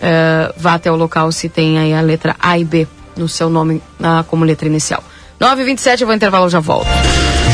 [0.00, 2.86] eh, vá até o local se tem aí a letra A e B
[3.16, 5.02] no seu nome na, como letra inicial.
[5.40, 6.86] 9h27, eu vou intervalo, já volto.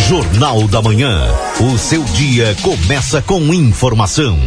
[0.08, 1.20] Jornal da Manhã.
[1.60, 4.38] O seu dia começa com informação.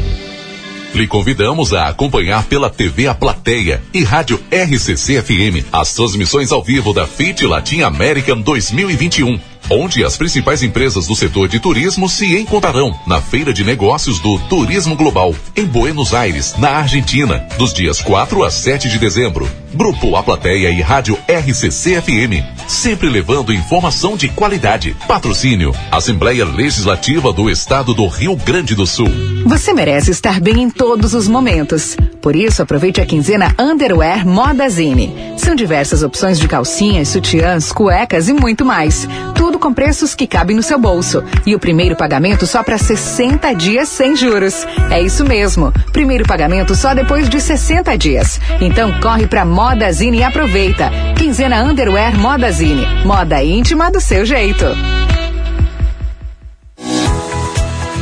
[0.95, 6.63] Lhe convidamos a acompanhar pela TV A Plateia e Rádio RCC FM as transmissões ao
[6.63, 9.37] vivo da FIT Latin American 2021,
[9.69, 14.39] onde as principais empresas do setor de turismo se encontrarão na Feira de Negócios do
[14.47, 19.64] Turismo Global, em Buenos Aires, na Argentina, dos dias 4 a 7 de dezembro.
[19.75, 24.95] Grupo A Plateia e Rádio RCC FM, sempre levando informação de qualidade.
[25.05, 29.11] Patrocínio: Assembleia Legislativa do Estado do Rio Grande do Sul.
[29.45, 31.97] Você merece estar bem em todos os momentos.
[32.21, 35.13] Por isso, aproveite a quinzena Underwear Modazine.
[35.37, 39.07] São diversas opções de calcinhas, sutiãs, cuecas e muito mais.
[39.35, 41.21] Tudo com preços que cabem no seu bolso.
[41.45, 44.65] E o primeiro pagamento só para 60 dias sem juros.
[44.89, 45.73] É isso mesmo.
[45.91, 48.39] Primeiro pagamento só depois de 60 dias.
[48.61, 49.64] Então corre para Modazine
[50.13, 50.91] e aproveita.
[51.17, 52.85] Quinzena Underwear Modazine.
[53.03, 54.65] Moda íntima do seu jeito.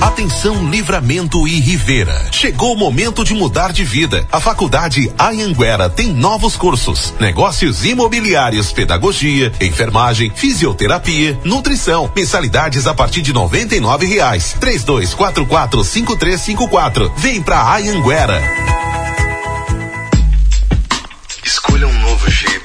[0.02, 2.14] Atenção Livramento e Rivera.
[2.30, 4.28] Chegou o momento de mudar de vida.
[4.30, 12.12] A Faculdade Anhanguera tem novos cursos: negócios imobiliários, pedagogia, enfermagem, fisioterapia, nutrição.
[12.14, 14.56] Mensalidades a partir de 99 reais.
[14.60, 17.12] Três dois quatro quatro cinco três cinco quatro.
[17.18, 18.42] Vem pra Anhanguera.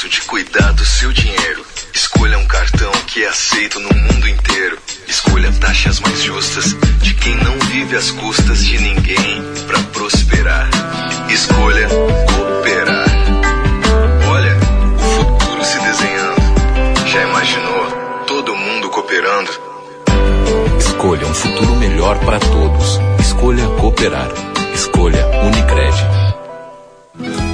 [0.08, 1.64] Jeito de cuidar do seu dinheiro.
[1.94, 4.78] Escolha um cartão que é aceito no mundo inteiro.
[5.06, 10.68] Escolha taxas mais justas de quem não vive às custas de ninguém para prosperar.
[11.28, 13.08] Escolha cooperar.
[14.28, 14.56] Olha,
[14.94, 17.06] o futuro se desenhando.
[17.06, 19.50] Já imaginou todo mundo cooperando?
[20.78, 22.98] Escolha um futuro melhor para todos.
[23.20, 24.28] Escolha cooperar.
[24.74, 26.17] Escolha Unicred.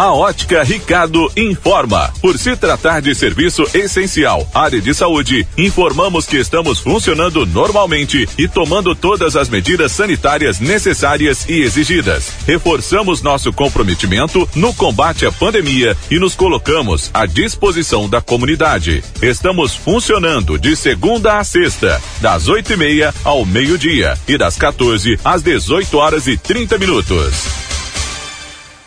[0.00, 2.10] A Ótica Ricardo informa.
[2.22, 8.48] Por se tratar de serviço essencial, área de saúde, informamos que estamos funcionando normalmente e
[8.48, 12.32] tomando todas as medidas sanitárias necessárias e exigidas.
[12.46, 19.04] Reforçamos nosso comprometimento no combate à pandemia e nos colocamos à disposição da comunidade.
[19.20, 25.20] Estamos funcionando de segunda a sexta, das oito e meia ao meio-dia e das 14
[25.22, 27.69] às 18 horas e 30 minutos.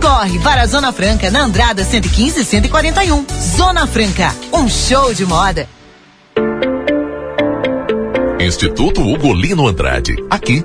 [0.00, 3.26] Corre para a Zona Franca na Andrada 115 e 141.
[3.56, 5.68] Zona Franca, um show de moda.
[8.40, 10.16] Instituto Ugolino Andrade.
[10.30, 10.64] Aqui,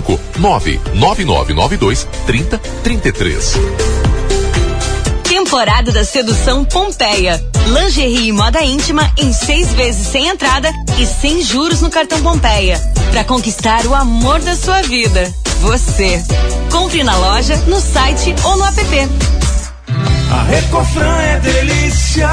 [0.37, 3.53] 99992 3033.
[5.23, 7.43] Temporada da Sedução Pompeia.
[7.67, 12.79] Lingerie e moda íntima em seis vezes sem entrada e sem juros no cartão Pompeia.
[13.11, 15.33] Para conquistar o amor da sua vida.
[15.61, 16.23] Você.
[16.71, 19.40] Compre na loja, no site ou no app.
[20.31, 22.29] A Recofran é delícia.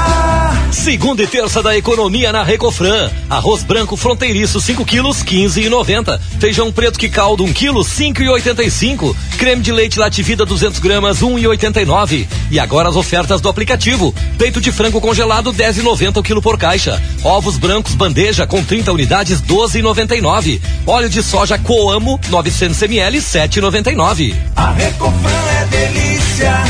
[0.71, 3.11] Segunda e terça da economia na Recofran.
[3.29, 6.17] Arroz branco fronteiriço 5 quilos 15 e 90.
[6.39, 9.13] Feijão preto que caldo 1 quilo 5 e 85.
[9.37, 12.25] Creme de leite Lativida 200 gramas 1 e 89.
[12.49, 14.15] E agora as ofertas do aplicativo.
[14.37, 17.01] Peito de frango congelado 10 e 90 o quilo por caixa.
[17.21, 20.61] Ovos brancos bandeja com 30 unidades 12 e 99.
[20.87, 24.35] Óleo de soja Coamo 900 ml 7 e 99.
[24.55, 26.63] A Recofran é delícia.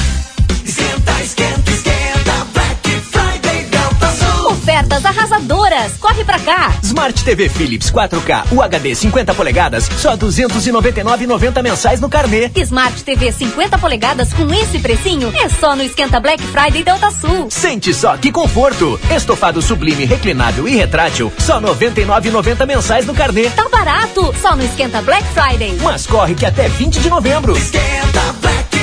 [1.10, 2.46] Esquenta, esquenta, esquenta.
[2.54, 4.52] Black Friday Delta Sul.
[4.52, 5.94] Ofertas arrasadoras.
[6.00, 6.72] Corre pra cá.
[6.84, 12.52] Smart TV Philips 4K UHD 50 polegadas, só 299,90 mensais no carnê.
[12.56, 17.48] Smart TV 50 polegadas com esse precinho é só no Esquenta Black Friday Delta Sul.
[17.50, 19.00] Sente só que conforto!
[19.14, 23.50] Estofado sublime, reclinável e retrátil, só 99,90 mensais no carnê.
[23.50, 24.34] Tá barato.
[24.42, 25.78] Só no Esquenta Black Friday.
[25.82, 27.58] Mas corre que até 20 de novembro.
[27.58, 28.79] Esquenta Black.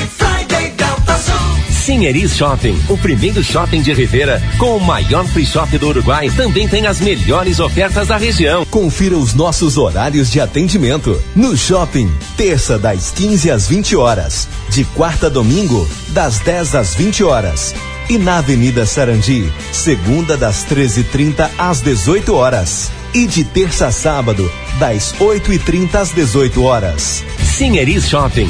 [1.87, 6.67] Sinheris Shopping, o primeiro shopping de Rivera, com o maior free shop do Uruguai, também
[6.67, 8.65] tem as melhores ofertas da região.
[8.65, 11.17] Confira os nossos horários de atendimento.
[11.33, 16.93] No shopping, terça das 15 às 20 horas, de quarta a domingo, das 10 às
[16.93, 17.73] 20 horas.
[18.09, 22.91] E na Avenida Sarandi, segunda das 13h30 às 18 horas.
[23.13, 27.23] E de terça a sábado, das 8h30 às 18 horas.
[27.39, 28.49] Sinheris Shopping.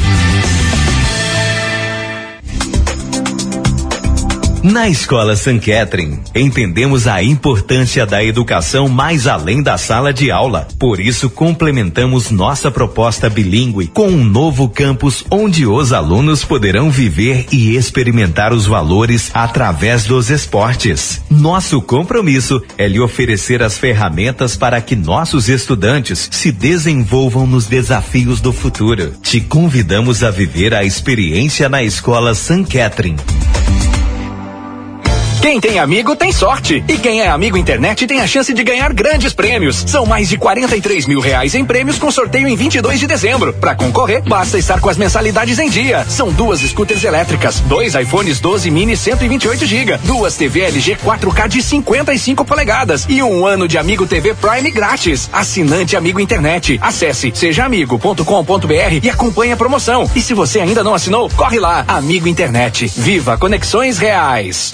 [4.69, 5.59] Na Escola St.
[5.59, 10.67] Catherine, entendemos a importância da educação mais além da sala de aula.
[10.77, 17.45] Por isso, complementamos nossa proposta bilíngue com um novo campus onde os alunos poderão viver
[17.49, 21.21] e experimentar os valores através dos esportes.
[21.29, 28.41] Nosso compromisso é lhe oferecer as ferramentas para que nossos estudantes se desenvolvam nos desafios
[28.41, 29.13] do futuro.
[29.23, 32.65] Te convidamos a viver a experiência na Escola St.
[32.65, 33.15] Catherine.
[35.41, 36.83] Quem tem amigo tem sorte.
[36.87, 39.83] E quem é amigo internet tem a chance de ganhar grandes prêmios.
[39.87, 43.53] São mais de 43 mil reais em prêmios com sorteio em 22 de dezembro.
[43.53, 46.05] Para concorrer, basta estar com as mensalidades em dia.
[46.09, 51.61] São duas scooters elétricas, dois iPhones 12 mini 128 GB, duas TV LG 4K de
[51.61, 55.29] 55 polegadas e um ano de Amigo TV Prime grátis.
[55.31, 56.79] Assinante Amigo Internet.
[56.81, 60.09] Acesse sejaamigo.com.br e acompanhe a promoção.
[60.15, 61.85] E se você ainda não assinou, corre lá.
[61.87, 62.91] Amigo Internet.
[62.97, 64.71] Viva conexões reais.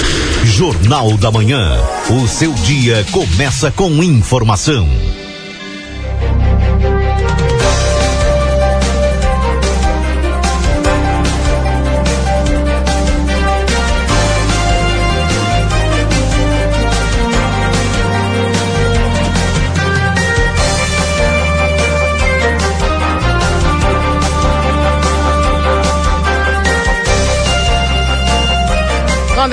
[0.54, 1.68] Jornal da Manhã.
[2.12, 4.88] O seu dia começa com informação.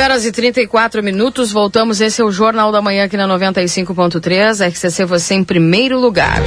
[0.01, 2.01] Nove horas e 34 minutos, voltamos.
[2.01, 4.67] Esse é o Jornal da Manhã aqui na 95.3.
[4.67, 6.41] RCC você em primeiro lugar.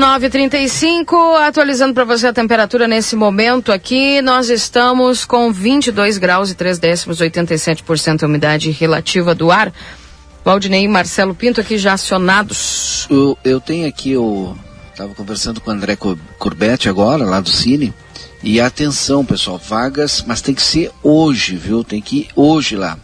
[0.00, 5.52] Nove trinta e cinco, atualizando para você a temperatura nesse momento aqui, nós estamos com
[5.52, 9.70] 22 graus e 3 décimos, 87% a umidade relativa do ar.
[10.42, 13.06] Valdinei e Marcelo Pinto aqui já acionados.
[13.10, 14.56] Eu, eu tenho aqui, eu
[14.90, 15.98] estava conversando com o André
[16.38, 17.92] Corbett agora, lá do Cine,
[18.42, 21.84] e atenção pessoal, vagas, mas tem que ser hoje, viu?
[21.84, 22.98] Tem que ir hoje lá.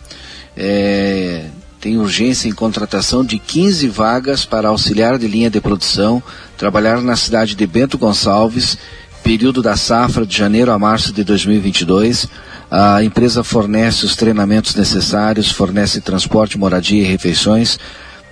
[0.57, 1.45] É,
[1.79, 6.23] tem urgência em contratação de 15 vagas para auxiliar de linha de produção,
[6.57, 8.79] trabalhar na cidade de Bento Gonçalves,
[9.23, 12.29] período da safra de janeiro a março de 2022.
[12.71, 17.79] A empresa fornece os treinamentos necessários, fornece transporte, moradia e refeições.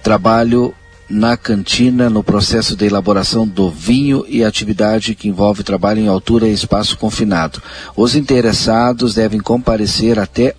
[0.02, 0.74] Trabalho
[1.09, 6.48] na cantina no processo de elaboração do vinho e atividade que envolve trabalho em altura
[6.48, 7.62] e espaço confinado.
[7.94, 10.55] Os interessados devem comparecer até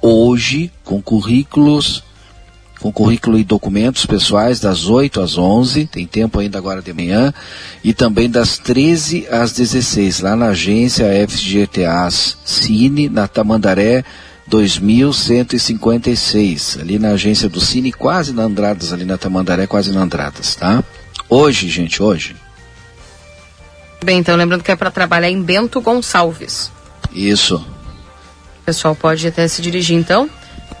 [0.00, 2.04] hoje com currículos
[2.80, 7.34] com currículo e documentos pessoais das 8 às 11, tem tempo ainda agora de manhã,
[7.82, 14.04] e também das 13 às 16, lá na agência FGTAs Cine, na Tamandaré
[14.46, 20.54] 2156, ali na agência do Cine, quase na Andradas, ali na Tamandaré, quase na Andradas,
[20.54, 20.84] tá?
[21.28, 22.36] Hoje, gente, hoje.
[24.02, 26.70] Bem, então lembrando que é para trabalhar em Bento Gonçalves.
[27.12, 27.56] Isso.
[27.56, 30.30] O pessoal pode até se dirigir então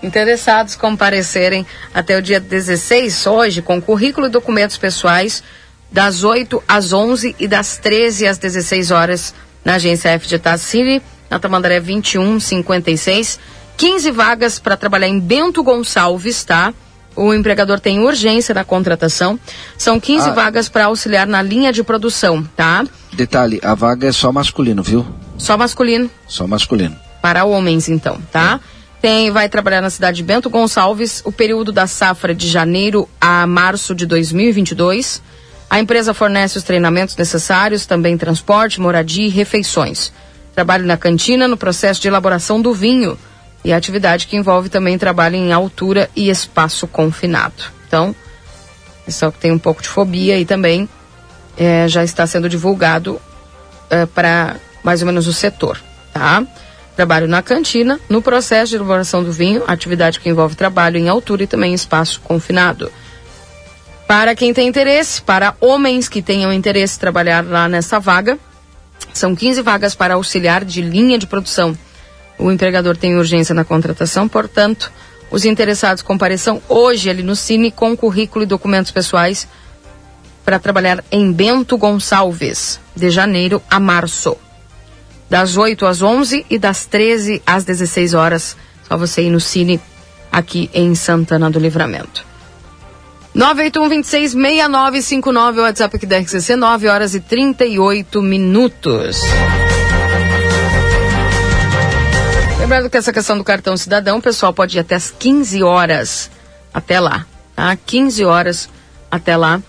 [0.02, 5.42] interessados comparecerem até o dia 16, hoje, com currículo e documentos pessoais,
[5.90, 9.34] das 8 às 11 e das 13 às 16 horas,
[9.64, 13.38] na agência F de Tassiri, na Tamandaré 2156.
[13.76, 16.74] 15 vagas para trabalhar em Bento Gonçalves, tá?
[17.14, 19.38] O empregador tem urgência na contratação.
[19.76, 20.32] São 15 Ah.
[20.32, 22.84] vagas para auxiliar na linha de produção, tá?
[23.12, 25.06] Detalhe, a vaga é só masculino, viu?
[25.36, 26.10] Só masculino.
[26.26, 26.96] Só masculino.
[27.20, 28.60] para homens, então, tá?
[29.00, 33.46] Tem, vai trabalhar na cidade de Bento Gonçalves, o período da safra de janeiro a
[33.46, 35.22] março de 2022.
[35.70, 40.12] A empresa fornece os treinamentos necessários, também transporte, moradia e refeições.
[40.52, 43.16] Trabalho na cantina no processo de elaboração do vinho
[43.64, 47.64] e atividade que envolve também trabalho em altura e espaço confinado.
[47.86, 48.14] Então,
[49.04, 50.88] pessoal que tem um pouco de fobia e também
[51.56, 53.20] eh, já está sendo divulgado
[54.14, 55.80] para mais ou menos o setor,
[56.12, 56.44] tá?
[56.98, 61.44] Trabalho na cantina, no processo de elaboração do vinho, atividade que envolve trabalho em altura
[61.44, 62.90] e também espaço confinado.
[64.08, 68.36] Para quem tem interesse, para homens que tenham interesse em trabalhar lá nessa vaga,
[69.14, 71.78] são 15 vagas para auxiliar de linha de produção.
[72.36, 74.90] O empregador tem urgência na contratação, portanto,
[75.30, 79.46] os interessados compareçam hoje ali no Cine com currículo e documentos pessoais
[80.44, 84.36] para trabalhar em Bento Gonçalves, de janeiro a março
[85.28, 88.56] das 8 às 11 e das 13 às 16 horas.
[88.86, 89.80] Só você ir no Cine
[90.30, 92.24] aqui em Santana do Livramento.
[93.36, 99.20] 981-26-6959, o WhatsApp aqui da RCC, 9 horas e 38 minutos.
[102.58, 106.30] Lembrando que essa questão do cartão cidadão, o pessoal pode ir até as 15 horas
[106.74, 107.24] até lá,
[107.54, 107.76] tá?
[107.76, 108.68] 15 horas
[109.10, 109.62] até lá.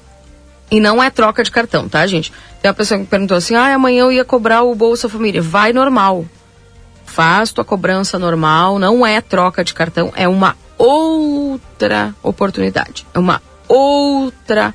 [0.72, 2.32] E não é troca de cartão, tá, gente?
[2.62, 5.42] Tem uma pessoa que perguntou assim: ah, amanhã eu ia cobrar o Bolsa Família.
[5.42, 6.26] Vai normal.
[7.06, 8.78] Faz tua cobrança normal.
[8.78, 13.06] Não é troca de cartão, é uma outra oportunidade.
[13.14, 14.74] É uma outra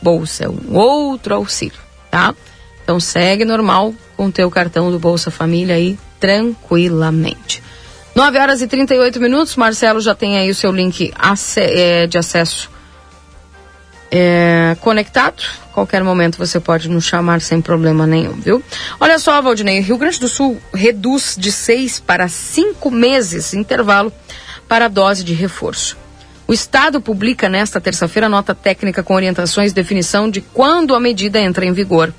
[0.00, 1.78] bolsa, é um outro auxílio,
[2.10, 2.34] tá?
[2.82, 7.62] Então segue normal, com o teu cartão do Bolsa Família aí tranquilamente.
[8.14, 11.12] 9 horas e 38 minutos, Marcelo já tem aí o seu link
[11.56, 12.70] é, de acesso
[14.10, 15.42] é, conectado.
[15.72, 18.62] Qualquer momento você pode nos chamar sem problema nenhum, viu?
[18.98, 24.12] Olha só, Valdinei, Rio Grande do Sul reduz de seis para cinco meses intervalo
[24.68, 25.96] para dose de reforço.
[26.48, 31.40] O Estado publica nesta terça-feira nota técnica com orientações e definição de quando a medida
[31.40, 32.14] entra em vigor.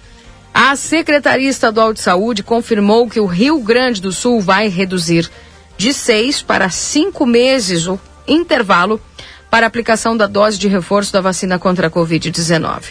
[0.53, 5.29] A Secretaria Estadual de Saúde confirmou que o Rio Grande do Sul vai reduzir
[5.77, 8.99] de seis para cinco meses o intervalo
[9.49, 12.83] para a aplicação da dose de reforço da vacina contra a Covid-19.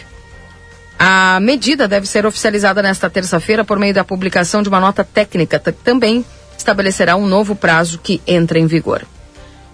[0.99, 5.59] A medida deve ser oficializada nesta terça-feira por meio da publicação de uma nota técnica
[5.59, 6.25] que também
[6.57, 9.03] estabelecerá um novo prazo que entra em vigor.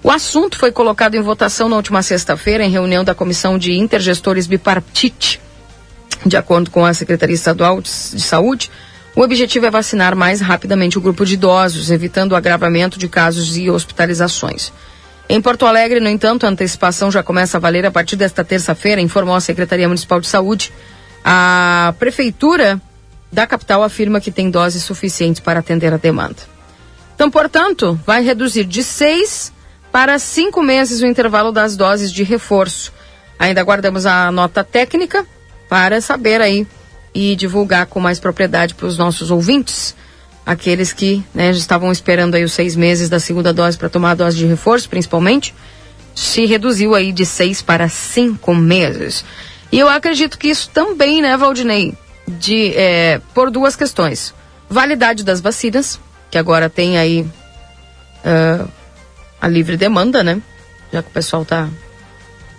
[0.03, 4.47] O assunto foi colocado em votação na última sexta-feira em reunião da Comissão de Intergestores
[4.47, 5.39] Bipartite.
[6.25, 8.69] De acordo com a Secretaria Estadual de Saúde,
[9.15, 13.55] o objetivo é vacinar mais rapidamente o grupo de idosos, evitando o agravamento de casos
[13.55, 14.73] e hospitalizações.
[15.29, 19.01] Em Porto Alegre, no entanto, a antecipação já começa a valer a partir desta terça-feira,
[19.01, 20.71] informou a Secretaria Municipal de Saúde.
[21.23, 22.81] A Prefeitura
[23.31, 26.37] da capital afirma que tem doses suficientes para atender a demanda.
[27.15, 29.51] Então, portanto, vai reduzir de seis
[29.91, 32.91] para cinco meses o intervalo das doses de reforço.
[33.39, 35.25] Ainda aguardamos a nota técnica
[35.69, 36.67] para saber aí
[37.13, 39.95] e divulgar com mais propriedade para os nossos ouvintes,
[40.45, 44.15] aqueles que né, estavam esperando aí os seis meses da segunda dose para tomar a
[44.15, 45.53] dose de reforço, principalmente,
[46.13, 49.23] se reduziu aí de seis para cinco meses.
[49.71, 51.95] E eu acredito que isso também, né, Valdinei,
[52.27, 54.33] de, é, por duas questões.
[54.69, 55.99] Validade das vacinas,
[56.29, 58.67] que agora tem aí uh,
[59.39, 60.41] a livre demanda, né?
[60.91, 61.69] Já que o pessoal tá.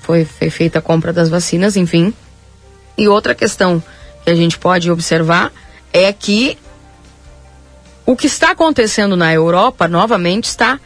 [0.00, 2.12] Foi, foi feita a compra das vacinas, enfim.
[2.96, 3.82] E outra questão
[4.22, 5.50] que a gente pode observar
[5.92, 6.58] é que
[8.06, 10.78] o que está acontecendo na Europa, novamente, está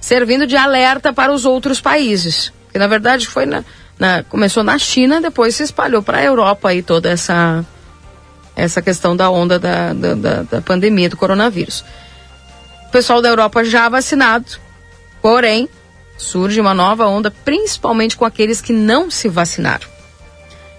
[0.00, 2.52] servindo de alerta para os outros países.
[2.72, 3.64] Que na verdade foi na,
[3.98, 7.64] na, começou na China, depois se espalhou para a Europa aí toda essa,
[8.54, 11.84] essa questão da onda da, da, da, da pandemia do coronavírus.
[12.86, 14.46] O pessoal da Europa já vacinado,
[15.20, 15.68] porém,
[16.16, 19.88] surge uma nova onda, principalmente com aqueles que não se vacinaram.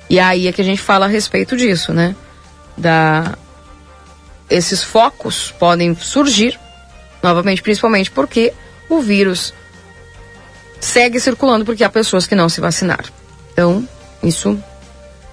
[0.10, 2.16] E aí é que a gente fala a respeito disso, né?
[2.78, 3.38] Da
[4.50, 6.60] esses focos podem surgir
[7.22, 8.54] novamente, principalmente porque
[8.90, 9.54] o vírus
[10.80, 13.10] segue circulando porque há pessoas que não se vacinaram.
[13.52, 13.88] Então,
[14.24, 14.62] isso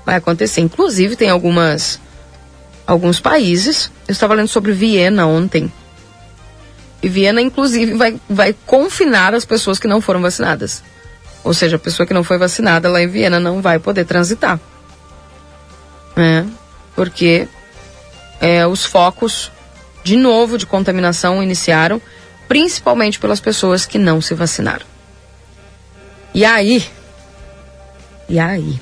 [0.05, 0.61] vai acontecer.
[0.61, 2.01] Inclusive, tem algumas
[2.87, 3.91] alguns países.
[4.07, 5.73] Eu estava lendo sobre Viena ontem.
[7.03, 10.83] E Viena, inclusive, vai, vai confinar as pessoas que não foram vacinadas.
[11.43, 14.59] Ou seja, a pessoa que não foi vacinada lá em Viena não vai poder transitar.
[16.17, 16.45] É,
[16.95, 17.47] porque
[18.41, 19.53] é, os focos,
[20.03, 22.01] de novo, de contaminação iniciaram,
[22.49, 24.85] principalmente pelas pessoas que não se vacinaram.
[26.35, 26.85] E aí?
[28.29, 28.79] E aí?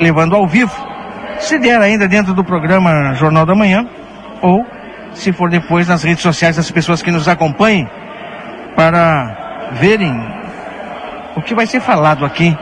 [0.00, 0.72] levando ao vivo.
[1.38, 3.86] Se der ainda dentro do programa Jornal da Manhã,
[4.40, 4.64] ou
[5.14, 7.88] se for depois nas redes sociais das pessoas que nos acompanhem,
[8.74, 10.12] para verem
[11.36, 12.56] o que vai ser falado aqui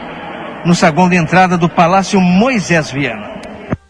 [0.64, 3.30] no saguão de entrada do Palácio Moisés Viana.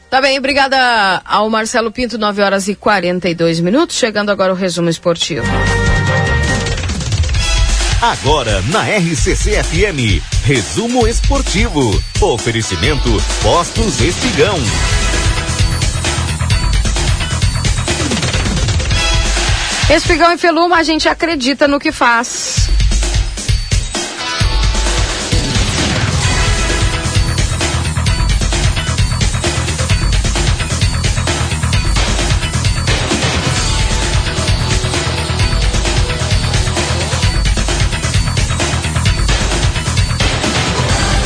[0.09, 3.97] Tá bem, obrigada ao Marcelo Pinto, 9 horas e 42 minutos.
[3.97, 5.47] Chegando agora o resumo esportivo.
[8.03, 12.03] Agora na RCC FM, resumo esportivo.
[12.21, 13.09] Oferecimento
[13.43, 14.59] Postos Espigão.
[19.93, 22.71] Espigão e Feluma, a gente acredita no que faz.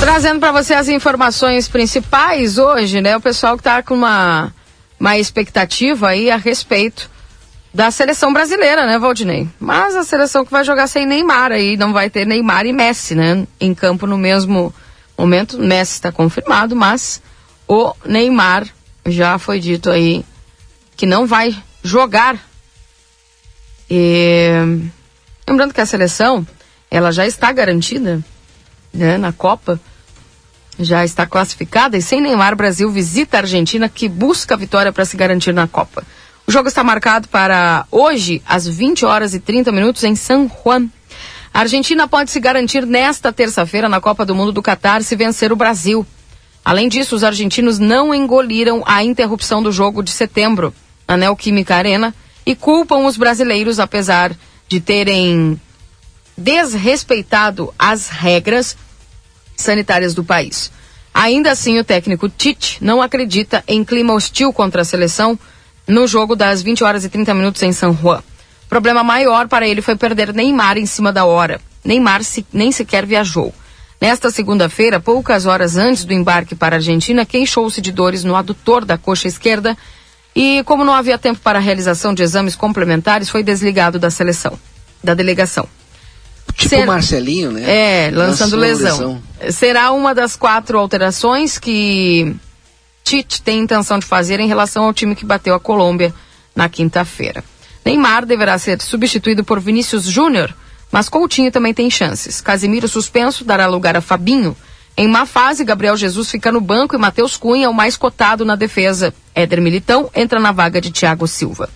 [0.01, 3.15] Trazendo para você as informações principais hoje, né?
[3.15, 4.55] O pessoal que está com uma,
[4.99, 7.13] uma expectativa aí a respeito
[7.75, 9.49] da seleção brasileira, né, Valdinei?
[9.59, 13.17] Mas a seleção que vai jogar sem Neymar aí, não vai ter Neymar e Messi,
[13.17, 13.45] né?
[13.61, 14.73] Em campo no mesmo
[15.19, 15.59] momento.
[15.59, 17.21] Messi está confirmado, mas
[17.67, 18.69] o Neymar
[19.05, 20.25] já foi dito aí
[20.97, 22.39] que não vai jogar.
[23.91, 24.51] E...
[25.47, 26.47] Lembrando que a seleção,
[26.89, 28.25] ela já está garantida,
[28.93, 29.81] né, na Copa.
[30.79, 35.05] Já está classificada e sem Neymar, Brasil visita a Argentina que busca a vitória para
[35.05, 36.05] se garantir na Copa.
[36.47, 40.89] O jogo está marcado para hoje, às 20 horas e 30 minutos, em San Juan.
[41.53, 45.53] A Argentina pode se garantir nesta terça-feira na Copa do Mundo do Catar se vencer
[45.53, 46.07] o Brasil.
[46.63, 50.75] Além disso, os argentinos não engoliram a interrupção do jogo de setembro
[51.09, 52.15] na Neoquímica Arena
[52.45, 54.37] e culpam os brasileiros, apesar
[54.69, 55.59] de terem
[56.37, 58.77] desrespeitado as regras
[59.57, 60.71] sanitárias do país.
[61.13, 65.39] Ainda assim, o técnico Tite não acredita em clima hostil contra a seleção
[65.87, 68.23] no jogo das 20 horas e 30 minutos em San Juan.
[68.67, 71.61] O problema maior para ele foi perder Neymar em cima da hora.
[71.85, 73.55] Neymar se, nem sequer viajou.
[74.01, 78.85] Nesta segunda-feira, poucas horas antes do embarque para a Argentina, queixou-se de dores no adutor
[78.85, 79.77] da coxa esquerda
[80.35, 84.59] e, como não havia tempo para a realização de exames complementares, foi desligado da seleção,
[85.03, 85.67] da delegação.
[86.55, 87.63] Tipo Ser- Marcelinho, né?
[87.67, 89.23] É, lançando Lançou lesão.
[89.51, 92.35] Será uma das quatro alterações que
[93.05, 96.13] Tite tem intenção de fazer em relação ao time que bateu a Colômbia
[96.57, 97.45] na quinta-feira.
[97.85, 100.55] Neymar deverá ser substituído por Vinícius Júnior,
[100.91, 102.41] mas Coutinho também tem chances.
[102.41, 104.57] Casimiro suspenso dará lugar a Fabinho.
[104.97, 108.43] Em má fase, Gabriel Jesus fica no banco e Matheus Cunha é o mais cotado
[108.43, 109.13] na defesa.
[109.35, 111.69] Éder Militão entra na vaga de Thiago Silva.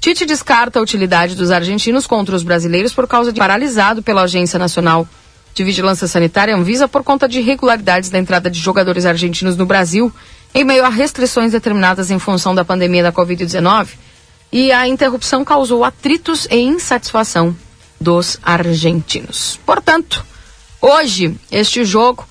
[0.00, 4.58] Tite descarta a utilidade dos argentinos contra os brasileiros por causa de paralisado pela Agência
[4.58, 5.06] Nacional
[5.52, 10.12] de Vigilância Sanitária Anvisa por conta de irregularidades da entrada de jogadores argentinos no Brasil
[10.54, 13.88] em meio a restrições determinadas em função da pandemia da Covid-19
[14.52, 17.56] e a interrupção causou atritos e insatisfação
[18.00, 19.58] dos argentinos.
[19.66, 20.24] Portanto,
[20.80, 22.24] hoje, este jogo.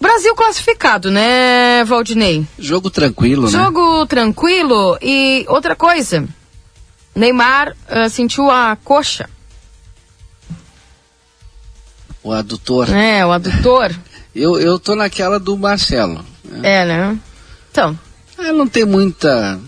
[0.00, 2.46] Brasil classificado, né, Valdinei?
[2.58, 3.50] Jogo tranquilo, né?
[3.50, 6.26] Jogo tranquilo e outra coisa.
[7.14, 9.28] Neymar ah, sentiu a coxa,
[12.22, 12.88] O adutor.
[12.88, 13.26] né?
[13.26, 13.94] O adutor.
[14.34, 16.24] Eu, eu tô naquela do Marcelo.
[16.62, 17.18] É, né?
[17.70, 17.98] Então,
[18.38, 19.58] Ah, não tem muita.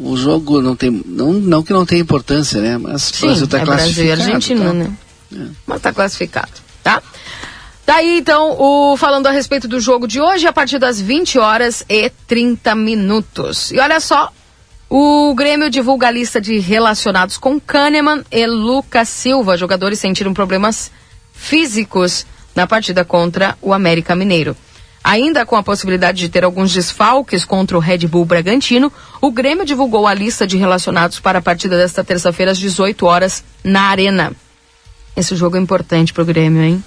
[0.00, 0.90] O jogo não tem.
[1.06, 2.76] Não, não que não tenha importância, né?
[2.76, 4.22] Mas o sim, Brasil tá é Brasil e classificado.
[4.22, 4.72] Argentina, tá?
[4.72, 5.50] né?
[5.66, 6.52] Mas tá classificado,
[6.82, 7.02] tá?
[7.86, 11.84] Daí, então, o, falando a respeito do jogo de hoje, a partir das 20 horas
[11.88, 13.70] e 30 minutos.
[13.70, 14.32] E olha só,
[14.90, 19.56] o Grêmio divulga a lista de relacionados com Kahneman e Lucas Silva.
[19.56, 20.90] Jogadores sentiram problemas
[21.32, 24.56] físicos na partida contra o América Mineiro.
[25.08, 29.64] Ainda com a possibilidade de ter alguns desfalques contra o Red Bull Bragantino, o Grêmio
[29.64, 34.32] divulgou a lista de relacionados para a partida desta terça-feira às 18 horas na Arena.
[35.16, 36.84] Esse jogo é importante pro Grêmio, hein?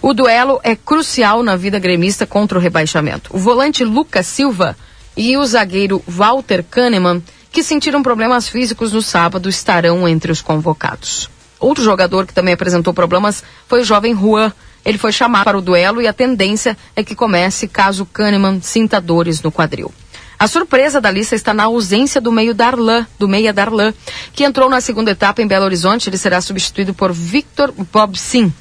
[0.00, 3.34] O duelo é crucial na vida gremista contra o rebaixamento.
[3.34, 4.76] O volante Lucas Silva
[5.16, 7.20] e o zagueiro Walter Kahneman,
[7.50, 11.28] que sentiram problemas físicos no sábado, estarão entre os convocados.
[11.58, 14.52] Outro jogador que também apresentou problemas foi o jovem Juan.
[14.86, 19.00] Ele foi chamado para o duelo e a tendência é que comece caso Kahneman sinta
[19.00, 19.92] dores no quadril.
[20.38, 23.92] A surpresa da lista está na ausência do meio Darlan, do meia Darlan,
[24.32, 26.08] que entrou na segunda etapa em Belo Horizonte.
[26.08, 28.52] Ele será substituído por Victor Bobsin,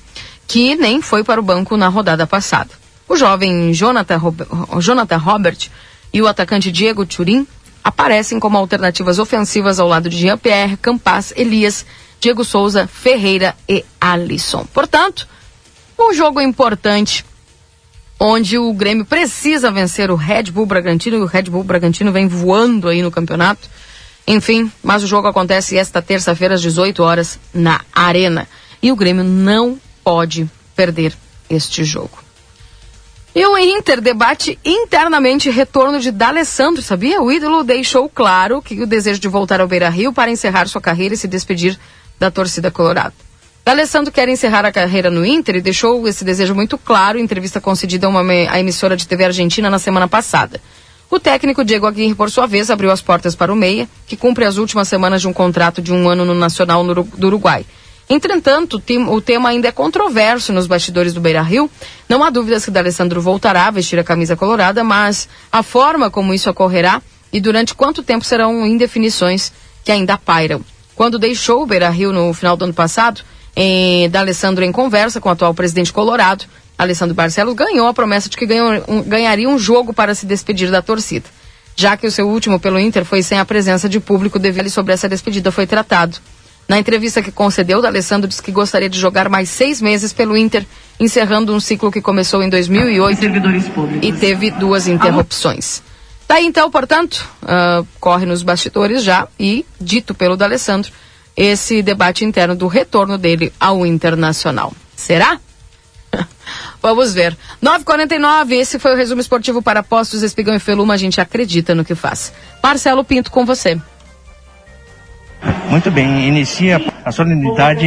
[0.47, 2.71] que nem foi para o banco na rodada passada.
[3.07, 4.19] O jovem Jonathan,
[4.79, 5.69] Jonathan Robert
[6.11, 7.45] e o atacante Diego Turin
[7.83, 11.85] aparecem como alternativas ofensivas ao lado de Jean-Pierre, Campas, Elias,
[12.19, 14.65] Diego Souza, Ferreira e Alisson.
[14.73, 15.27] Portanto,
[15.97, 17.25] um jogo importante
[18.19, 22.27] onde o Grêmio precisa vencer o Red Bull Bragantino e o Red Bull Bragantino vem
[22.27, 23.69] voando aí no campeonato.
[24.27, 28.47] Enfim, mas o jogo acontece esta terça-feira às 18 horas na Arena
[28.81, 31.15] e o Grêmio não pode perder
[31.49, 32.25] este jogo.
[33.35, 37.21] E o Inter debate internamente retorno de D'Alessandro, sabia?
[37.21, 41.15] O ídolo deixou claro que o desejo de voltar ao Beira-Rio para encerrar sua carreira
[41.15, 41.77] e se despedir
[42.17, 43.13] da torcida colorada.
[43.65, 47.59] D'Alessandro quer encerrar a carreira no Inter e deixou esse desejo muito claro em entrevista
[47.59, 50.61] concedida a uma à emissora de TV argentina na semana passada.
[51.09, 54.45] O técnico Diego Aguirre, por sua vez, abriu as portas para o Meia, que cumpre
[54.45, 57.65] as últimas semanas de um contrato de um ano no Nacional do Uruguai.
[58.07, 61.67] Entretanto, o tem- o tema ainda é controverso nos bastidores do Beira-Rio.
[62.07, 66.35] Não há dúvidas que D'Alessandro voltará a vestir a camisa colorada, mas a forma como
[66.35, 67.01] isso ocorrerá
[67.33, 69.51] e durante quanto tempo serão indefinições
[69.83, 70.61] que ainda pairam.
[70.95, 73.21] Quando deixou o Beira-Rio no final do ano passado,
[73.55, 76.45] em, D'Alessandro em conversa com o atual presidente colorado,
[76.77, 80.69] Alessandro Barcelos, ganhou a promessa de que ganhou um- ganharia um jogo para se despedir
[80.71, 81.25] da torcida.
[81.77, 84.93] já que o seu último pelo Inter foi sem a presença de público devido sobre
[84.93, 86.17] essa despedida foi tratado.
[86.69, 90.65] Na entrevista que concedeu, D'Alessandro disse que gostaria de jogar mais seis meses pelo Inter,
[90.97, 93.19] encerrando um ciclo que começou em 2008
[94.01, 95.83] e teve duas interrupções.
[96.29, 100.91] Daí então, portanto, uh, corre nos bastidores já e, dito pelo D'Alessandro,
[101.35, 104.73] esse debate interno do retorno dele ao Internacional.
[104.95, 105.39] Será?
[106.81, 107.35] Vamos ver.
[107.63, 110.93] 9h49, esse foi o resumo esportivo para Postos Espigão e Feluma.
[110.93, 112.31] A gente acredita no que faz.
[112.63, 113.79] Marcelo Pinto com você.
[115.69, 117.85] Muito bem, inicia a solenidade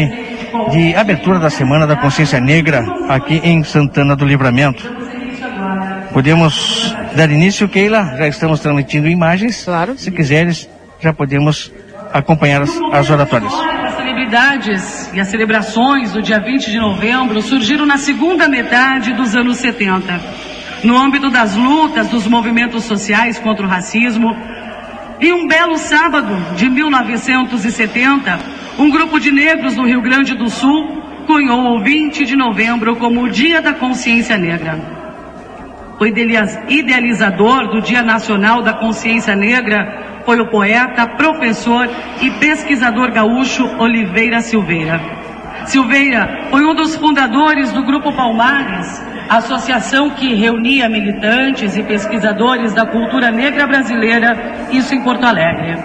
[0.71, 4.85] de abertura da Semana da Consciência Negra aqui em Santana do Livramento.
[6.13, 8.17] Podemos dar início, Keila?
[8.17, 9.65] Já estamos transmitindo imagens.
[9.65, 9.97] Claro.
[9.99, 10.69] Se quiseres,
[11.01, 11.73] já podemos
[12.13, 13.53] acompanhar as, as oratórias.
[13.53, 19.35] As celebridades e as celebrações do dia 20 de novembro surgiram na segunda metade dos
[19.35, 20.21] anos 70.
[20.85, 24.37] No âmbito das lutas dos movimentos sociais contra o racismo,
[25.21, 28.39] em um belo sábado de 1970,
[28.79, 33.23] um grupo de negros do Rio Grande do Sul cunhou o 20 de novembro como
[33.23, 34.79] o Dia da Consciência Negra.
[35.99, 41.89] O idealizador do Dia Nacional da Consciência Negra foi o poeta, professor
[42.21, 45.01] e pesquisador gaúcho Oliveira Silveira.
[45.65, 52.85] Silveira foi um dos fundadores do Grupo Palmares, associação que reunia militantes e pesquisadores da
[52.85, 55.79] cultura negra brasileira, isso em Porto Alegre.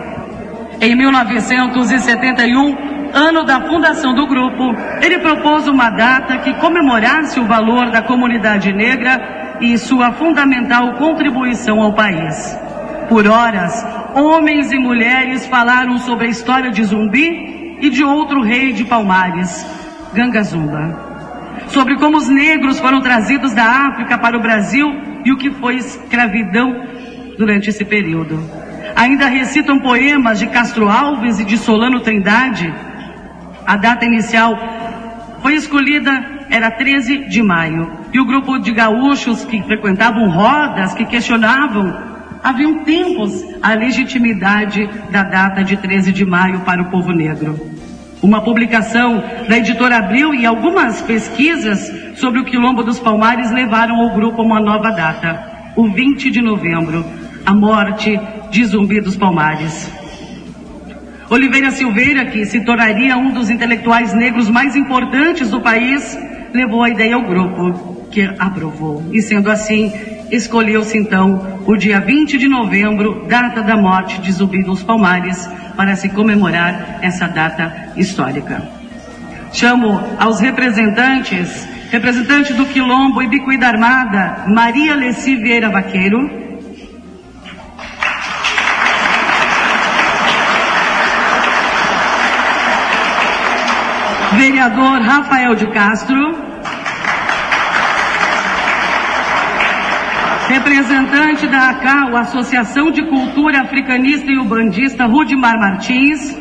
[0.82, 2.76] Em 1971,
[3.14, 8.74] ano da fundação do grupo, ele propôs uma data que comemorasse o valor da comunidade
[8.74, 12.73] negra e sua fundamental contribuição ao país.
[13.10, 13.86] Por horas,
[14.16, 19.66] homens e mulheres falaram sobre a história de Zumbi e de outro rei de Palmares,
[20.14, 21.14] Gangazumba
[21.68, 24.88] sobre como os negros foram trazidos da África para o Brasil
[25.26, 26.86] e o que foi escravidão
[27.38, 28.40] durante esse período.
[28.96, 32.74] Ainda recitam poemas de Castro Alves e de Solano Trindade.
[33.66, 34.56] A data inicial
[35.42, 37.92] foi escolhida, era 13 de maio.
[38.14, 42.13] E o grupo de gaúchos que frequentavam rodas, que questionavam,
[42.44, 47.58] haviam tempos a legitimidade da data de 13 de maio para o povo negro.
[48.22, 54.14] Uma publicação da editora Abril e algumas pesquisas sobre o Quilombo dos Palmares levaram ao
[54.14, 57.06] grupo uma nova data, o 20 de novembro,
[57.46, 58.20] a morte
[58.52, 59.92] de Zumbi dos Palmares.
[61.30, 66.18] Oliveira Silveira, que se tornaria um dos intelectuais negros mais importantes do país,
[66.54, 69.04] levou a ideia ao grupo, que aprovou.
[69.12, 69.92] E sendo assim,
[70.36, 75.48] escolheu-se então o dia 20 de novembro, data da morte de Zumbi dos Palmares,
[75.78, 78.62] para se comemorar essa data histórica.
[79.54, 86.42] Chamo aos representantes, representante do Quilombo e Bicuída Armada, Maria Leci Vieira Vaqueiro.
[94.32, 96.53] Vereador Rafael de Castro.
[100.54, 106.38] Representante da ACAU, Associação de Cultura Africanista e Ubandista, Rudimar Martins.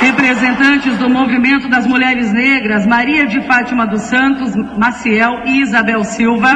[0.00, 6.52] Representantes do Movimento das Mulheres Negras, Maria de Fátima dos Santos, Maciel e Isabel Silva.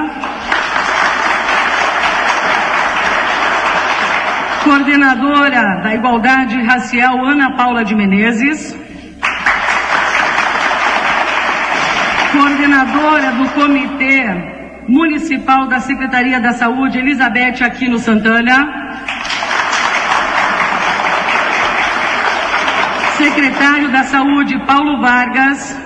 [4.64, 8.85] Coordenadora da Igualdade Racial, Ana Paula de Menezes.
[12.56, 14.24] Coordenadora do Comitê
[14.88, 18.56] Municipal da Secretaria da Saúde, Elizabeth Aquino Santana.
[23.18, 25.78] Secretário da Saúde, Paulo Vargas.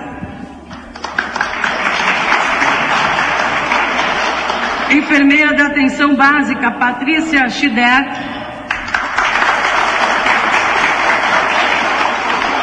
[4.91, 8.11] Enfermeira da Atenção Básica, Patrícia Chidet.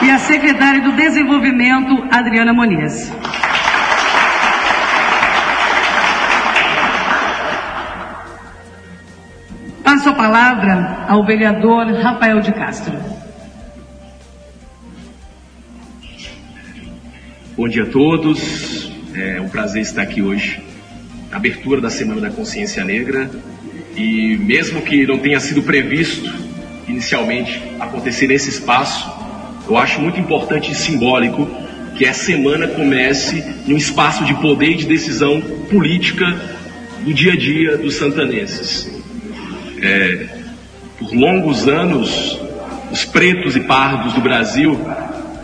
[0.04, 3.12] E a secretária do Desenvolvimento, Adriana Moniz.
[10.08, 12.98] Passo a palavra ao vereador Rafael de Castro.
[17.58, 18.90] Bom dia a todos.
[19.14, 20.62] É um prazer estar aqui hoje.
[21.30, 23.30] Abertura da Semana da Consciência Negra.
[23.98, 26.34] E mesmo que não tenha sido previsto
[26.88, 29.12] inicialmente acontecer nesse espaço,
[29.68, 31.50] eu acho muito importante e simbólico
[31.98, 36.26] que a semana comece num espaço de poder e de decisão política
[37.04, 38.97] do dia a dia dos santanenses.
[39.82, 40.28] É,
[40.98, 42.40] por longos anos,
[42.92, 44.80] os pretos e pardos do Brasil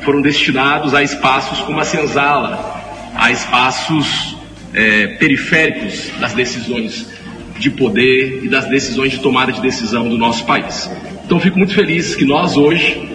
[0.01, 4.35] foram destinados a espaços como a senzala, a espaços
[4.73, 7.07] é, periféricos das decisões
[7.57, 10.89] de poder e das decisões de tomada de decisão do nosso país.
[11.25, 13.09] Então fico muito feliz que nós hoje,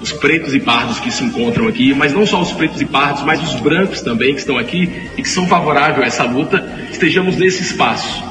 [0.00, 3.22] os pretos e pardos que se encontram aqui, mas não só os pretos e pardos,
[3.22, 7.36] mas os brancos também que estão aqui e que são favoráveis a essa luta, estejamos
[7.36, 8.24] nesse espaço,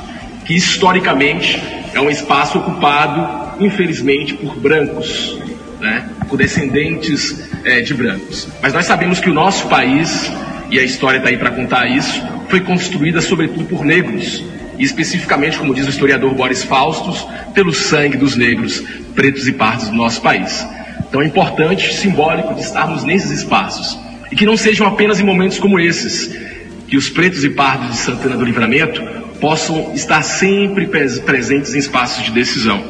[0.45, 1.61] que historicamente
[1.93, 5.37] é um espaço ocupado, infelizmente, por brancos,
[5.79, 8.47] né, por descendentes é, de brancos.
[8.61, 10.31] Mas nós sabemos que o nosso país,
[10.69, 14.43] e a história está aí para contar isso, foi construída sobretudo por negros,
[14.77, 18.83] e especificamente, como diz o historiador Boris Faustus, pelo sangue dos negros,
[19.13, 20.65] pretos e pardos do nosso país.
[21.07, 23.99] Então é importante, simbólico, de estarmos nesses espaços.
[24.31, 26.35] E que não sejam apenas em momentos como esses,
[26.87, 32.23] que os pretos e pardos de Santana do Livramento possam estar sempre presentes em espaços
[32.23, 32.81] de decisão.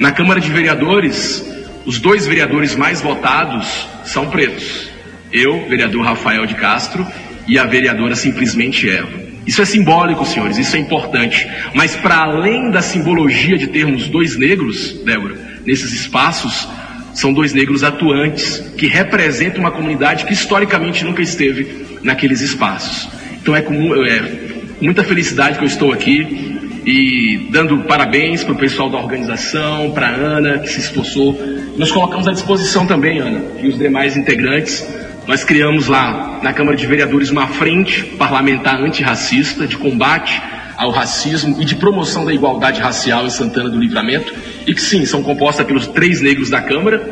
[0.00, 1.48] Na Câmara de Vereadores,
[1.84, 4.88] os dois vereadores mais votados são pretos.
[5.32, 7.06] Eu, vereador Rafael de Castro,
[7.46, 9.16] e a vereadora simplesmente Eva.
[9.46, 11.48] Isso é simbólico, senhores, isso é importante.
[11.72, 16.68] Mas para além da simbologia de termos dois negros, Débora, nesses espaços,
[17.14, 23.08] são dois negros atuantes que representam uma comunidade que historicamente nunca esteve naqueles espaços.
[23.40, 24.45] Então é com, é,
[24.80, 30.08] muita felicidade que eu estou aqui e dando parabéns para o pessoal da organização, para
[30.08, 31.38] a Ana, que se esforçou.
[31.76, 34.86] Nós colocamos à disposição também, Ana, e os demais integrantes
[35.26, 40.40] nós criamos lá na Câmara de Vereadores uma frente parlamentar antirracista de combate
[40.76, 44.32] ao racismo e de promoção da igualdade racial em Santana do Livramento,
[44.66, 47.02] e que sim, são compostas pelos três negros da Câmara,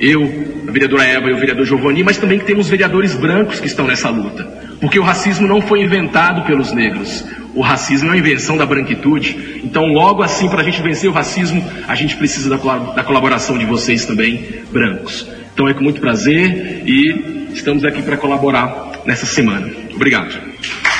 [0.00, 3.66] eu, a vereadora Eva e o vereador Giovanni, mas também que temos vereadores brancos que
[3.66, 4.44] estão nessa luta.
[4.80, 7.24] Porque o racismo não foi inventado pelos negros.
[7.54, 9.60] O racismo é uma invenção da branquitude.
[9.62, 13.58] Então, logo assim, para a gente vencer o racismo, a gente precisa da, da colaboração
[13.58, 15.28] de vocês também, brancos.
[15.52, 19.70] Então é com muito prazer e estamos aqui para colaborar nessa semana.
[19.94, 20.91] Obrigado.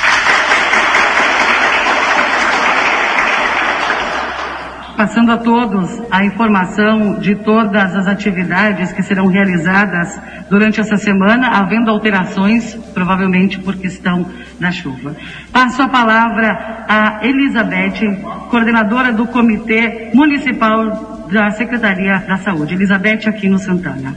[5.02, 10.16] Passando a todos a informação de todas as atividades que serão realizadas
[10.48, 14.24] durante essa semana, havendo alterações, provavelmente por questão
[14.60, 15.16] da chuva.
[15.52, 22.74] Passo a palavra a Elizabeth, coordenadora do Comitê Municipal da Secretaria da Saúde.
[22.74, 24.14] Elizabeth aqui no Santana.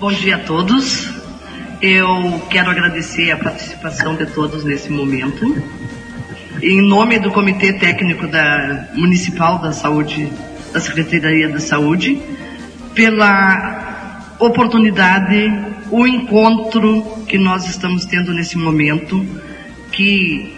[0.00, 1.27] Bom dia a todos.
[1.80, 5.62] Eu quero agradecer a participação de todos nesse momento.
[6.60, 10.28] Em nome do Comitê Técnico da Municipal da Saúde,
[10.72, 12.20] da Secretaria da Saúde,
[12.96, 15.52] pela oportunidade,
[15.88, 19.24] o encontro que nós estamos tendo nesse momento,
[19.92, 20.52] que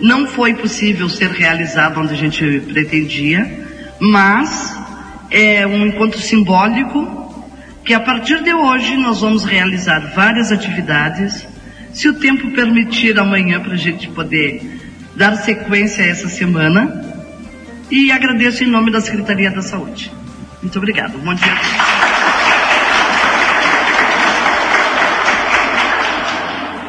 [0.00, 3.68] não foi possível ser realizado onde a gente pretendia,
[4.00, 4.74] mas
[5.30, 7.21] é um encontro simbólico
[7.84, 11.46] que a partir de hoje nós vamos realizar várias atividades.
[11.92, 14.80] Se o tempo permitir amanhã para a gente poder
[15.14, 17.04] dar sequência a essa semana.
[17.90, 20.10] E agradeço em nome da Secretaria da Saúde.
[20.62, 21.18] Muito obrigada.
[21.18, 22.01] Bom dia.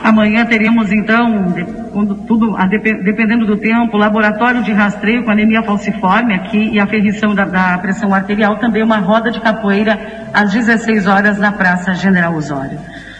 [0.03, 1.55] Amanhã teremos então,
[2.27, 2.57] tudo,
[3.05, 8.13] dependendo do tempo, laboratório de rastreio com anemia falciforme aqui e aferição da, da pressão
[8.13, 12.77] arterial, também uma roda de capoeira às 16 horas na Praça General Osório.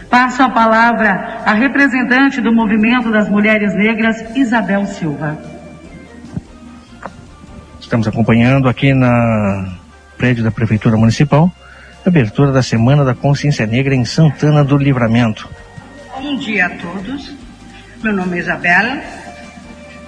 [0.10, 5.38] Passo a palavra à representante do Movimento das Mulheres Negras, Isabel Silva.
[7.80, 9.74] Estamos acompanhando aqui na
[10.18, 11.50] prédio da Prefeitura Municipal
[12.06, 15.48] a abertura da Semana da Consciência Negra em Santana do Livramento.
[16.24, 17.36] Bom dia a todos.
[18.02, 19.04] Meu nome é Isabela.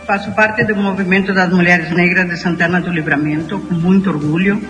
[0.08, 4.64] Faço parte do movimento das mulheres negras de Santana do Livramento, com muito orgulho.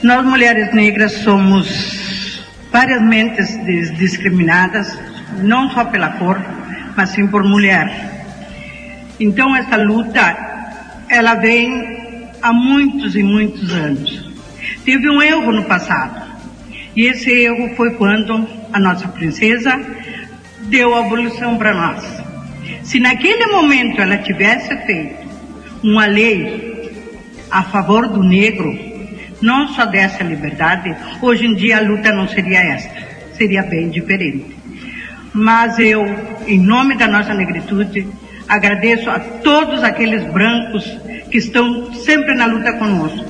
[0.00, 2.40] Nós, mulheres negras, somos
[2.70, 3.58] várias mentes
[3.96, 4.96] discriminadas,
[5.40, 6.40] não só pela cor,
[6.96, 7.90] mas sim por mulher.
[9.18, 14.32] Então, essa luta, ela vem há muitos e muitos anos.
[14.84, 16.30] Teve um erro no passado.
[16.94, 19.80] E esse erro foi quando a nossa princesa
[20.72, 22.02] deu a abolição para nós.
[22.82, 25.28] Se naquele momento ela tivesse feito
[25.82, 26.90] uma lei
[27.50, 28.74] a favor do negro,
[29.42, 34.56] não só dessa liberdade, hoje em dia a luta não seria esta, seria bem diferente.
[35.34, 36.04] Mas eu,
[36.46, 38.06] em nome da nossa negritude,
[38.48, 40.84] agradeço a todos aqueles brancos
[41.30, 43.26] que estão sempre na luta conosco,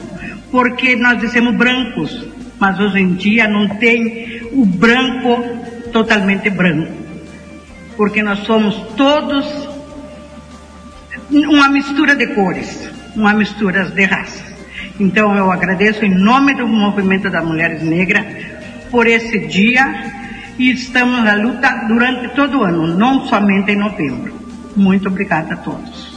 [0.53, 2.25] porque nós dissemos brancos,
[2.61, 5.43] mas hoje em dia não tem o branco
[5.93, 7.02] totalmente branco
[7.97, 9.47] porque nós somos todos
[11.31, 14.53] uma mistura de cores, uma mistura de raças.
[15.01, 18.27] Então eu agradeço em nome do movimento das mulheres negras
[18.91, 20.13] por esse dia
[20.59, 24.35] e estamos na luta durante todo o ano, não somente em novembro.
[24.77, 26.12] Muito obrigada a todos.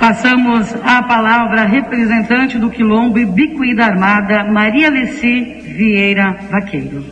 [0.00, 7.04] Passamos a palavra representante do Quilombo e Bicuída Armada, Maria Leci Vieira Vaqueiro.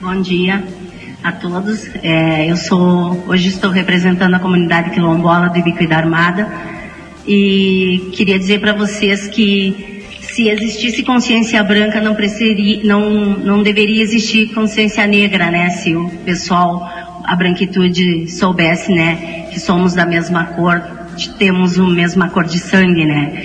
[0.00, 0.64] Bom dia
[1.22, 1.88] a todos.
[2.02, 6.52] É, eu sou hoje estou representando a comunidade quilombola do Ibicuí da Armada
[7.26, 13.08] e queria dizer para vocês que se existisse consciência branca não precisaria, não
[13.38, 15.70] não deveria existir consciência negra, né?
[15.70, 16.97] Se o pessoal
[17.28, 20.82] a branquitude soubesse, né, que somos da mesma cor,
[21.38, 23.42] temos a mesma cor de sangue, né?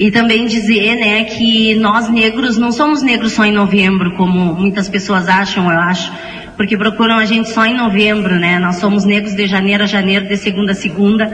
[0.00, 4.88] E também dizer, né, que nós negros não somos negros só em novembro, como muitas
[4.88, 6.12] pessoas acham, eu acho,
[6.56, 8.58] porque procuram a gente só em novembro, né?
[8.58, 11.24] Nós somos negros de janeiro a janeiro, de segunda a segunda.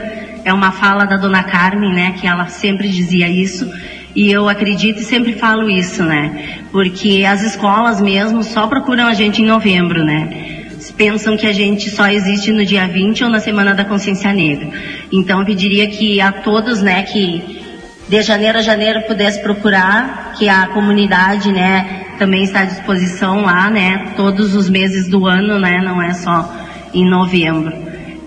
[0.45, 3.67] É uma fala da dona Carmen, né, que ela sempre dizia isso.
[4.15, 6.59] E eu acredito e sempre falo isso, né?
[6.71, 10.56] Porque as escolas mesmo só procuram a gente em novembro, né?
[10.97, 14.69] Pensam que a gente só existe no dia 20 ou na Semana da Consciência Negra.
[15.11, 17.61] Então eu pediria que a todos, né, que
[18.09, 23.69] de janeiro a janeiro pudesse procurar, que a comunidade, né, também está à disposição lá,
[23.69, 26.51] né, todos os meses do ano, né, não é só
[26.93, 27.73] em novembro.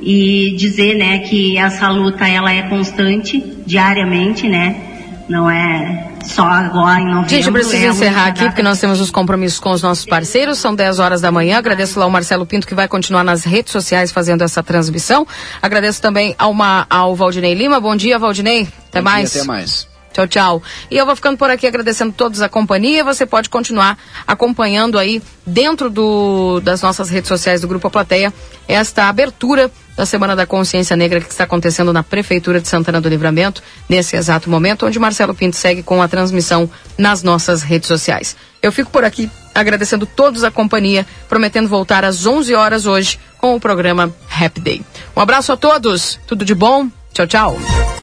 [0.00, 4.89] E dizer, né, que essa luta ela é constante, diariamente, né,
[5.30, 7.30] não é só agora em novembro.
[7.30, 10.58] Gente, eu preciso é encerrar aqui, porque nós temos os compromissos com os nossos parceiros.
[10.58, 11.58] São 10 horas da manhã.
[11.58, 15.26] Agradeço lá ao Marcelo Pinto, que vai continuar nas redes sociais fazendo essa transmissão.
[15.62, 17.80] Agradeço também ao, Ma, ao Valdinei Lima.
[17.80, 18.68] Bom dia, Valdinei.
[18.88, 19.32] Até Bom mais.
[19.32, 19.88] Dia, até mais.
[20.12, 20.62] Tchau, tchau.
[20.90, 23.04] E eu vou ficando por aqui agradecendo todos a companhia.
[23.04, 23.96] Você pode continuar
[24.26, 28.34] acompanhando aí dentro do, das nossas redes sociais do Grupo A Plateia
[28.66, 29.70] esta abertura
[30.00, 34.16] da Semana da Consciência Negra que está acontecendo na Prefeitura de Santana do Livramento, nesse
[34.16, 38.34] exato momento, onde Marcelo Pinto segue com a transmissão nas nossas redes sociais.
[38.62, 43.54] Eu fico por aqui agradecendo todos a companhia, prometendo voltar às 11 horas hoje com
[43.54, 44.82] o programa Happy Day.
[45.14, 47.90] Um abraço a todos, tudo de bom, tchau, tchau.